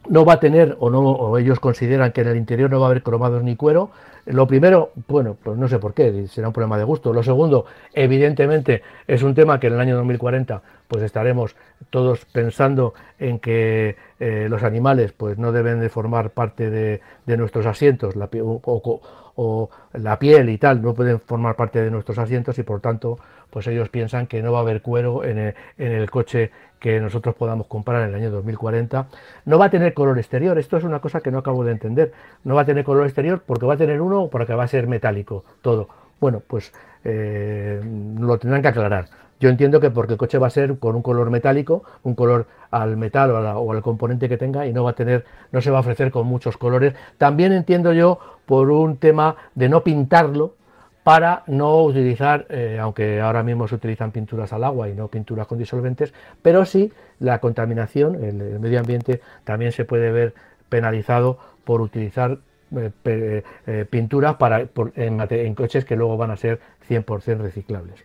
no 0.08 0.24
va 0.24 0.34
a 0.34 0.40
tener, 0.40 0.76
o, 0.80 0.90
no, 0.90 1.00
o 1.00 1.38
ellos 1.38 1.60
consideran 1.60 2.12
que 2.12 2.22
en 2.22 2.28
el 2.28 2.36
interior 2.36 2.70
no 2.70 2.80
va 2.80 2.86
a 2.86 2.90
haber 2.90 3.02
cromados 3.02 3.42
ni 3.42 3.56
cuero. 3.56 3.90
Lo 4.26 4.46
primero, 4.46 4.92
bueno, 5.08 5.36
pues 5.42 5.58
no 5.58 5.66
sé 5.68 5.78
por 5.78 5.94
qué, 5.94 6.26
será 6.28 6.48
un 6.48 6.52
problema 6.52 6.78
de 6.78 6.84
gusto. 6.84 7.12
Lo 7.12 7.22
segundo, 7.22 7.66
evidentemente, 7.92 8.82
es 9.06 9.22
un 9.22 9.34
tema 9.34 9.58
que 9.58 9.66
en 9.66 9.74
el 9.74 9.80
año 9.80 9.96
2040 9.96 10.62
pues 10.92 11.04
estaremos 11.04 11.56
todos 11.88 12.26
pensando 12.26 12.92
en 13.18 13.38
que 13.38 13.96
eh, 14.20 14.46
los 14.50 14.62
animales 14.62 15.12
pues 15.12 15.38
no 15.38 15.50
deben 15.50 15.80
de 15.80 15.88
formar 15.88 16.30
parte 16.30 16.68
de, 16.68 17.00
nuestros 17.26 17.64
asientos 17.64 18.14
la, 18.14 18.28
o, 18.42 19.00
o, 19.36 19.70
la 19.94 20.18
piel 20.18 20.50
y 20.50 20.58
tal 20.58 20.82
no 20.82 20.92
pueden 20.92 21.18
formar 21.18 21.56
parte 21.56 21.82
de 21.82 21.90
nuestros 21.90 22.18
asientos 22.18 22.58
y 22.58 22.62
por 22.62 22.80
tanto 22.80 23.18
pues 23.48 23.66
ellos 23.68 23.88
piensan 23.88 24.26
que 24.26 24.42
no 24.42 24.52
va 24.52 24.58
a 24.58 24.62
haber 24.62 24.82
cuero 24.82 25.24
en 25.24 25.38
el, 25.38 25.54
en 25.78 25.92
el 25.92 26.10
coche 26.10 26.50
que 26.82 27.00
nosotros 27.00 27.36
podamos 27.36 27.68
comprar 27.68 28.02
en 28.02 28.08
el 28.08 28.14
año 28.16 28.30
2040. 28.32 29.06
No 29.44 29.56
va 29.56 29.66
a 29.66 29.70
tener 29.70 29.94
color 29.94 30.18
exterior, 30.18 30.58
esto 30.58 30.76
es 30.76 30.82
una 30.82 30.98
cosa 30.98 31.20
que 31.20 31.30
no 31.30 31.38
acabo 31.38 31.64
de 31.64 31.70
entender. 31.70 32.12
No 32.42 32.56
va 32.56 32.62
a 32.62 32.64
tener 32.64 32.84
color 32.84 33.04
exterior 33.04 33.40
porque 33.46 33.64
va 33.64 33.74
a 33.74 33.76
tener 33.76 34.00
uno 34.00 34.24
o 34.24 34.30
porque 34.30 34.52
va 34.52 34.64
a 34.64 34.68
ser 34.68 34.88
metálico, 34.88 35.44
todo. 35.62 35.88
Bueno, 36.20 36.42
pues 36.44 36.72
eh, 37.04 37.80
lo 38.18 38.36
tendrán 38.38 38.62
que 38.62 38.68
aclarar. 38.68 39.06
Yo 39.38 39.48
entiendo 39.48 39.78
que 39.78 39.90
porque 39.90 40.14
el 40.14 40.18
coche 40.18 40.38
va 40.38 40.48
a 40.48 40.50
ser 40.50 40.76
con 40.80 40.96
un 40.96 41.02
color 41.02 41.30
metálico, 41.30 41.84
un 42.02 42.16
color 42.16 42.46
al 42.72 42.96
metal 42.96 43.30
o, 43.30 43.60
o, 43.60 43.72
al 43.72 43.80
componente 43.80 44.28
que 44.28 44.36
tenga 44.36 44.66
y 44.66 44.72
no 44.72 44.82
va 44.82 44.90
a 44.90 44.94
tener, 44.94 45.24
no 45.52 45.60
se 45.60 45.70
va 45.70 45.78
a 45.78 45.80
ofrecer 45.82 46.10
con 46.10 46.26
muchos 46.26 46.56
colores. 46.56 46.94
También 47.16 47.52
entiendo 47.52 47.92
yo 47.92 48.18
por 48.44 48.72
un 48.72 48.96
tema 48.96 49.36
de 49.54 49.68
no 49.68 49.84
pintarlo, 49.84 50.56
para 51.02 51.42
no 51.46 51.82
utilizar, 51.82 52.46
eh, 52.48 52.78
aunque 52.80 53.20
ahora 53.20 53.42
mismo 53.42 53.66
se 53.66 53.74
utilizan 53.74 54.12
pinturas 54.12 54.52
al 54.52 54.64
agua 54.64 54.88
y 54.88 54.94
no 54.94 55.08
pinturas 55.08 55.46
con 55.46 55.58
disolventes, 55.58 56.12
pero 56.42 56.64
sí 56.64 56.92
la 57.18 57.40
contaminación, 57.40 58.22
el, 58.22 58.60
medio 58.60 58.78
ambiente 58.78 59.20
también 59.44 59.72
se 59.72 59.84
puede 59.84 60.12
ver 60.12 60.34
penalizado 60.68 61.38
por 61.64 61.80
utilizar 61.80 62.38
eh, 62.76 63.42
eh, 63.66 63.86
pinturas 63.90 64.36
para, 64.36 64.66
en, 64.96 65.54
coches 65.54 65.84
que 65.84 65.96
luego 65.96 66.16
van 66.16 66.30
a 66.30 66.36
ser 66.36 66.60
100% 66.88 67.38
reciclables. 67.38 68.04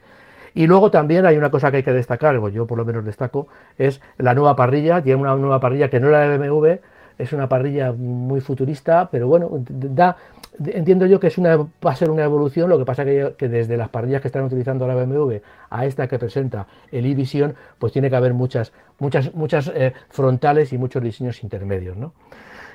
Y 0.56 0.66
luego 0.66 0.90
también 0.90 1.26
hay 1.28 1.38
una 1.38 1.52
cosa 1.52 1.70
que 1.70 1.78
hay 1.78 1.84
que 1.84 1.94
destacar, 1.94 2.36
yo 2.50 2.66
por 2.66 2.80
lo 2.80 2.86
menos 2.86 3.06
destaco, 3.06 3.48
es 3.78 4.02
la 4.18 4.34
nueva 4.34 4.56
parrilla, 4.56 5.04
tiene 5.04 5.22
una 5.22 5.36
nueva 5.36 5.60
parrilla 5.60 5.90
que 5.90 6.00
no 6.00 6.10
era 6.10 6.22
de 6.22 6.38
BMW, 6.38 6.80
es 7.18 7.34
una 7.34 7.50
parrilla 7.50 7.92
muy 7.92 8.42
futurista, 8.42 9.10
pero 9.12 9.28
bueno, 9.28 9.50
da, 9.70 10.18
entiendo 10.66 11.06
yo 11.06 11.20
que 11.20 11.28
es 11.28 11.38
una, 11.38 11.58
va 11.58 11.92
a 11.92 11.96
ser 11.96 12.10
una 12.10 12.24
evolución, 12.24 12.70
lo 12.70 12.78
que 12.78 12.86
pasa 12.86 13.06
que, 13.06 13.34
que 13.38 13.48
desde 13.48 13.78
las 13.78 13.90
parrillas 13.90 14.22
que 14.22 14.28
están 14.28 14.44
utilizando 14.44 14.88
la 14.88 14.96
BMW 14.96 15.38
a 15.70 15.86
esta 15.86 16.08
que 16.08 16.20
presenta 16.20 16.68
el 16.92 17.06
e-Vision, 17.06 17.56
pues 17.80 17.94
tiene 17.94 18.10
que 18.10 18.16
haber 18.16 18.34
muchas, 18.34 18.72
muchas, 19.00 19.34
muchas 19.34 19.72
eh, 19.74 19.94
frontales 20.10 20.74
y 20.74 20.78
muchos 20.78 21.02
diseños 21.04 21.44
intermedios. 21.44 21.98
¿no? 21.98 22.14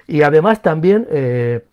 Y 0.07 0.23
además 0.23 0.63
también 0.63 1.07
eh, 1.11 1.65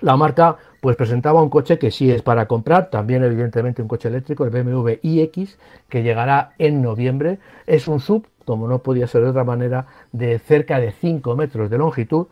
la 0.00 0.16
marca 0.16 0.56
pues 0.80 0.96
presentaba 0.96 1.42
un 1.42 1.48
coche 1.48 1.78
que 1.78 1.90
sí 1.90 2.10
es 2.10 2.20
para 2.20 2.46
comprar, 2.46 2.90
también 2.90 3.24
evidentemente 3.24 3.80
un 3.80 3.88
coche 3.88 4.08
eléctrico, 4.08 4.44
el 4.44 4.50
BMW 4.50 4.98
iX, 5.00 5.58
que 5.88 6.02
llegará 6.02 6.52
en 6.58 6.82
noviembre. 6.82 7.38
Es 7.66 7.88
un 7.88 8.00
sub, 8.00 8.26
como 8.44 8.68
no 8.68 8.80
podía 8.80 9.06
ser 9.06 9.22
de 9.22 9.30
otra 9.30 9.44
manera, 9.44 9.86
de 10.12 10.38
cerca 10.38 10.78
de 10.78 10.92
5 10.92 11.34
metros 11.36 11.70
de 11.70 11.78
longitud 11.78 12.26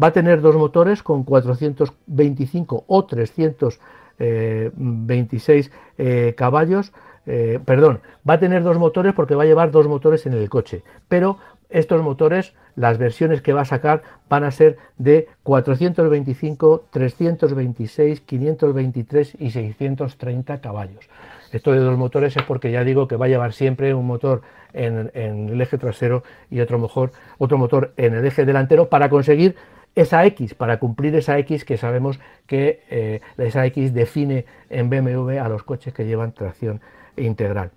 Va 0.00 0.06
a 0.08 0.12
tener 0.12 0.40
dos 0.40 0.56
motores 0.56 1.02
con 1.02 1.24
425 1.24 2.84
o 2.86 3.04
326 3.04 5.70
eh, 5.98 6.34
caballos. 6.36 6.92
Eh, 7.26 7.60
perdón, 7.64 8.00
va 8.28 8.34
a 8.34 8.40
tener 8.40 8.62
dos 8.62 8.76
motores 8.78 9.14
porque 9.14 9.34
va 9.34 9.44
a 9.44 9.46
llevar 9.46 9.70
dos 9.70 9.88
motores 9.88 10.26
en 10.26 10.32
el 10.32 10.48
coche. 10.48 10.82
Pero 11.08 11.36
estos 11.68 12.02
motores, 12.02 12.54
las 12.74 12.96
versiones 12.98 13.42
que 13.42 13.52
va 13.52 13.60
a 13.62 13.66
sacar 13.66 14.02
van 14.28 14.44
a 14.44 14.50
ser 14.50 14.78
de 14.96 15.28
425, 15.42 16.86
326, 16.90 18.20
523 18.22 19.36
y 19.38 19.50
630 19.50 20.60
caballos. 20.62 21.10
Esto 21.52 21.72
de 21.72 21.78
dos 21.78 21.96
motores 21.98 22.36
es 22.36 22.42
porque 22.42 22.70
ya 22.70 22.82
digo 22.84 23.06
que 23.06 23.16
va 23.16 23.26
a 23.26 23.28
llevar 23.28 23.52
siempre 23.52 23.94
un 23.94 24.06
motor 24.06 24.42
en, 24.72 25.10
el 25.14 25.60
eje 25.60 25.78
trasero 25.78 26.22
y 26.50 26.60
otro, 26.60 26.78
mejor, 26.78 27.12
otro 27.38 27.58
motor 27.58 27.92
en 27.96 28.14
el 28.14 28.24
eje 28.24 28.44
delantero 28.44 28.88
para 28.88 29.08
conseguir 29.08 29.54
esa 29.94 30.24
X, 30.24 30.54
para 30.54 30.78
cumplir 30.78 31.14
esa 31.14 31.38
X 31.38 31.64
que 31.64 31.76
sabemos 31.76 32.18
que 32.46 32.82
eh, 32.90 33.20
esa 33.36 33.66
X 33.66 33.92
define 33.92 34.46
en 34.70 34.88
BMW 34.88 35.38
a 35.38 35.48
los 35.48 35.62
coches 35.62 35.92
que 35.92 36.06
llevan 36.06 36.32
tracción 36.32 36.80
integral. 37.16 37.70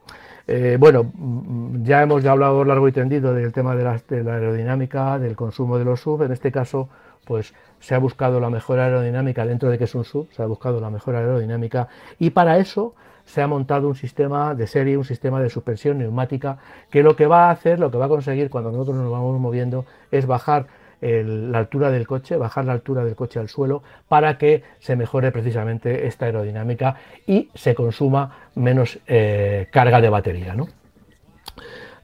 Eh, 0.48 0.78
bueno, 0.80 1.12
mm, 1.14 1.84
ya 1.84 2.02
hemos 2.04 2.24
hablado 2.26 2.64
largo 2.64 2.88
y 2.88 2.92
tendido 2.92 3.34
del 3.34 3.52
tema 3.52 3.76
de 3.76 3.84
la, 3.84 4.02
aerodinámica, 4.34 5.18
del 5.20 5.36
consumo 5.36 5.78
de 5.78 5.86
los 5.86 6.02
sub. 6.02 6.22
En 6.22 6.32
este 6.32 6.52
caso, 6.52 6.90
pues 7.26 7.54
se 7.80 7.96
ha 7.96 7.98
buscado 7.98 8.40
la 8.40 8.50
mejor 8.50 8.80
aerodinámica 8.80 9.46
dentro 9.46 9.70
de 9.70 9.78
que 9.78 9.86
es 9.86 9.96
un 9.96 10.06
sub, 10.06 10.28
se 10.32 10.44
ha 10.44 10.46
buscado 10.46 10.80
la 10.80 10.90
mejor 10.90 11.16
aerodinámica 11.16 11.88
y 12.20 12.30
para 12.30 12.58
eso 12.60 12.94
se 13.26 13.42
ha 13.42 13.48
montado 13.48 13.88
un 13.88 13.96
sistema 13.96 14.56
de 14.56 14.68
serie, 14.68 14.98
un 14.98 15.04
sistema 15.04 15.42
de 15.42 15.50
suspensión 15.50 15.98
neumática 15.98 16.58
que 16.90 17.04
lo 17.04 17.16
que 17.16 17.28
va 17.28 17.48
a 17.48 17.52
hacer, 17.52 17.80
lo 17.80 17.92
que 17.92 17.98
va 17.98 18.06
a 18.06 18.10
conseguir 18.10 18.50
cuando 18.50 18.72
nosotros 18.72 18.96
nos 18.96 19.12
vamos 19.12 19.40
moviendo 19.40 19.86
es 20.12 20.26
bajar 20.26 20.68
la 21.02 21.60
altura 21.60 21.92
del 21.92 22.08
coche, 22.08 22.36
bajar 22.38 22.66
la 22.66 22.74
altura 22.74 23.04
del 23.04 23.16
coche 23.16 23.40
al 23.40 23.50
suelo 23.50 23.84
para 24.08 24.38
que 24.38 24.64
se 24.80 24.96
mejore 24.96 25.32
precisamente 25.32 26.08
esta 26.08 26.26
aerodinámica 26.26 26.96
y 27.28 27.50
se 27.54 27.76
consuma 27.76 28.50
menos 28.56 29.00
eh, 29.06 29.68
carga 29.72 30.02
de 30.02 30.10
batería. 30.10 30.56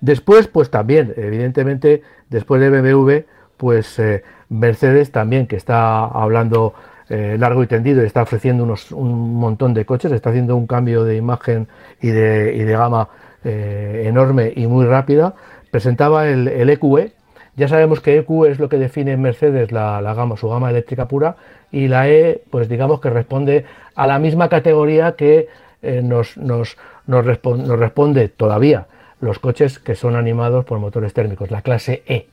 Después, 0.02 0.48
pues 0.48 0.70
también, 0.70 1.14
evidentemente, 1.16 2.04
después 2.30 2.62
de 2.62 2.70
BMW, 2.70 3.26
pues 3.58 3.98
eh, 4.00 4.24
Mercedes 4.50 5.12
también, 5.12 5.48
que 5.48 5.56
está 5.56 6.06
hablando 6.06 6.74
eh, 7.12 7.38
largo 7.38 7.62
y 7.64 7.68
tendido 7.68 8.02
y 8.02 8.06
está 8.08 8.24
ofreciendo 8.24 8.64
unos, 8.64 8.92
un 8.92 9.36
montón 9.36 9.74
de 9.74 9.86
coches, 9.86 10.12
está 10.12 10.32
haciendo 10.32 10.56
un 10.56 10.66
cambio 10.66 11.04
de 11.04 11.18
imagen 11.18 11.68
y 12.02 12.08
de, 12.08 12.56
y 12.56 12.64
de 12.64 12.74
gama 12.74 13.10
enorme 13.44 14.54
y 14.56 14.68
muy 14.68 14.86
rápida, 14.86 15.34
presentaba 15.72 16.28
el, 16.28 16.48
el 16.48 16.70
EQE, 16.70 17.12
ya 17.56 17.68
sabemos 17.68 18.00
que 18.00 18.18
EQ 18.18 18.46
es 18.46 18.60
lo 18.60 18.70
que 18.70 18.78
define 18.78 19.12
en 19.12 19.22
Mercedes 19.22 19.72
la, 19.72 20.02
gama, 20.14 20.38
su 20.38 20.50
gama 20.50 20.70
eléctrica 20.70 21.08
pura, 21.08 21.36
y 21.72 21.88
la 21.88 22.10
E, 22.10 22.42
pues 22.50 22.70
digamos 22.70 23.02
que 23.02 23.10
responde 23.10 23.66
a 23.96 24.08
la 24.08 24.20
misma 24.20 24.50
categoría 24.50 25.16
que 25.16 25.50
eh, 25.82 26.02
nos, 26.04 26.38
nos, 26.38 26.78
nos, 27.08 27.26
responde 27.26 28.30
todavía 28.30 28.88
los 29.20 29.40
coches 29.40 29.80
que 29.80 29.96
son 29.96 30.16
animados 30.16 30.66
por 30.66 30.80
motores 30.80 31.14
térmicos, 31.14 31.52
la 31.52 31.62
clase 31.62 32.04
E, 32.08 32.28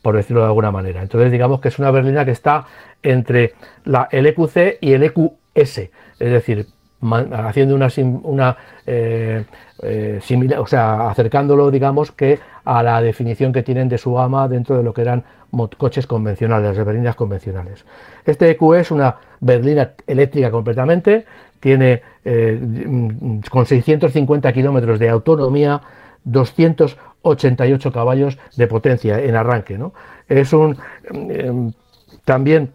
por 0.00 0.16
decirlo 0.16 0.40
de 0.40 0.46
alguna 0.46 0.70
manera. 0.70 1.02
Entonces 1.02 1.30
digamos 1.30 1.60
que 1.60 1.68
es 1.68 1.78
una 1.78 1.90
berlina 1.90 2.24
que 2.24 2.32
está 2.32 2.64
entre 3.02 3.54
la, 3.84 4.08
el 4.10 4.26
EQC 4.26 4.78
y 4.80 4.92
el 4.92 5.02
EQS, 5.02 5.78
es 5.78 5.90
decir, 6.18 6.66
haciendo 7.32 7.74
una, 7.74 7.88
una 8.22 8.56
eh, 8.86 9.44
eh, 9.82 10.20
similar, 10.22 10.60
o 10.60 10.66
sea, 10.66 11.10
acercándolo, 11.10 11.70
digamos, 11.70 12.12
que 12.12 12.38
a 12.64 12.82
la 12.82 13.02
definición 13.02 13.52
que 13.52 13.62
tienen 13.62 13.88
de 13.88 13.98
su 13.98 14.14
gama 14.14 14.46
dentro 14.48 14.76
de 14.76 14.84
lo 14.84 14.94
que 14.94 15.02
eran 15.02 15.24
coches 15.76 16.06
convencionales, 16.06 16.76
las 16.76 16.86
berlinas 16.86 17.16
convencionales. 17.16 17.84
Este 18.24 18.50
EQ 18.50 18.74
es 18.74 18.90
una 18.90 19.16
berlina 19.40 19.90
eléctrica 20.06 20.50
completamente, 20.50 21.26
tiene 21.60 22.02
mm, 22.24 23.40
con 23.50 23.66
650 23.66 24.52
kilómetros 24.52 24.98
de 24.98 25.08
autonomía, 25.08 25.80
288 26.24 27.92
caballos 27.92 28.38
de 28.56 28.66
potencia 28.68 29.20
en 29.20 29.34
arranque. 29.34 29.76
¿no? 29.76 29.92
Es 30.28 30.52
un 30.52 30.78
también 32.24 32.72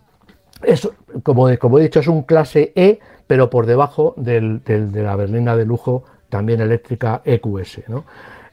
es, 0.64 0.90
como, 1.24 1.48
como 1.58 1.80
he 1.80 1.84
dicho, 1.84 2.00
es 2.00 2.08
un 2.08 2.24
clase 2.24 2.72
E 2.76 3.00
pero 3.28 3.50
por 3.50 3.66
debajo 3.66 4.14
de 4.18 4.62
la 4.94 5.16
berlina 5.16 5.56
de 5.56 5.66
lujo 5.66 6.06
también 6.30 6.62
eléctrica 6.62 7.22
EQS. 7.26 7.82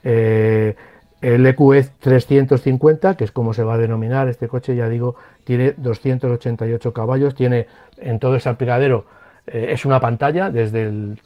Eh, 0.03 0.75
el 1.21 1.45
EQS 1.47 1.91
350, 1.99 3.15
que 3.15 3.23
es 3.23 3.31
como 3.31 3.53
se 3.53 3.63
va 3.63 3.75
a 3.75 3.77
denominar 3.77 4.27
este 4.27 4.47
coche, 4.47 4.75
ya 4.75 4.89
digo, 4.89 5.15
tiene 5.45 5.73
288 5.77 6.93
caballos, 6.93 7.33
tiene 7.35 7.67
en 7.97 8.19
todo 8.19 8.35
el 8.35 8.41
salpicadero, 8.41 9.05
eh, 9.47 9.67
es 9.71 9.85
una 9.85 9.99
pantalla 9.99 10.49
desde 10.49 10.83
el, 10.83 11.19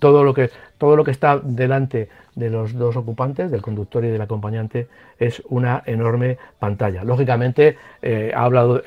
todo 0.00 0.24
lo 0.24 0.34
que 0.34 0.50
todo 0.80 0.96
lo 0.96 1.04
que 1.04 1.10
está 1.10 1.38
delante 1.38 2.08
de 2.34 2.48
los 2.48 2.72
dos 2.72 2.96
ocupantes, 2.96 3.50
del 3.50 3.60
conductor 3.60 4.02
y 4.02 4.08
del 4.08 4.22
acompañante, 4.22 4.88
es 5.18 5.42
una 5.50 5.82
enorme 5.84 6.38
pantalla. 6.58 7.04
Lógicamente, 7.04 7.76
eh, 8.00 8.32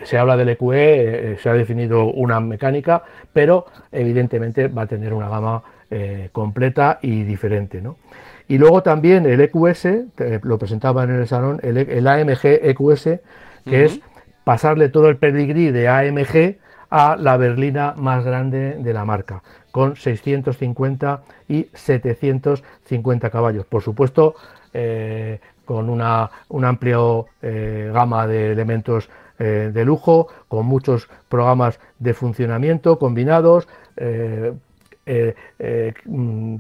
se 0.04 0.18
habla 0.18 0.36
del 0.36 0.50
EQE, 0.50 1.34
eh, 1.34 1.38
se 1.38 1.50
ha 1.50 1.54
definido 1.54 2.06
una 2.06 2.40
mecánica, 2.40 3.04
pero 3.32 3.68
evidentemente 3.92 4.70
va 4.70 4.82
a 4.82 4.88
tener 4.88 5.14
una 5.14 5.30
gama 5.30 5.62
eh, 5.92 6.30
completa 6.32 6.98
y 7.04 7.24
diferente. 7.24 7.80
Y 8.48 8.58
luego 8.58 8.82
también 8.82 9.28
el 9.28 9.40
EQS, 9.42 9.88
lo 10.42 10.58
presentaba 10.58 11.04
en 11.04 11.12
el 11.12 11.28
salón, 11.28 11.60
el, 11.62 12.08
AMG 12.08 12.44
EQS, 12.44 13.04
que 13.66 13.86
es 13.86 14.00
pasarle 14.44 14.90
todo 14.90 15.10
el 15.10 15.18
pedigrí 15.18 15.70
de 15.70 15.88
AMG 15.88 16.58
a 16.90 17.18
la 17.18 17.38
berlina 17.38 17.94
más 17.98 18.26
grande 18.26 18.78
de 18.80 18.94
la 18.94 19.06
marca, 19.06 19.44
con 19.74 19.96
650 19.96 21.24
y 21.50 21.68
750 21.74 23.32
caballos. 23.32 23.66
Por 23.66 23.82
supuesto, 23.82 24.36
eh, 24.72 25.40
con 25.66 25.90
una, 25.90 26.30
amplia 26.62 27.00
eh, 27.42 27.90
gama 27.92 28.28
de 28.28 28.52
elementos 28.52 29.10
eh, 29.40 29.72
de 29.74 29.84
lujo, 29.84 30.28
con 30.48 30.68
muchos 30.68 31.10
programas 31.28 31.80
de 31.98 32.14
funcionamiento 32.14 33.00
combinados, 33.00 33.68
mm, 36.06 36.56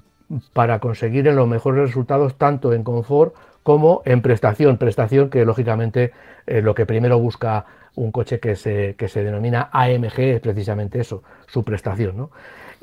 para 0.51 0.79
conseguir 0.79 1.25
los 1.25 1.47
mejores 1.47 1.85
resultados 1.85 2.35
tanto 2.39 2.73
en 2.73 2.83
confort 2.83 3.35
como 3.61 4.01
en 4.05 4.23
prestación. 4.23 4.77
Prestación 4.77 5.29
que 5.29 5.45
lógicamente 5.45 6.13
lo 6.47 6.73
que 6.73 6.87
primero 6.87 7.19
busca 7.19 7.67
un 7.95 8.11
coche 8.11 8.39
que 8.39 8.55
se, 8.55 8.95
que 8.97 9.07
se 9.07 9.23
denomina 9.23 9.69
AMG, 9.71 10.19
es 10.19 10.41
precisamente 10.41 10.99
eso, 10.99 11.21
su 11.45 11.63
prestación. 11.63 12.29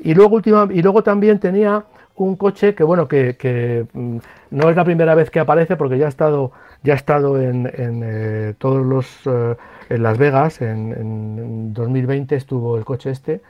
Y, 0.03 0.13
luego 0.13 0.35
última, 0.35 0.67
y 0.71 0.81
luego 0.81 1.03
también 1.03 1.39
tenía 1.39 1.85
un 2.15 2.35
coche 2.35 2.75
que, 2.75 2.83
bueno, 2.83 3.07
que, 3.07 3.85
mm, 3.93 4.17
no 4.51 4.69
es 4.69 4.75
la 4.75 4.83
primera 4.83 5.15
vez 5.15 5.29
que 5.29 5.39
aparece 5.39 5.75
porque 5.75 5.97
ya 5.97 6.05
ha 6.07 6.09
estado, 6.09 6.51
ya 6.83 6.93
ha 6.93 6.95
estado 6.95 7.39
en, 7.39 7.69
eh, 7.75 8.53
todos 8.57 8.85
los, 8.85 9.07
eh, 9.25 9.55
en 9.89 10.03
Las 10.03 10.17
Vegas, 10.17 10.61
en, 10.61 11.73
2020 11.73 12.35
estuvo 12.35 12.77
el 12.77 12.85
coche 12.85 13.11
este, 13.11 13.41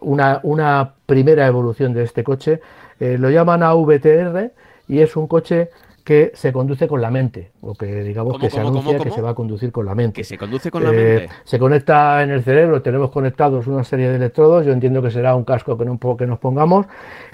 una, 0.00 0.40
una 0.42 0.92
primera 1.06 1.46
evolución 1.46 1.92
de 1.92 2.04
este 2.04 2.24
coche, 2.24 2.60
eh, 2.98 3.16
lo 3.18 3.30
llaman 3.30 3.62
AVTR 3.62 4.52
y 4.88 5.00
es 5.00 5.16
un 5.16 5.26
coche 5.26 5.70
que 6.10 6.32
se 6.34 6.52
conduce 6.52 6.88
con 6.88 7.00
la 7.00 7.08
mente, 7.08 7.52
o 7.60 7.72
que 7.76 8.02
digamos 8.02 8.36
que 8.40 8.50
se 8.50 8.58
anuncia 8.58 8.98
que 8.98 9.12
se 9.12 9.22
va 9.22 9.30
a 9.30 9.34
conducir 9.34 9.70
con 9.70 9.86
la 9.86 9.94
mente. 9.94 10.22
Que 10.22 10.24
se 10.24 10.36
conduce 10.36 10.68
con 10.68 10.82
la 10.82 10.90
mente. 10.90 11.28
Se 11.44 11.56
conecta 11.56 12.24
en 12.24 12.32
el 12.32 12.42
cerebro, 12.42 12.82
tenemos 12.82 13.12
conectados 13.12 13.68
una 13.68 13.84
serie 13.84 14.08
de 14.08 14.16
electrodos, 14.16 14.66
yo 14.66 14.72
entiendo 14.72 15.02
que 15.02 15.12
será 15.12 15.36
un 15.36 15.44
casco 15.44 15.78
que, 15.78 15.84
que 16.18 16.26
nos 16.26 16.40
pongamos, 16.40 16.86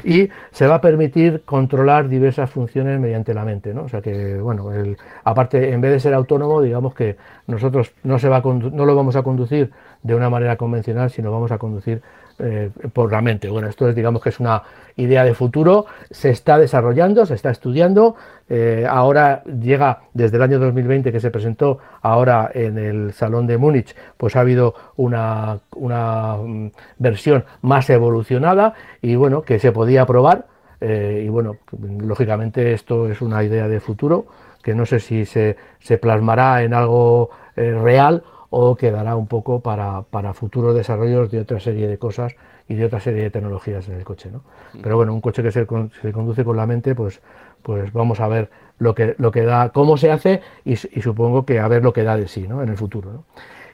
y 0.05 0.29
se 0.51 0.67
va 0.67 0.75
a 0.75 0.81
permitir 0.83 1.43
controlar 1.47 2.11
diversas 2.11 2.51
funciones 2.51 3.01
mediante 3.01 3.33
la 3.33 3.47
mente. 3.47 3.73
¿no? 3.73 3.85
O 3.85 3.89
sea 3.89 4.03
que, 4.03 4.37
bueno, 4.43 4.71
el, 4.75 4.99
aparte, 5.25 5.73
en 5.73 5.81
vez 5.81 5.93
de 5.93 6.01
ser 6.01 6.13
autónomo, 6.13 6.61
digamos 6.61 6.95
que 6.95 7.17
nosotros 7.47 7.93
no, 8.03 8.19
se 8.19 8.29
va 8.29 8.41
no 8.41 8.85
lo 8.85 8.97
vamos 8.97 9.17
a 9.17 9.23
conducir 9.23 9.71
de 10.03 10.15
una 10.15 10.31
manera 10.31 10.57
convencional, 10.57 11.11
sino 11.11 11.31
vamos 11.31 11.53
a 11.53 11.59
conducir 11.59 12.03
eh, 12.39 12.71
por 12.93 13.11
la 13.11 13.23
mente. 13.23 13.49
Bueno, 13.49 13.69
esto 13.69 13.89
es, 13.89 13.95
digamos 13.95 14.23
que 14.23 14.29
es 14.29 14.41
una 14.41 14.63
idea 14.97 15.25
de 15.25 15.33
futuro, 15.33 15.87
se 16.11 16.29
está 16.29 16.59
desarrollando, 16.59 17.25
se 17.25 17.33
está 17.33 17.51
estudiando, 17.51 18.15
eh, 18.51 18.87
ahora 18.89 19.43
llega 19.45 20.03
desde 20.13 20.37
el 20.37 20.43
año 20.43 20.59
2020 20.59 21.13
que 21.13 21.21
se 21.21 21.31
presentó 21.31 21.79
ahora 22.03 22.51
en 22.53 22.77
el 22.77 23.13
Salón 23.15 23.47
de 23.47 23.57
Múnich, 23.57 23.97
pues 24.19 24.37
ha 24.37 24.41
habido 24.41 24.75
una, 24.97 25.61
una 25.77 26.37
mm, 26.37 26.73
versión 26.99 27.45
más 27.63 27.89
evolucionada 27.89 28.75
y 29.01 29.17
bueno, 29.17 29.41
que 29.41 29.59
se 29.59 29.73
podía 29.73 30.05
probar. 30.05 30.47
Eh, 30.83 31.23
y 31.25 31.31
bueno, 31.31 31.57
lógicamente 32.01 32.75
esto 32.75 33.09
es 33.09 33.23
una 33.23 33.43
idea 33.43 33.67
de 33.67 33.81
futuro 33.81 34.27
que 34.63 34.75
no 34.75 34.87
sé 34.87 35.01
si 35.01 35.25
se, 35.25 35.57
se 35.81 35.99
plasmará 35.99 36.63
en 36.63 36.75
algo 36.75 37.31
real 37.57 38.23
o 38.51 38.77
quedará 38.77 39.17
un 39.17 39.27
poco 39.27 39.61
para, 39.61 40.03
para, 40.03 40.35
futuros 40.35 40.75
desarrollos 40.75 41.31
de 41.31 41.41
otra 41.41 41.61
serie 41.61 41.89
de 41.89 41.99
cosas 41.99 42.37
y 42.69 42.75
de 42.75 42.85
otra 42.85 43.01
serie 43.01 43.23
de 43.23 43.31
tecnologías 43.31 43.89
en 43.89 43.95
el 43.95 44.05
coche. 44.05 44.31
¿no? 44.31 44.43
Pero 44.83 44.97
bueno, 44.97 45.15
un 45.15 45.21
coche 45.21 45.43
que 45.43 45.53
se, 45.53 45.67
se, 46.01 46.13
conduce 46.13 46.45
con 46.45 46.57
la 46.57 46.67
mente, 46.67 46.95
pues, 46.95 47.21
pues 47.63 47.93
vamos 47.93 48.21
a 48.21 48.29
ver 48.29 48.51
lo 48.79 48.95
que, 48.95 49.15
lo 49.19 49.31
que 49.31 49.43
da, 49.43 49.71
cómo 49.71 49.97
se 49.97 50.11
hace 50.11 50.43
y, 50.65 50.77
supongo 50.77 51.45
que 51.45 51.61
a 51.61 51.69
ver 51.69 51.83
lo 51.83 51.93
que 51.93 52.03
da 52.03 52.17
de 52.17 52.29
sí 52.29 52.47
¿no? 52.47 52.63
en 52.63 52.69
el 52.69 52.77
futuro. 52.77 53.13
¿no? 53.13 53.25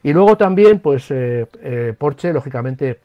Y 0.02 0.12
luego 0.12 0.36
también, 0.36 0.80
pues 0.80 1.10
eh, 1.10 1.46
eh, 1.62 1.94
Porsche, 1.96 2.32
lógicamente, 2.32 3.00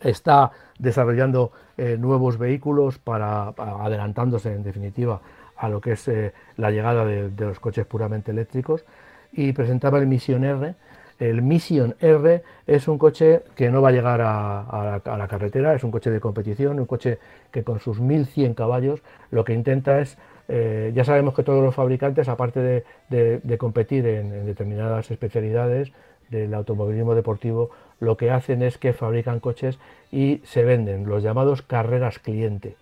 está 0.00 0.50
desarrollando 0.78 1.52
eh, 1.76 1.96
nuevos 1.98 2.38
vehículos 2.38 2.98
para, 2.98 3.48
adelantándose 3.48 4.52
en 4.52 4.62
definitiva 4.62 5.20
a 5.62 5.68
lo 5.68 5.80
que 5.80 5.92
es 5.92 6.10
la 6.56 6.72
llegada 6.72 7.04
de, 7.04 7.30
los 7.38 7.60
coches 7.60 7.86
puramente 7.86 8.32
eléctricos 8.32 8.84
y 9.32 9.52
presentaba 9.52 9.98
el 9.98 10.08
Mission 10.08 10.42
R. 10.42 10.74
El 11.20 11.40
Mission 11.40 11.94
R 12.00 12.42
es 12.66 12.88
un 12.88 12.98
coche 12.98 13.42
que 13.54 13.70
no 13.70 13.80
va 13.80 13.90
a 13.90 13.92
llegar 13.92 14.20
a, 14.22 15.00
la, 15.04 15.28
carretera, 15.28 15.72
es 15.72 15.84
un 15.84 15.92
coche 15.92 16.10
de 16.10 16.18
competición, 16.18 16.80
un 16.80 16.86
coche 16.86 17.20
que 17.52 17.62
con 17.62 17.78
sus 17.78 18.00
1100 18.00 18.54
caballos 18.54 19.02
lo 19.30 19.44
que 19.44 19.54
intenta 19.54 20.00
es, 20.00 20.18
eh, 20.48 20.90
ya 20.96 21.04
sabemos 21.04 21.32
que 21.32 21.44
todos 21.44 21.62
los 21.62 21.76
fabricantes, 21.76 22.28
aparte 22.28 22.84
de, 23.08 23.56
competir 23.58 24.04
en, 24.06 24.44
determinadas 24.44 25.12
especialidades 25.12 25.92
del 26.28 26.52
automovilismo 26.54 27.14
deportivo, 27.14 27.70
lo 28.00 28.16
que 28.16 28.32
hacen 28.32 28.62
es 28.62 28.78
que 28.78 28.92
fabrican 28.92 29.38
coches 29.38 29.78
y 30.10 30.40
se 30.44 30.64
venden, 30.64 31.06
los 31.06 31.22
llamados 31.22 31.62
carreras 31.62 32.18
cliente. 32.18 32.74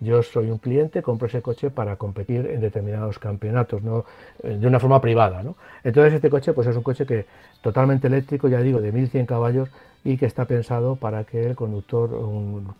Yo 0.00 0.22
soy 0.22 0.50
un 0.50 0.58
cliente, 0.58 1.02
compro 1.02 1.26
ese 1.26 1.42
coche 1.42 1.70
para 1.70 1.96
competir 1.96 2.46
en 2.46 2.60
determinados 2.60 3.18
campeonatos, 3.18 3.82
¿no? 3.82 4.04
Eh, 4.44 4.56
de 4.56 4.66
una 4.66 4.78
forma 4.78 5.00
privada. 5.00 5.42
¿no? 5.42 5.56
Entonces 5.82 6.14
este 6.14 6.30
coche 6.30 6.52
pues 6.52 6.68
es 6.68 6.76
un 6.76 6.82
coche 6.82 7.04
que 7.04 7.26
totalmente 7.62 8.06
eléctrico, 8.06 8.48
ya 8.48 8.60
digo, 8.60 8.80
de 8.80 8.92
1100 8.92 9.26
caballos 9.26 9.68
y 10.04 10.16
que 10.16 10.26
está 10.26 10.44
pensado 10.44 10.94
para 10.94 11.24
que 11.24 11.44
el 11.44 11.56
conductor, 11.56 12.10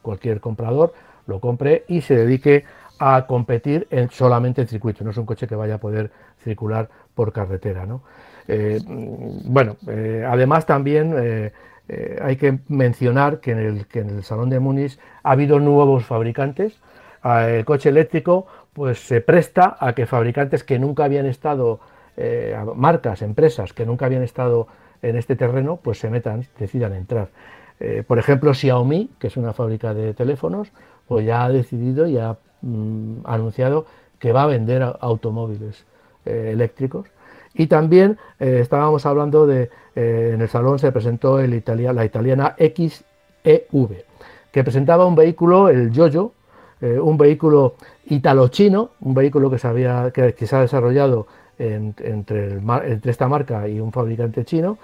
cualquier 0.03 0.41
comprador, 0.41 0.95
lo 1.27 1.41
compre 1.41 1.85
y 1.89 2.03
se 2.03 2.17
dedique 2.17 2.65
a 3.01 3.27
competir 3.27 3.89
en, 3.91 4.09
solamente 4.11 4.63
en 4.63 4.69
circuito. 4.69 5.03
No 5.03 5.11
es 5.11 5.17
un 5.17 5.27
coche 5.27 5.49
que 5.49 5.57
vaya 5.57 5.75
a 5.75 5.79
poder 5.79 6.13
circular 6.45 6.89
por 7.17 7.33
carretera. 7.33 7.85
¿no? 7.85 8.03
Eh, 8.47 8.81
bueno, 8.87 9.77
eh, 9.89 10.25
además 10.27 10.67
también 10.67 11.53
hay 12.23 12.37
que 12.37 12.59
mencionar 12.69 13.41
que 13.41 13.53
en, 13.53 13.59
el, 13.59 13.87
que 13.87 14.01
en 14.01 14.11
el 14.11 14.23
Salón 14.23 14.51
de 14.51 14.61
Múnich 14.61 14.99
ha 15.23 15.33
habido 15.33 15.59
nuevos 15.59 16.05
fabricantes 16.05 16.79
el 17.37 17.65
coche 17.65 17.89
eléctrico 17.89 18.47
pues 18.73 19.01
se 19.01 19.21
presta 19.21 19.77
a 19.81 19.93
que 19.93 20.07
fabricantes 20.07 20.63
que 20.63 20.79
nunca 20.79 21.05
habían 21.05 21.27
estado, 21.27 21.81
eh, 22.17 22.57
marcas, 22.77 23.23
empresas 23.23 23.73
que 23.73 23.85
nunca 23.85 24.07
habían 24.07 24.23
estado 24.23 24.69
en 25.03 25.17
este 25.17 25.35
terreno, 25.35 25.81
pues 25.83 25.99
se 25.99 26.11
metan, 26.11 26.47
decidan 26.61 26.93
entrar. 26.93 27.29
Eh, 27.81 28.05
por 28.07 28.21
ejemplo, 28.21 28.55
Xiaomi, 28.55 29.11
que 29.19 29.27
es 29.27 29.37
una 29.37 29.53
fábrica 29.53 29.95
de 29.95 30.15
teléfonos, 30.15 30.71
pues 31.09 31.27
ya 31.27 31.45
ha 31.45 31.49
decidido 31.49 32.07
y 32.07 32.19
ha 32.19 32.37
mm, 32.63 33.23
anunciado 33.25 33.87
que 34.21 34.33
va 34.33 34.45
a 34.45 34.47
vender 34.47 34.85
automóviles 35.01 35.85
eh, 36.25 36.51
eléctricos. 36.53 37.09
Y 37.55 37.67
también 37.67 38.17
estábamos 38.39 39.05
hablando 39.07 39.45
de, 39.45 39.71
en 39.97 40.41
el 40.41 40.49
salón 40.49 40.79
se 40.79 40.93
presentó 40.93 41.41
la 41.41 42.05
italiana 42.05 42.55
XEV, 42.57 44.05
que 44.53 44.63
presentaba 44.63 45.07
un 45.07 45.17
vehículo, 45.17 45.69
el 45.69 45.91
Jojo, 45.93 46.35
eh, 46.81 46.99
un 46.99 47.17
vehículo 47.17 47.75
italo-chino, 48.07 48.91
un 49.01 49.15
vehículo 49.15 49.51
que 49.51 49.59
se, 49.59 49.69
que, 50.13 50.47
se 50.47 50.57
ha 50.57 50.61
desarrollado 50.61 51.27
entre, 51.59 52.61
esta 53.05 53.29
marca 53.29 53.67
y 53.69 53.81
un 53.81 53.93
fabricante 53.93 54.45
chino. 54.45 54.79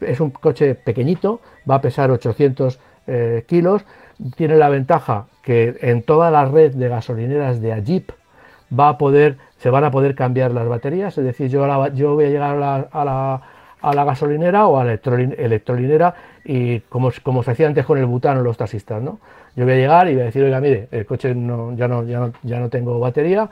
Es 0.00 0.20
un 0.20 0.30
coche 0.30 0.74
pequeñito, 0.74 1.40
va 1.68 1.76
a 1.76 1.80
pesar 1.80 2.10
800 2.10 2.78
kilos, 3.46 3.84
tiene 4.36 4.56
la 4.56 4.68
ventaja 4.68 5.26
que 5.42 5.76
en 5.80 6.02
toda 6.02 6.30
la 6.30 6.44
red 6.44 6.74
de 6.74 6.88
gasolineras 6.88 7.60
de 7.60 7.72
Ajip 7.72 8.10
va 8.76 8.88
a 8.90 8.98
poder, 8.98 9.36
se 9.58 9.70
van 9.70 9.84
a 9.84 9.90
poder 9.90 10.14
cambiar 10.14 10.52
las 10.52 10.68
baterías, 10.68 11.16
es 11.16 11.24
decir, 11.24 11.48
yo, 11.48 11.88
yo 11.88 12.14
voy 12.14 12.24
a 12.24 12.30
llegar 12.30 12.56
a 12.56 12.58
la, 12.58 13.40
a 13.80 13.94
la, 13.94 14.04
gasolinera 14.04 14.66
o 14.66 14.78
a 14.78 14.84
la 14.84 14.92
electrolinera 14.94 16.14
y 16.44 16.80
como, 16.80 17.10
como 17.22 17.42
se 17.42 17.52
hacía 17.52 17.66
antes 17.66 17.84
con 17.84 17.98
el 17.98 18.06
butano 18.06 18.42
los 18.42 18.56
taxistas, 18.56 19.02
¿no? 19.02 19.18
Yo 19.56 19.64
voy 19.64 19.72
a 19.72 19.76
llegar 19.76 20.08
y 20.08 20.12
voy 20.12 20.22
a 20.22 20.26
decir, 20.26 20.44
oiga, 20.44 20.60
mire, 20.60 20.88
el 20.90 21.06
coche 21.06 21.34
no, 21.34 21.74
ya, 21.74 21.88
no, 21.88 22.04
ya, 22.04 22.20
no, 22.20 22.32
ya 22.42 22.60
no 22.60 22.68
tengo 22.68 23.00
batería, 23.00 23.48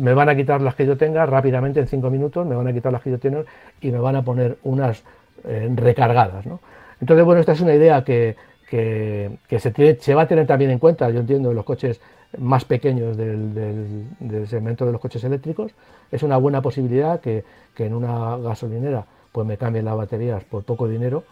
me 0.00 0.12
van 0.12 0.28
a 0.28 0.36
quitar 0.36 0.60
las 0.60 0.74
que 0.74 0.84
yo 0.84 0.96
tenga 0.96 1.24
rápidamente 1.26 1.80
en 1.80 1.86
cinco 1.86 2.10
minutos, 2.10 2.46
me 2.46 2.56
van 2.56 2.66
a 2.66 2.72
quitar 2.72 2.92
las 2.92 3.02
que 3.02 3.10
yo 3.10 3.18
tengo 3.18 3.44
y 3.80 3.90
me 3.90 3.98
van 3.98 4.16
a 4.16 4.22
poner 4.22 4.58
unas 4.64 5.02
eh, 5.44 5.70
recargadas, 5.74 6.44
¿no? 6.46 6.60
Entonces, 7.00 7.24
bueno, 7.24 7.40
esta 7.40 7.52
es 7.52 7.60
una 7.60 7.74
idea 7.74 8.02
que, 8.02 8.36
que, 8.68 9.58
se, 9.58 9.70
tiene, 9.70 9.96
se, 10.00 10.14
va 10.14 10.22
a 10.22 10.28
tener 10.28 10.46
también 10.46 10.70
en 10.70 10.78
cuenta, 10.78 11.08
yo 11.10 11.20
entiendo, 11.20 11.50
en 11.50 11.56
los 11.56 11.64
coches 11.64 12.00
más 12.36 12.64
pequeños 12.64 13.16
del, 13.16 14.46
segmento 14.46 14.84
de 14.84 14.92
los 14.92 15.00
coches 15.00 15.22
eléctricos. 15.24 15.72
Es 16.10 16.22
una 16.22 16.36
buena 16.36 16.60
posibilidad 16.60 17.20
que, 17.20 17.44
en 17.78 17.94
una 17.94 18.36
gasolinera 18.38 19.04
pues 19.30 19.46
me 19.46 19.56
cambien 19.56 19.84
las 19.84 19.96
baterías 19.96 20.42
por 20.42 20.64
poco 20.64 20.88
dinero 20.88 21.22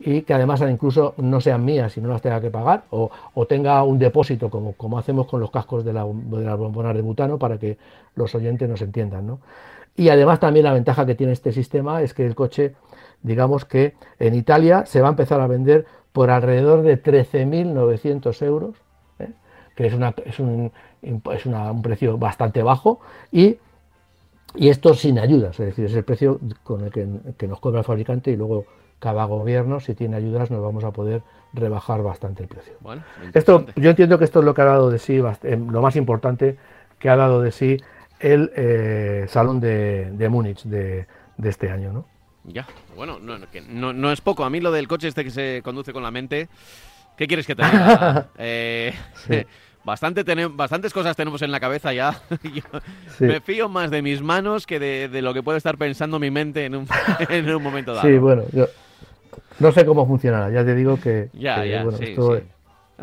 y 0.00 0.22
que 0.22 0.32
además 0.32 0.62
incluso 0.62 1.14
no 1.18 1.40
sean 1.40 1.64
mías 1.64 1.96
y 1.96 2.00
no 2.00 2.08
las 2.08 2.22
tenga 2.22 2.40
que 2.40 2.50
pagar 2.50 2.84
o, 2.90 3.10
tenga 3.46 3.82
un 3.84 3.98
depósito 3.98 4.48
como, 4.48 4.72
como 4.72 4.98
hacemos 4.98 5.26
con 5.26 5.40
los 5.40 5.50
cascos 5.50 5.84
de, 5.84 5.92
la, 5.92 6.04
las 6.04 6.58
bombonas 6.58 6.94
de 6.94 7.02
butano 7.02 7.38
para 7.38 7.58
que 7.58 7.76
los 8.14 8.34
oyentes 8.34 8.68
nos 8.68 8.80
entiendan. 8.80 9.26
¿no? 9.26 9.40
Y 9.96 10.08
además 10.08 10.40
también 10.40 10.64
la 10.64 10.72
ventaja 10.72 11.04
que 11.04 11.14
tiene 11.14 11.34
este 11.34 11.52
sistema 11.52 12.00
es 12.00 12.14
que 12.14 12.24
el 12.24 12.34
coche, 12.34 12.74
digamos 13.22 13.66
que 13.66 13.94
en 14.18 14.34
Italia 14.34 14.86
se 14.86 15.02
va 15.02 15.08
a 15.08 15.10
empezar 15.10 15.40
a 15.42 15.46
vender 15.46 15.84
por 16.12 16.30
alrededor 16.30 16.82
de 16.82 17.02
13.900 17.02 18.42
euros, 18.46 18.76
¿eh? 19.18 19.30
que 19.76 19.86
es, 19.86 19.94
una, 19.94 20.14
es, 20.24 20.38
un, 20.40 20.72
es 21.02 21.46
un 21.46 21.82
precio 21.82 22.18
bastante 22.18 22.62
bajo, 22.62 23.00
y, 23.30 23.58
y, 24.54 24.68
esto 24.70 24.94
sin 24.94 25.18
ayudas, 25.18 25.60
es 25.60 25.66
decir, 25.66 25.84
es 25.84 25.94
el 25.94 26.04
precio 26.04 26.40
con 26.64 26.84
el 26.84 26.90
que, 26.90 27.46
nos 27.46 27.60
cobra 27.60 27.80
el 27.80 27.84
fabricante 27.84 28.30
y 28.30 28.36
luego 28.36 28.64
cada 29.00 29.24
gobierno, 29.24 29.80
si 29.80 29.94
tiene 29.94 30.16
ayudas, 30.16 30.50
nos 30.50 30.62
vamos 30.62 30.84
a 30.84 30.92
poder 30.92 31.22
rebajar 31.52 32.02
bastante 32.02 32.44
el 32.44 32.48
precio. 32.48 32.74
esto, 33.34 33.66
yo 33.74 33.90
entiendo 33.90 34.18
que 34.18 34.24
esto 34.24 34.38
es 34.38 34.44
lo 34.44 34.54
que 34.54 34.62
ha 34.62 34.66
dado 34.66 34.90
de 34.90 34.98
sí, 34.98 35.20
eh, 35.42 35.56
lo 35.56 35.82
más 35.82 35.96
importante 35.96 36.56
que 36.98 37.08
ha 37.08 37.16
dado 37.16 37.40
de 37.40 37.50
sí 37.50 37.78
el 38.20 38.52
eh, 38.54 39.24
Salón 39.28 39.58
de, 39.58 40.10
de 40.12 40.28
Múnich 40.28 40.62
de, 40.64 41.06
de 41.38 41.48
este 41.48 41.70
año, 41.70 41.92
¿no? 41.92 42.06
Ya, 42.44 42.66
bueno, 42.96 43.18
no, 43.18 43.92
no, 43.92 44.12
es 44.12 44.20
poco. 44.20 44.44
A 44.44 44.50
mí 44.50 44.60
lo 44.60 44.70
del 44.70 44.88
coche 44.88 45.08
este 45.08 45.24
que 45.24 45.30
se 45.30 45.60
conduce 45.62 45.92
con 45.92 46.02
la 46.02 46.10
mente, 46.10 46.48
¿qué 47.16 47.26
quieres 47.26 47.46
que 47.46 47.54
te 47.54 47.64
diga? 47.64 48.28
eh, 48.38 48.94
bastante 49.84 50.24
bastantes 50.48 50.92
cosas 50.92 51.16
tenemos 51.16 51.42
en 51.42 51.50
la 51.50 51.60
cabeza 51.60 51.92
ya. 51.92 52.20
Me 53.18 53.40
fío 53.40 53.68
más 53.68 53.90
de 53.90 54.02
mis 54.02 54.22
manos 54.22 54.66
que 54.66 54.78
de, 54.78 55.22
lo 55.22 55.34
que 55.34 55.42
puede 55.42 55.58
estar 55.58 55.76
pensando 55.78 56.18
mi 56.18 56.30
mente 56.30 56.64
en 56.64 56.76
un, 56.76 56.88
en 57.28 57.54
un 57.54 57.62
momento 57.62 57.94
dado. 57.94 58.06
Sí, 58.06 58.18
bueno, 58.18 58.44
yo 58.52 58.66
no 59.58 59.72
sé 59.72 59.84
cómo 59.84 60.06
funcionará. 60.06 60.50
Ya 60.50 60.64
te 60.64 60.74
digo 60.74 60.98
que, 60.98 61.28
ya, 61.32 61.64
ya, 61.64 61.84
bueno, 61.84 61.98
esto, 62.00 62.40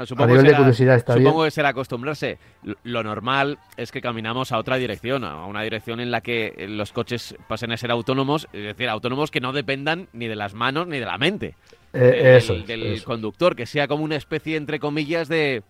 supongo 0.05 0.23
a 0.23 0.27
nivel 0.27 0.45
de 0.51 0.55
curiosidad 0.55 0.95
está 0.95 1.13
supongo 1.13 1.43
que 1.43 1.51
será 1.51 1.69
acostumbrarse. 1.69 2.37
Lo 2.83 3.03
normal 3.03 3.57
es 3.77 3.91
que 3.91 4.01
caminamos 4.01 4.51
a 4.51 4.57
otra 4.57 4.77
dirección, 4.77 5.23
a 5.23 5.45
una 5.45 5.61
dirección 5.63 5.99
en 5.99 6.11
la 6.11 6.21
que 6.21 6.67
los 6.69 6.91
coches 6.91 7.35
pasen 7.47 7.71
a 7.71 7.77
ser 7.77 7.91
autónomos, 7.91 8.47
es 8.53 8.63
decir, 8.63 8.89
autónomos 8.89 9.31
que 9.31 9.39
no 9.39 9.53
dependan 9.53 10.07
ni 10.13 10.27
de 10.27 10.35
las 10.35 10.53
manos 10.53 10.87
ni 10.87 10.99
de 10.99 11.05
la 11.05 11.17
mente 11.17 11.55
eh, 11.93 12.63
del, 12.67 13.03
conductor, 13.03 13.55
que 13.55 13.65
sea 13.65 13.87
como 13.87 14.03
una 14.03 14.15
especie, 14.15 14.57
entre 14.57 14.79
comillas, 14.79 15.27
de, 15.29 15.63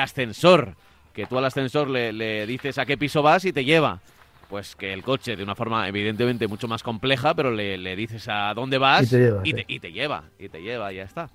ascensor, 0.00 0.76
que 1.12 1.26
tú 1.26 1.38
al 1.38 1.44
ascensor 1.44 1.88
le, 1.88 2.46
dices 2.46 2.78
a 2.78 2.86
qué 2.86 2.96
piso 2.96 3.22
vas 3.22 3.44
y 3.44 3.52
te 3.52 3.64
lleva 3.64 4.00
pues 4.48 4.76
que 4.76 4.92
el 4.92 5.02
coche 5.02 5.36
de 5.36 5.42
una 5.42 5.54
forma 5.54 5.88
evidentemente 5.88 6.46
mucho 6.46 6.68
más 6.68 6.82
compleja, 6.82 7.34
pero 7.34 7.50
le, 7.50 7.96
dices 7.96 8.28
a 8.28 8.52
dónde 8.54 8.78
vas 8.78 9.04
y 9.04 9.10
te, 9.10 9.18
lleva, 9.18 9.40
y, 9.44 9.52
te, 9.52 9.64
y 9.68 9.80
te, 9.80 9.92
lleva, 9.92 10.24
y 10.38 10.48
te 10.48 10.62
lleva, 10.62 10.92
ya 10.92 11.02
está. 11.02 11.28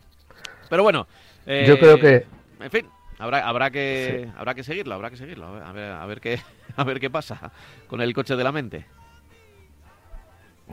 Pero 0.70 0.84
bueno, 0.84 1.07
yo 1.45 1.78
creo 1.80 1.99
que. 1.99 2.16
Eh, 2.16 2.28
en 2.62 2.72
fin, 2.72 2.86
habrá, 3.20 3.47
habrá, 3.47 3.72
que, 3.72 4.30
habrá 4.38 4.53
que 4.53 4.64
seguirlo, 4.64 4.95
habrá 4.95 5.09
que 5.09 5.18
seguirlo. 5.18 5.47
A 5.47 5.72
ver, 5.72 5.91
a 5.91 6.05
ver, 6.05 6.22
qué, 6.22 6.39
a 6.76 6.84
ver 6.84 6.99
qué 6.99 7.09
pasa 7.09 7.51
con 7.88 8.01
el 8.01 8.14
coche 8.14 8.36
de 8.36 8.43
la 8.43 8.51
mente. 8.51 8.86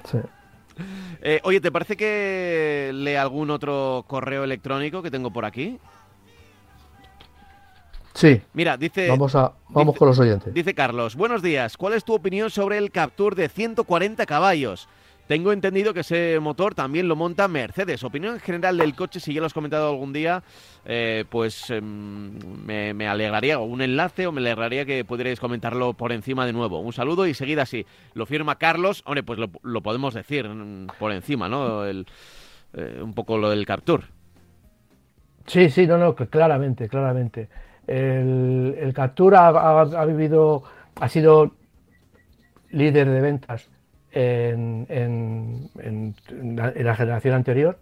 Sí. 0.04 0.18
Eh, 1.22 1.40
oye, 1.42 1.60
¿te 1.60 1.72
parece 1.72 1.96
que 1.96 2.92
lea 2.94 3.22
algún 3.22 3.50
otro 3.50 4.04
correo 4.06 4.44
electrónico 4.44 5.02
que 5.02 5.10
tengo 5.10 5.32
por 5.32 5.44
aquí? 5.44 5.78
Sí. 8.18 8.42
Mira, 8.52 8.76
dice. 8.76 9.08
Vamos, 9.08 9.36
a, 9.36 9.52
vamos 9.68 9.96
con 9.96 10.08
los 10.08 10.18
oyentes. 10.18 10.52
Dice 10.52 10.74
Carlos: 10.74 11.14
Buenos 11.14 11.40
días. 11.40 11.76
¿Cuál 11.76 11.92
es 11.92 12.02
tu 12.02 12.14
opinión 12.14 12.50
sobre 12.50 12.76
el 12.76 12.90
Captur 12.90 13.36
de 13.36 13.48
140 13.48 14.26
caballos? 14.26 14.88
Tengo 15.28 15.52
entendido 15.52 15.94
que 15.94 16.00
ese 16.00 16.40
motor 16.40 16.74
también 16.74 17.06
lo 17.06 17.14
monta 17.14 17.46
Mercedes. 17.46 18.02
Opinión 18.02 18.34
en 18.34 18.40
general 18.40 18.76
del 18.76 18.96
coche, 18.96 19.20
si 19.20 19.32
ya 19.32 19.38
lo 19.38 19.46
has 19.46 19.54
comentado 19.54 19.88
algún 19.88 20.12
día, 20.12 20.42
eh, 20.84 21.26
pues 21.30 21.70
em, 21.70 22.32
me, 22.66 23.06
alegraría, 23.06 23.60
o 23.60 23.64
un 23.64 23.82
enlace, 23.82 24.26
o 24.26 24.32
me 24.32 24.40
alegraría 24.40 24.84
que 24.84 25.04
pudierais 25.04 25.38
comentarlo 25.38 25.92
por 25.92 26.10
encima 26.10 26.44
de 26.44 26.52
nuevo. 26.52 26.80
Un 26.80 26.92
saludo 26.92 27.24
y 27.24 27.34
seguida 27.34 27.62
así. 27.62 27.86
Lo 28.14 28.26
firma 28.26 28.56
Carlos, 28.56 29.04
hombre, 29.06 29.22
pues 29.22 29.38
lo, 29.38 29.80
podemos 29.80 30.12
decir 30.12 30.48
mm, 30.48 30.88
por 30.98 31.12
encima, 31.12 31.48
¿no? 31.48 31.86
Eh, 31.86 32.04
un 33.00 33.14
poco 33.14 33.38
lo 33.38 33.48
del 33.48 33.64
Captur. 33.64 34.06
Sí, 35.46 35.70
sí, 35.70 35.86
no, 35.86 35.98
no, 35.98 36.16
claramente, 36.16 36.88
claramente. 36.88 37.48
El, 37.88 38.76
el 38.78 38.94
Captur 38.94 39.34
ha 39.34 40.04
vivido, 40.04 40.62
ha 41.00 41.08
sido 41.08 41.52
líder 42.70 43.08
de 43.08 43.20
ventas 43.20 43.68
en, 44.12 45.68
la, 46.56 46.94
generación 46.94 47.34
anterior. 47.34 47.78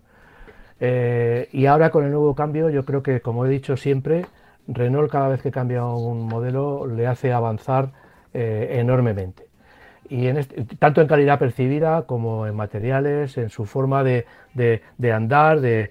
Eh, 0.78 1.48
y 1.52 1.66
ahora 1.66 1.90
con 1.90 2.04
el 2.04 2.10
nuevo 2.10 2.34
cambio, 2.34 2.70
yo 2.70 2.84
creo 2.84 3.02
que, 3.02 3.20
como 3.20 3.46
he 3.46 3.48
dicho 3.48 3.76
siempre, 3.76 4.26
Renault 4.68 5.10
cada 5.10 5.28
vez 5.28 5.42
que 5.42 5.50
cambia 5.50 5.84
un 5.84 6.26
modelo 6.26 6.86
le 6.86 7.06
hace 7.06 7.32
avanzar 7.32 7.92
eh, 8.34 8.76
enormemente. 8.78 9.46
Y 10.08 10.28
en 10.28 10.36
este, 10.36 10.64
tanto 10.78 11.00
en 11.00 11.08
calidad 11.08 11.38
percibida 11.38 12.02
como 12.02 12.46
en 12.46 12.54
materiales, 12.54 13.38
en 13.38 13.50
su 13.50 13.64
forma 13.64 14.04
de, 14.04 14.26
andar, 15.12 15.60
de, 15.60 15.90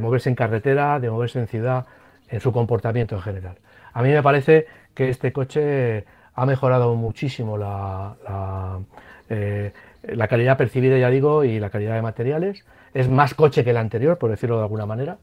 moverse 0.00 0.28
en 0.28 0.34
carretera, 0.34 0.98
de 0.98 1.10
moverse 1.10 1.38
en 1.38 1.46
ciudad, 1.46 1.86
en 2.32 2.40
su 2.40 2.50
comportamiento 2.50 3.14
en 3.14 3.20
general. 3.20 3.58
A 3.92 4.02
mí 4.02 4.08
me 4.08 4.22
parece 4.22 4.66
que 4.94 5.10
este 5.10 5.32
coche 5.32 6.04
ha 6.34 6.46
mejorado 6.46 6.94
muchísimo 6.94 7.58
la, 7.58 8.80
eh, 9.28 9.72
la 10.02 10.28
calidad 10.28 10.56
percibida, 10.56 10.96
ya 10.96 11.10
digo, 11.10 11.44
y 11.44 11.60
la 11.60 11.68
calidad 11.68 11.94
de 11.94 12.02
materiales. 12.02 12.64
Es 12.94 13.08
más 13.08 13.34
coche 13.34 13.62
que 13.64 13.70
el 13.70 13.76
anterior, 13.76 14.16
por 14.16 14.30
decirlo 14.30 14.56
de 14.56 14.62
alguna 14.62 14.86
manera, 14.86 15.18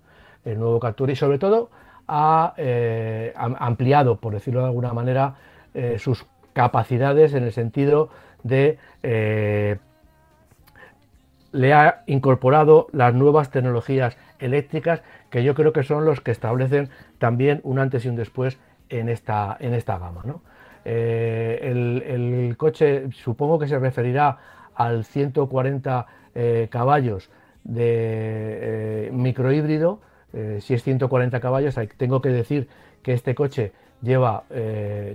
el 0.46 0.60
nuevo 0.60 0.80
Captur, 0.80 1.10
y 1.10 1.16
sobre 1.16 1.40
todo 1.40 1.72
ha 2.08 2.54
eh, 2.58 3.34
ampliado, 3.36 4.18
por 4.18 4.34
decirlo 4.34 4.62
de 4.62 4.68
alguna 4.68 4.94
manera, 4.94 5.36
eh, 5.74 5.98
sus 5.98 6.26
capacidades 6.54 7.34
en 7.34 7.44
el 7.44 7.52
sentido 7.52 8.10
de 8.44 8.78
le 11.52 11.74
ha 11.74 12.04
incorporado 12.06 12.88
las 12.92 13.14
nuevas 13.14 13.50
tecnologías 13.50 14.18
eléctricas 14.40 15.02
que 15.30 15.44
yo 15.44 15.54
creo 15.56 15.74
que 15.74 15.84
son 15.84 16.06
los 16.06 16.22
que 16.22 16.32
establecen 16.32 16.90
también 17.18 17.62
un 17.64 17.80
antes 17.80 18.06
y 18.06 18.10
un 18.10 18.16
después 18.16 18.58
en 18.90 19.10
esta, 19.10 19.56
en 19.60 19.74
esta 19.74 19.98
gama. 19.98 20.22
¿no? 20.26 20.42
Eh, 20.86 21.60
el, 21.62 22.56
coche 22.58 23.10
supongo 23.12 23.60
que 23.60 23.68
se 23.68 23.78
referirá 23.80 24.38
al 24.76 25.06
140 25.06 26.08
eh, 26.36 26.68
caballos 26.70 27.30
de 27.64 29.08
eh, 29.08 29.10
microhíbrido. 29.12 30.02
si 30.60 30.74
es 30.74 30.84
140 30.84 31.40
caballos, 31.40 31.76
tengo 31.98 32.22
que 32.22 32.30
decir 32.30 32.68
que 33.02 33.14
este 33.14 33.34
coche 33.34 33.72
lleva 34.02 34.44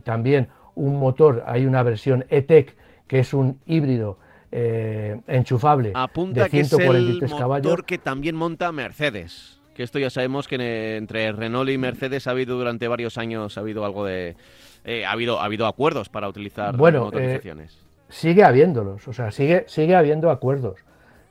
también 0.05 0.49
un 0.75 0.99
motor, 0.99 1.45
hay 1.47 1.67
una 1.67 1.83
versión 1.83 2.25
E-Tech 2.29 2.75
que 3.07 3.21
es 3.21 3.33
un 3.33 3.61
híbrido 3.67 4.19
enchufable 4.51 5.93
Apunta 5.95 6.45
de 6.45 6.51
143 6.51 7.19
que 7.19 7.27
es 7.27 7.33
el 7.33 7.47
motor 7.47 7.85
que 7.85 7.99
también 7.99 8.35
monta 8.37 8.73
Mercedes. 8.73 9.61
Que 9.75 9.83
esto 9.83 9.99
ya 9.99 10.09
sabemos 10.09 10.47
que 10.47 10.97
entre 10.97 11.33
Renault 11.33 11.68
y 11.68 11.79
Mercedes 11.79 12.27
ha 12.27 12.31
habido 12.31 12.57
durante 12.57 12.87
varios 12.89 13.18
años 13.18 13.59
ha 13.59 13.61
habido 13.61 13.85
algo 13.85 14.05
de, 14.05 14.37
eh, 14.85 15.05
ha, 15.07 15.12
habido, 15.12 15.41
ha 15.41 15.45
habido 15.45 15.66
acuerdos 15.66 16.09
para 16.09 16.29
utilizar 16.29 16.77
bueno, 16.77 17.07
motorizaciones. 17.07 17.75
Eh, 17.75 18.05
sigue 18.11 18.45
habiéndolos, 18.45 19.09
o 19.09 19.12
sea, 19.12 19.31
sigue, 19.31 19.64
sigue 19.66 19.97
habiendo 19.97 20.31
acuerdos. 20.31 20.79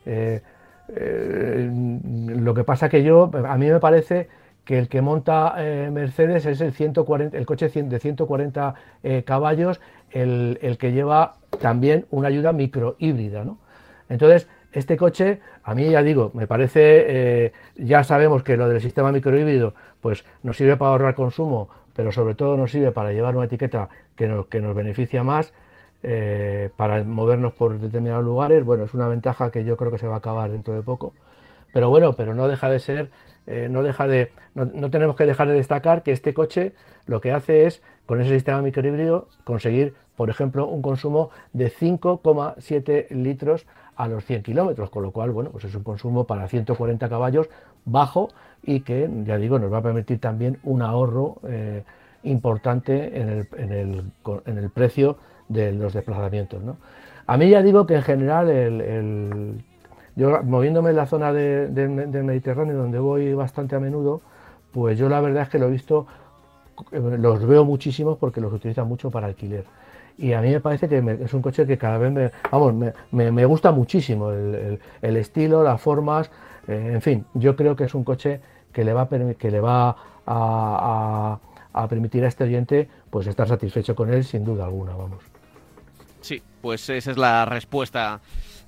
Eh, 0.05 0.41
lo 0.89 2.53
que 2.53 2.63
pasa 2.63 2.89
que 2.89 3.03
yo, 3.03 3.31
a 3.47 3.57
mí 3.57 3.67
me 3.67 3.79
parece 3.79 4.27
que 4.65 4.79
el 4.79 4.89
que 4.89 5.01
monta 5.01 5.55
Mercedes 5.91 6.45
es 6.45 6.59
el 6.61 6.73
140, 6.73 7.37
el 7.37 7.45
coche 7.45 7.69
de 7.69 7.99
140 7.99 8.75
caballos, 9.25 9.79
el, 10.11 10.77
que 10.77 10.91
lleva 10.91 11.35
también 11.61 12.05
una 12.11 12.27
ayuda 12.27 12.51
microhíbrida, 12.51 13.45
¿no? 13.45 13.59
Entonces, 14.09 14.47
este 14.73 14.97
coche, 14.97 15.39
a 15.63 15.75
mí 15.75 15.89
ya 15.89 16.03
digo, 16.03 16.31
me 16.33 16.47
parece, 16.47 17.05
eh, 17.07 17.53
ya 17.75 18.03
sabemos 18.03 18.43
que 18.43 18.57
lo 18.57 18.67
del 18.67 18.81
sistema 18.81 19.11
microhíbrido 19.11 19.73
pues 20.01 20.25
nos 20.43 20.57
sirve 20.57 20.77
para 20.77 20.91
ahorrar 20.91 21.15
consumo, 21.15 21.69
pero 21.95 22.11
sobre 22.11 22.35
todo 22.35 22.57
nos 22.57 22.71
sirve 22.71 22.91
para 22.91 23.11
llevar 23.11 23.35
una 23.35 23.45
etiqueta 23.45 23.89
que 24.15 24.27
nos, 24.27 24.47
que 24.47 24.59
nos 24.59 24.75
beneficia 24.75 25.23
más, 25.23 25.53
eh, 26.05 26.69
para 26.75 27.01
movernos 27.05 27.53
por 27.53 27.79
determinados 27.79 28.25
lugares. 28.25 28.65
Bueno, 28.65 28.83
es 28.83 28.93
una 28.93 29.07
ventaja 29.07 29.51
que 29.51 29.63
yo 29.63 29.77
creo 29.77 29.89
que 29.89 29.97
se 29.97 30.05
va 30.05 30.15
a 30.15 30.17
acabar 30.17 30.51
dentro 30.51 30.73
de 30.73 30.81
poco. 30.81 31.13
Pero 31.71 31.89
bueno, 31.89 32.13
pero 32.13 32.35
no 32.35 32.49
deja 32.49 32.69
de 32.69 32.79
ser, 32.79 33.09
eh, 33.47 33.69
no 33.71 33.83
deja 33.83 34.05
de, 34.05 34.31
no, 34.53 34.89
tenemos 34.91 35.15
que 35.15 35.25
dejar 35.25 35.47
de 35.47 35.53
destacar 35.53 36.03
que 36.03 36.11
este 36.11 36.33
coche 36.33 36.73
lo 37.05 37.21
que 37.21 37.31
hace 37.31 37.65
es, 37.65 37.81
con 38.05 38.19
ese 38.19 38.31
sistema 38.31 38.61
microhíbrido, 38.61 39.29
conseguir, 39.45 39.93
por 40.17 40.29
ejemplo, 40.29 40.67
un 40.67 40.81
consumo 40.81 41.29
de 41.53 41.71
5,7 41.71 43.09
litros 43.11 43.65
a 43.95 44.07
los 44.07 44.25
100 44.25 44.43
kilómetros, 44.43 44.89
con 44.89 45.03
lo 45.03 45.11
cual, 45.11 45.31
bueno, 45.31 45.51
pues 45.51 45.65
es 45.65 45.75
un 45.75 45.83
consumo 45.83 46.25
para 46.25 46.47
140 46.47 47.07
caballos 47.09 47.49
bajo 47.85 48.29
y 48.63 48.81
que, 48.81 49.09
ya 49.25 49.37
digo, 49.37 49.59
nos 49.59 49.71
va 49.71 49.79
a 49.79 49.81
permitir 49.81 50.19
también 50.19 50.57
un 50.63 50.81
ahorro 50.81 51.37
eh, 51.47 51.83
importante 52.23 53.19
en 53.19 53.29
el, 53.29 53.47
en, 53.57 53.71
el, 53.71 54.03
en 54.45 54.57
el, 54.57 54.69
precio 54.69 55.17
de 55.49 55.73
los 55.73 55.93
desplazamientos. 55.93 56.61
A 57.27 57.37
mí 57.37 57.49
ya 57.49 57.61
digo 57.61 57.85
que 57.85 57.95
en 57.95 58.01
general, 58.01 58.49
el, 58.49 59.63
yo 60.15 60.41
moviéndome 60.43 60.91
en 60.91 60.95
la 60.95 61.05
zona 61.05 61.33
del 61.33 62.23
Mediterráneo, 62.23 62.77
donde 62.77 62.99
voy 62.99 63.33
bastante 63.33 63.75
a 63.75 63.79
menudo, 63.79 64.21
pues 64.71 64.97
yo 64.97 65.09
la 65.09 65.21
verdad 65.21 65.43
es 65.43 65.49
que 65.49 65.59
lo 65.59 65.67
he 65.67 65.71
visto, 65.71 66.07
eh, 66.91 66.99
los 67.19 67.45
veo 67.45 67.65
muchísimos 67.65 68.17
porque 68.17 68.41
los 68.41 68.51
utilizan 68.51 68.87
mucho 68.87 69.11
para 69.11 69.27
alquiler 69.27 69.65
y 70.17 70.33
a 70.33 70.41
mí 70.41 70.49
me 70.49 70.59
parece 70.59 70.87
que 70.87 70.97
es 71.23 71.33
un 71.33 71.41
coche 71.41 71.65
que 71.65 71.77
cada 71.77 71.97
vez 71.97 72.11
me, 72.11 72.31
vamos, 72.51 72.93
me, 73.11 73.31
me, 73.31 73.45
gusta 73.45 73.71
muchísimo 73.71 74.31
el, 74.31 74.79
el, 75.01 75.17
estilo, 75.17 75.63
las 75.63 75.81
formas, 75.81 76.29
eh, 76.67 76.91
en 76.93 77.01
fin, 77.01 77.25
yo 77.33 77.55
creo 77.55 77.75
que 77.75 77.85
es 77.85 77.95
un 77.95 78.03
coche 78.03 78.39
que 78.71 78.83
le 78.83 78.93
va 78.93 79.03
a, 79.03 79.09
que 79.09 79.51
le 79.51 79.59
va 79.59 79.95
a, 80.25 81.39
a, 81.73 81.87
permitir 81.87 82.23
a 82.25 82.27
este 82.27 82.43
oyente 82.43 82.89
pues 83.09 83.27
estar 83.27 83.47
satisfecho 83.47 83.95
con 83.95 84.13
él 84.13 84.23
sin 84.23 84.43
duda 84.43 84.65
alguna, 84.65 84.95
vamos. 84.95 85.23
Sí, 86.21 86.41
pues 86.61 86.89
esa 86.89 87.11
es 87.11 87.17
la 87.17 87.45
respuesta 87.45 88.21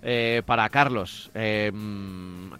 eh, 0.07 0.43
para 0.45 0.69
Carlos. 0.69 1.31
Eh, 1.33 1.71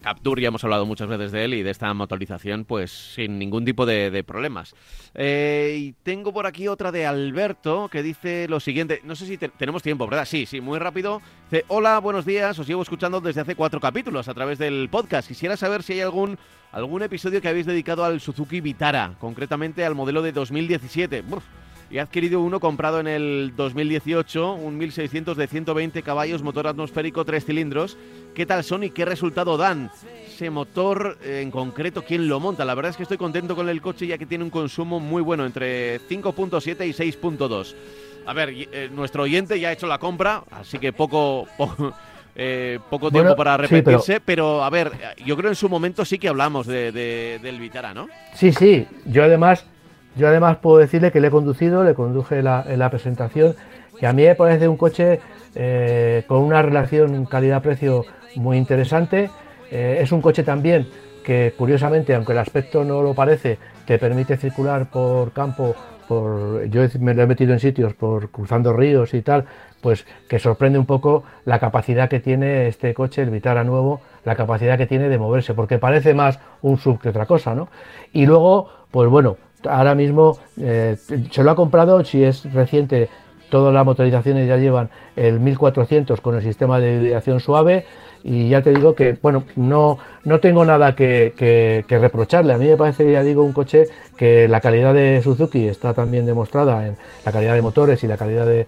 Captur, 0.02 0.40
ya 0.40 0.48
hemos 0.48 0.64
hablado 0.64 0.88
muchas 0.88 1.08
veces 1.08 1.32
de 1.32 1.46
él 1.46 1.54
y 1.54 1.62
de 1.62 1.70
esta 1.70 1.94
motorización, 1.94 2.66
pues 2.66 3.14
sin 3.14 3.38
ningún 3.38 3.64
tipo 3.64 3.86
de, 3.86 4.24
problemas. 4.24 4.74
Eh, 5.14 5.78
y 5.80 5.92
tengo 6.02 6.34
por 6.34 6.48
aquí 6.48 6.68
otra 6.68 6.92
de 6.92 7.06
Alberto 7.06 7.88
que 7.90 8.02
dice 8.02 8.48
lo 8.48 8.60
siguiente. 8.60 9.02
No 9.04 9.16
sé 9.16 9.28
si 9.28 9.38
tenemos 9.38 9.84
tiempo, 9.84 10.08
¿verdad? 10.08 10.26
Sí, 10.26 10.48
sí, 10.48 10.60
muy 10.60 10.80
rápido. 10.80 11.22
Hola, 11.68 12.00
buenos 12.00 12.26
días. 12.26 12.58
Os 12.58 12.66
llevo 12.66 12.82
escuchando 12.82 13.22
desde 13.22 13.42
hace 13.42 13.56
cuatro 13.56 13.80
capítulos 13.80 14.28
a 14.28 14.34
través 14.34 14.58
del 14.58 14.90
podcast. 14.90 15.28
Quisiera 15.28 15.56
saber 15.56 15.84
si 15.84 15.94
hay 15.94 16.00
algún, 16.02 16.40
algún 16.72 17.04
episodio 17.04 17.42
que 17.42 17.48
habéis 17.48 17.68
dedicado 17.68 18.04
al 18.04 18.22
Suzuki 18.22 18.60
Vitara, 18.60 19.14
concretamente 19.20 19.86
al 19.86 19.94
modelo 19.94 20.24
de 20.24 20.32
2017 20.32 21.24
y 21.90 22.00
ha 22.00 22.04
adquirido 22.04 22.42
uno 22.42 22.60
comprado 22.60 23.00
en 23.00 23.08
el 23.08 23.54
2018, 23.56 24.54
un 24.54 24.78
1600 24.78 25.38
de 25.38 25.48
120 25.48 26.02
caballos, 26.02 26.42
motor 26.42 26.68
atmosférico, 26.68 27.26
tres 27.26 27.46
cilindros. 27.46 27.98
¿Qué 28.34 28.46
tal 28.46 28.64
son 28.64 28.84
y 28.84 28.90
qué 28.90 29.06
resultado 29.06 29.58
dan? 29.58 29.92
Ese 30.28 30.50
motor 30.50 31.18
eh, 31.24 31.42
en 31.42 31.52
concreto, 31.52 32.04
¿quién 32.04 32.28
lo 32.28 32.40
monta? 32.40 32.66
La 32.66 32.76
verdad 32.76 32.92
es 32.92 32.98
que 32.98 33.04
estoy 33.04 33.18
contento 33.18 33.56
con 33.56 33.70
el 33.70 33.82
coche 33.82 34.08
ya 34.08 34.18
que 34.18 34.26
tiene 34.26 34.44
un 34.44 34.50
consumo 34.50 35.00
muy 35.00 35.22
bueno, 35.22 35.46
entre 35.46 36.00
5.7 36.02 36.88
y 36.88 36.94
6.2. 36.94 37.76
A 38.26 38.34
ver, 38.34 38.50
eh, 38.52 38.90
nuestro 38.92 39.24
oyente 39.24 39.60
ya 39.60 39.70
ha 39.70 39.72
hecho 39.72 39.88
la 39.88 40.00
compra, 40.00 40.44
así 40.52 40.80
que 40.80 40.92
poco... 40.92 41.48
poco 41.58 41.94
eh, 42.38 42.80
poco 42.90 43.10
tiempo 43.10 43.34
para 43.34 43.54
arrepentirse, 43.54 44.20
pero... 44.20 44.62
a 44.62 44.70
ver, 44.70 44.92
yo 45.26 45.38
creo 45.38 45.50
en 45.50 45.56
su 45.56 45.70
momento 45.70 46.04
sí 46.04 46.20
que 46.20 46.28
hablamos 46.28 46.68
de, 46.68 46.92
del 46.92 47.60
Vitara, 47.62 47.94
¿no? 47.94 48.10
Sí, 48.34 48.52
sí, 48.52 48.86
yo 49.06 49.24
además 49.24 49.66
yo 50.16 50.28
además 50.28 50.58
puedo 50.58 50.78
decirle 50.78 51.12
que 51.12 51.20
le 51.20 51.28
he 51.28 51.32
conducido, 51.32 51.84
le 51.84 51.94
conduje 51.94 52.42
la, 52.42 52.64
en 52.68 52.80
la 52.80 52.90
presentación, 52.90 53.56
que 54.00 54.08
a 54.08 54.14
mí 54.14 54.24
me 54.24 54.36
parece 54.36 54.68
un 54.68 54.78
coche 54.78 55.20
eh, 55.56 56.24
con 56.28 56.40
una 56.40 56.62
relación 56.62 57.26
calidad-precio 57.26 58.06
muy 58.36 58.58
interesante. 58.58 59.30
Eh, 59.72 60.00
es 60.02 60.12
un 60.12 60.22
coche 60.22 60.44
también 60.44 60.88
que 61.24 61.54
curiosamente, 61.58 62.14
aunque 62.14 62.34
el 62.34 62.38
aspecto 62.38 62.84
no 62.84 63.02
lo 63.02 63.14
parece, 63.14 63.58
te 63.86 63.98
permite 63.98 64.38
circular 64.38 64.90
por 64.90 65.32
campo, 65.32 65.76
por, 66.08 66.66
yo 66.66 66.84
me 67.00 67.16
lo 67.16 67.24
he 67.24 67.28
metido 67.28 67.52
en 67.52 67.60
sitios 67.60 67.96
por 67.96 68.30
cruzando 68.30 68.74
ríos 68.74 69.14
y 69.16 69.22
tal, 69.24 69.46
pues 69.82 70.06
que 70.30 70.38
sorprende 70.38 70.78
un 70.78 70.86
poco 70.86 71.24
la 71.46 71.60
capacidad 71.60 72.10
que 72.10 72.20
tiene 72.20 72.68
este 72.68 72.94
coche, 72.94 73.24
el 73.24 73.32
Vitara 73.32 73.64
nuevo, 73.64 74.02
la 74.24 74.36
capacidad 74.36 74.78
que 74.78 74.86
tiene 74.86 75.10
de 75.10 75.18
moverse, 75.18 75.56
porque 75.56 75.80
parece 75.80 76.14
más 76.14 76.40
un 76.62 76.78
sub 76.78 77.00
que 77.00 77.10
otra 77.10 77.26
cosa, 77.26 77.56
¿no? 77.56 77.70
Y 78.14 78.28
luego, 78.28 78.70
pues 78.92 79.10
bueno, 79.10 79.38
ahora 79.68 79.96
mismo 79.96 80.38
eh, 80.60 80.98
se 81.32 81.44
lo 81.44 81.52
ha 81.52 81.56
comprado, 81.56 82.04
si 82.04 82.24
es 82.24 82.52
reciente, 82.54 83.10
todas 83.50 83.74
las 83.74 83.86
motorizaciones 83.86 84.48
ya 84.48 84.58
llevan 84.58 84.90
el 85.16 85.40
1400 85.40 86.20
con 86.22 86.36
el 86.36 86.42
sistema 86.42 86.80
de 86.80 86.96
hidratación 86.96 87.40
suave 87.40 87.86
y 88.28 88.50
ya 88.50 88.64
te 88.64 88.72
digo 88.72 88.96
que, 88.96 89.16
bueno, 89.22 89.44
no, 89.56 90.00
no 90.24 90.40
tengo 90.40 90.66
nada 90.66 90.96
que, 90.96 91.86
reprocharle. 91.88 92.54
A 92.54 92.58
mí 92.58 92.66
me 92.66 92.76
parece, 92.76 93.12
ya 93.12 93.22
digo, 93.22 93.44
un 93.44 93.54
coche 93.54 93.86
que 94.18 94.48
la 94.48 94.62
calidad 94.62 94.96
de 94.96 95.22
Suzuki 95.22 95.68
está 95.68 95.94
también 95.94 96.26
demostrada 96.26 96.88
en 96.88 96.98
la 97.24 97.32
calidad 97.32 97.54
de 97.54 97.62
motores 97.62 98.04
y 98.04 98.08
la 98.08 98.18
calidad 98.18 98.48
de, 98.48 98.66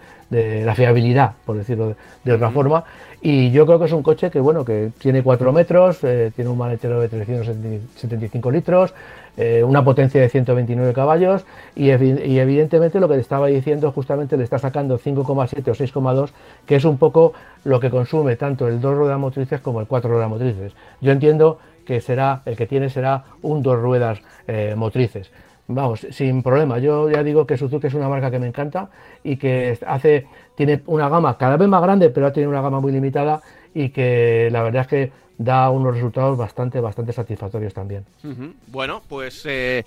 la 0.63 0.75
fiabilidad, 0.75 1.31
por 1.43 1.57
decirlo 1.57 1.95
de, 2.23 2.33
otra 2.33 2.51
forma. 2.51 2.83
Y 3.19 3.49
yo 3.49 3.65
creo 3.65 3.79
que 3.79 3.85
es 3.85 3.93
un 3.93 4.03
coche 4.03 4.29
que, 4.29 4.39
bueno, 4.39 4.63
que 4.63 4.91
tiene 4.99 5.23
4 5.23 5.51
metros, 5.51 6.03
eh, 6.03 6.31
tiene 6.35 6.51
un 6.51 6.57
maletero 6.59 7.01
de 7.01 7.09
375 7.09 8.51
litros, 8.51 8.93
eh, 9.37 9.63
una 9.63 9.83
potencia 9.83 10.19
de 10.19 10.29
129 10.29 10.93
caballos 10.93 11.45
y, 11.75 11.89
evidentemente 11.91 12.99
lo 12.99 13.07
que 13.07 13.15
le 13.15 13.21
estaba 13.21 13.47
diciendo 13.47 13.91
justamente 13.91 14.35
le 14.35 14.43
está 14.43 14.57
sacando 14.57 14.97
5,7 14.97 15.69
o 15.69 15.75
6,2 15.75 16.29
que 16.65 16.75
es 16.75 16.85
un 16.85 16.97
poco 16.97 17.33
lo 17.63 17.79
que 17.79 17.91
consume 17.91 18.35
tanto 18.35 18.67
el 18.67 18.81
dos 18.81 18.97
ruedas 18.97 19.19
motrices 19.19 19.61
como 19.61 19.79
el 19.79 19.87
cuatro 19.87 20.09
ruedas 20.09 20.29
motrices. 20.29 20.73
Yo 21.01 21.11
entiendo 21.11 21.59
que 21.85 22.01
será 22.01 22.41
el 22.45 22.57
que 22.57 22.65
tiene 22.65 22.89
será 22.89 23.25
un 23.43 23.61
dos 23.61 23.79
ruedas 23.79 24.21
eh, 24.47 24.73
motrices. 24.75 25.31
Vamos, 25.69 26.07
sin 26.11 26.43
problema. 26.43 26.79
Yo 26.79 27.09
ya 27.09 27.23
digo 27.23 27.45
que 27.45 27.57
Suzuki 27.57 27.87
es 27.87 27.93
una 27.93 28.07
marca 28.07 28.31
que 28.31 28.39
me 28.39 28.47
encanta 28.47 28.89
y 29.23 29.35
que 29.35 29.77
hace 29.85 30.25
tiene 30.55 30.81
una 30.87 31.09
gama 31.09 31.37
cada 31.37 31.57
vez 31.57 31.67
más 31.67 31.81
grande, 31.81 32.09
pero 32.09 32.31
tiene 32.31 32.47
una 32.47 32.61
gama 32.61 32.79
muy 32.79 32.91
limitada 32.91 33.41
y 33.73 33.89
que 33.89 34.49
la 34.51 34.63
verdad 34.63 34.81
es 34.83 34.87
que 34.87 35.11
da 35.37 35.69
unos 35.69 35.93
resultados 35.93 36.37
bastante, 36.37 36.79
bastante 36.79 37.13
satisfactorios 37.13 37.73
también. 37.73 38.05
Bueno, 38.67 39.01
pues 39.07 39.43
eh, 39.45 39.85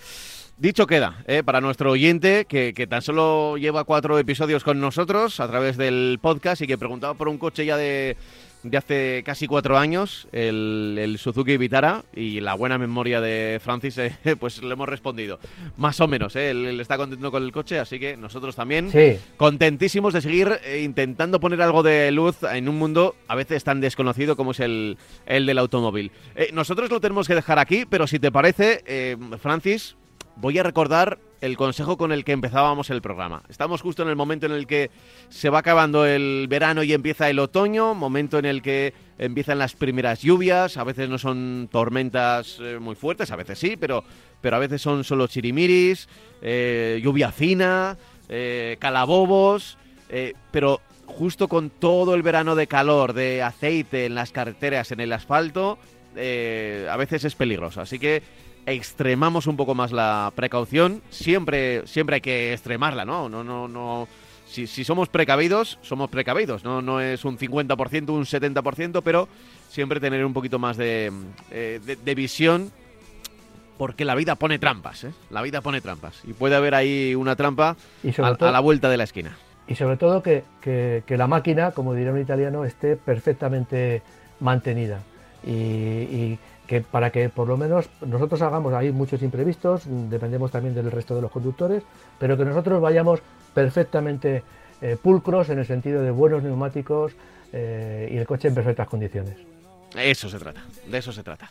dicho 0.58 0.86
queda, 0.86 1.22
eh, 1.26 1.42
para 1.44 1.60
nuestro 1.60 1.90
oyente 1.90 2.44
que, 2.44 2.72
que, 2.74 2.86
tan 2.86 3.02
solo 3.02 3.56
lleva 3.56 3.84
cuatro 3.84 4.18
episodios 4.18 4.62
con 4.62 4.80
nosotros 4.80 5.40
a 5.40 5.48
través 5.48 5.76
del 5.76 6.18
podcast 6.22 6.62
y 6.62 6.66
que 6.66 6.78
preguntaba 6.78 7.14
por 7.14 7.28
un 7.28 7.38
coche 7.38 7.64
ya 7.66 7.76
de 7.76 8.16
de 8.62 8.76
hace 8.76 9.22
casi 9.24 9.46
cuatro 9.46 9.78
años, 9.78 10.28
el, 10.32 11.16
Suzuki 11.18 11.56
Vitara, 11.56 12.04
y 12.14 12.40
la 12.40 12.54
buena 12.54 12.78
memoria 12.78 13.20
de 13.20 13.60
Francis, 13.62 13.98
eh, 13.98 14.16
pues 14.38 14.62
le 14.62 14.72
hemos 14.72 14.88
respondido. 14.88 15.38
Más 15.76 16.00
o 16.00 16.08
menos, 16.08 16.36
eh, 16.36 16.50
él, 16.50 16.80
está 16.80 16.96
contento 16.96 17.30
con 17.30 17.42
el 17.42 17.52
coche, 17.52 17.78
así 17.78 17.98
que 17.98 18.16
nosotros 18.16 18.56
también 18.56 18.90
contentísimos 19.36 20.14
de 20.14 20.20
seguir 20.20 20.60
eh, 20.64 20.82
intentando 20.82 21.40
poner 21.40 21.62
algo 21.62 21.82
de 21.82 22.10
luz 22.10 22.42
en 22.42 22.68
un 22.68 22.78
mundo 22.78 23.16
a 23.28 23.34
veces 23.34 23.64
tan 23.64 23.80
desconocido 23.80 24.36
como 24.36 24.52
es 24.52 24.60
el, 24.60 24.98
el 25.26 25.46
del 25.46 25.58
automóvil. 25.58 26.12
nosotros 26.52 26.90
lo 26.90 27.00
tenemos 27.00 27.28
que 27.28 27.34
dejar 27.34 27.58
aquí, 27.58 27.84
pero 27.88 28.06
si 28.06 28.18
te 28.18 28.30
parece, 28.30 29.16
Francis, 29.40 29.96
voy 30.36 30.58
a 30.58 30.62
recordar 30.62 31.18
el 31.40 31.56
consejo 31.56 31.96
con 31.96 32.12
el 32.12 32.24
que 32.24 32.32
empezábamos 32.32 32.90
el 32.90 33.00
programa. 33.00 33.42
Estamos 33.48 33.80
justo 33.80 34.02
en 34.02 34.08
el 34.08 34.16
momento 34.16 34.46
en 34.46 34.52
el 34.52 34.66
que 34.66 34.90
se 35.28 35.48
va 35.48 35.60
acabando 35.60 36.04
el 36.04 36.46
verano 36.48 36.82
y 36.82 36.92
empieza 36.92 37.30
el 37.30 37.38
otoño, 37.38 37.94
momento 37.94 38.38
en 38.38 38.44
el 38.44 38.62
que 38.62 38.92
empiezan 39.18 39.58
las 39.58 39.74
primeras 39.74 40.22
lluvias, 40.22 40.76
a 40.76 40.84
veces 40.84 41.08
no 41.08 41.18
son 41.18 41.68
tormentas 41.70 42.58
eh, 42.60 42.78
muy 42.78 42.94
fuertes, 42.94 43.30
a 43.30 43.36
veces 43.36 43.58
sí, 43.58 43.76
pero, 43.76 44.04
pero 44.40 44.56
a 44.56 44.58
veces 44.58 44.82
son 44.82 45.04
solo 45.04 45.26
chirimiris, 45.26 46.08
eh, 46.42 47.00
lluvia 47.02 47.32
fina, 47.32 47.96
eh, 48.28 48.76
calabobos, 48.78 49.78
pero 50.50 50.80
justo 51.06 51.46
con 51.46 51.70
todo 51.70 52.14
el 52.14 52.22
verano 52.22 52.56
de 52.56 52.66
calor, 52.66 53.12
de 53.12 53.44
aceite 53.44 54.06
en 54.06 54.16
las 54.16 54.32
carreteras, 54.32 54.90
en 54.90 54.98
el 54.98 55.12
asfalto, 55.12 55.78
a 56.16 56.96
veces 56.96 57.22
es 57.24 57.36
peligroso. 57.36 57.80
Así 57.80 58.00
que 58.00 58.20
extremamos 58.72 59.46
un 59.46 59.56
poco 59.56 59.74
más 59.74 59.92
la 59.92 60.32
precaución. 60.34 61.02
Siempre, 61.10 61.86
siempre 61.86 62.16
hay 62.16 62.20
que 62.20 62.52
extremarla, 62.52 63.04
¿no? 63.04 63.28
No, 63.28 63.44
no, 63.44 63.68
no. 63.68 64.08
Si, 64.46 64.66
somos 64.66 65.08
precavidos, 65.08 65.78
somos 65.80 66.10
precavidos. 66.10 66.64
No, 66.64 66.82
no 66.82 67.00
es 67.00 67.24
un 67.24 67.38
50%, 67.38 68.10
un 68.10 68.24
70%, 68.24 69.00
pero 69.04 69.28
siempre 69.68 70.00
tener 70.00 70.24
un 70.24 70.32
poquito 70.32 70.58
más 70.58 70.76
de, 70.76 71.12
eh, 71.52 71.80
de, 72.04 72.14
visión. 72.14 72.72
Porque 73.78 74.04
la 74.04 74.14
vida 74.14 74.34
pone 74.34 74.58
trampas, 74.58 75.04
¿eh? 75.04 75.12
La 75.30 75.40
vida 75.40 75.60
pone 75.60 75.80
trampas. 75.80 76.20
Y 76.24 76.32
puede 76.32 76.56
haber 76.56 76.74
ahí 76.74 77.14
una 77.14 77.36
trampa 77.36 77.76
a, 78.18 78.50
la 78.50 78.60
vuelta 78.60 78.90
de 78.90 78.96
la 78.96 79.04
esquina. 79.04 79.36
Y 79.68 79.76
sobre 79.76 79.96
todo 79.96 80.22
que, 80.22 80.42
que, 80.60 81.04
que 81.06 81.16
la 81.16 81.28
máquina, 81.28 81.70
como 81.70 81.94
diría 81.94 82.12
un 82.12 82.20
italiano, 82.20 82.64
esté 82.64 82.96
perfectamente 82.96 84.02
mantenida. 84.40 85.02
Y, 85.46 86.38
que 86.70 86.80
para 86.82 87.10
que 87.10 87.28
por 87.28 87.48
lo 87.48 87.56
menos 87.56 87.90
nosotros 88.06 88.40
hagamos, 88.42 88.72
hay 88.74 88.92
muchos 88.92 89.22
imprevistos, 89.22 89.82
dependemos 89.86 90.52
también 90.52 90.72
del 90.72 90.92
resto 90.92 91.16
de 91.16 91.22
los 91.22 91.32
conductores, 91.32 91.82
pero 92.16 92.36
que 92.36 92.44
nosotros 92.44 92.80
vayamos 92.80 93.18
perfectamente 93.52 94.44
eh, 94.80 94.96
pulcros 95.02 95.48
en 95.48 95.58
el 95.58 95.66
sentido 95.66 96.00
de 96.00 96.12
buenos 96.12 96.44
neumáticos 96.44 97.14
eh, 97.52 98.08
y 98.12 98.18
el 98.18 98.24
coche 98.24 98.46
en 98.46 98.54
perfectas 98.54 98.86
condiciones. 98.86 99.34
Eso 99.96 100.28
se 100.28 100.38
trata, 100.38 100.62
de 100.86 100.96
eso 100.96 101.10
se 101.10 101.24
trata. 101.24 101.50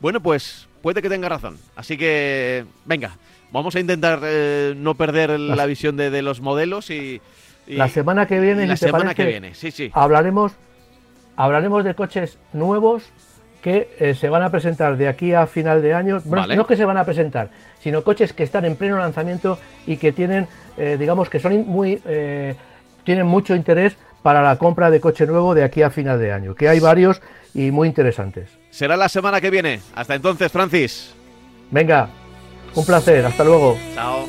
Bueno, 0.00 0.20
pues 0.20 0.66
puede 0.82 1.00
que 1.00 1.08
tenga 1.08 1.28
razón. 1.28 1.56
Así 1.76 1.96
que, 1.96 2.64
venga, 2.86 3.16
vamos 3.52 3.74
a 3.76 3.80
intentar 3.80 4.20
eh, 4.24 4.74
no 4.76 4.94
perder 4.94 5.38
la 5.38 5.66
visión 5.66 5.96
de, 5.96 6.22
los 6.22 6.40
modelos 6.40 6.90
y, 6.90 7.20
La 7.66 7.88
semana 7.88 8.26
que 8.26 8.40
viene, 8.40 8.66
la 8.66 8.76
semana 8.76 9.14
que 9.14 9.24
viene, 9.24 9.54
sí, 9.54 9.70
sí. 9.70 9.90
Hablaremos, 9.92 10.52
hablaremos 11.36 11.84
de 11.84 11.94
coches 11.94 12.38
nuevos 12.52 13.04
que 13.62 13.90
eh, 13.98 14.14
se 14.14 14.28
van 14.30 14.42
a 14.42 14.50
presentar 14.50 14.96
de 14.96 15.06
aquí 15.06 15.34
a 15.34 15.46
final 15.46 15.82
de 15.82 15.92
año, 15.92 16.22
no 16.24 16.66
que 16.66 16.76
se 16.76 16.84
van 16.84 16.96
a 16.96 17.04
presentar, 17.04 17.50
sino 17.80 18.02
coches 18.02 18.32
que 18.32 18.42
están 18.42 18.64
en 18.64 18.76
pleno 18.76 18.98
lanzamiento 18.98 19.58
y 19.86 19.98
que 19.98 20.12
tienen, 20.12 20.48
eh, 20.78 20.96
digamos, 20.98 21.28
que 21.28 21.40
son 21.40 21.66
muy, 21.66 22.00
tienen 23.04 23.26
mucho 23.26 23.54
interés 23.54 23.96
para 24.22 24.42
la 24.42 24.56
compra 24.56 24.90
de 24.90 25.00
coche 25.00 25.26
nuevo 25.26 25.54
de 25.54 25.64
aquí 25.64 25.82
a 25.82 25.90
final 25.90 26.18
de 26.18 26.32
año, 26.32 26.54
que 26.54 26.68
hay 26.68 26.80
varios 26.80 27.20
y 27.54 27.70
muy 27.70 27.88
interesantes. 27.88 28.50
Será 28.70 28.96
la 28.96 29.08
semana 29.08 29.40
que 29.40 29.50
viene. 29.50 29.80
Hasta 29.94 30.14
entonces, 30.14 30.50
Francis. 30.52 31.14
Venga, 31.70 32.08
un 32.74 32.84
placer, 32.84 33.24
hasta 33.24 33.44
luego. 33.44 33.76
Chao. 33.94 34.26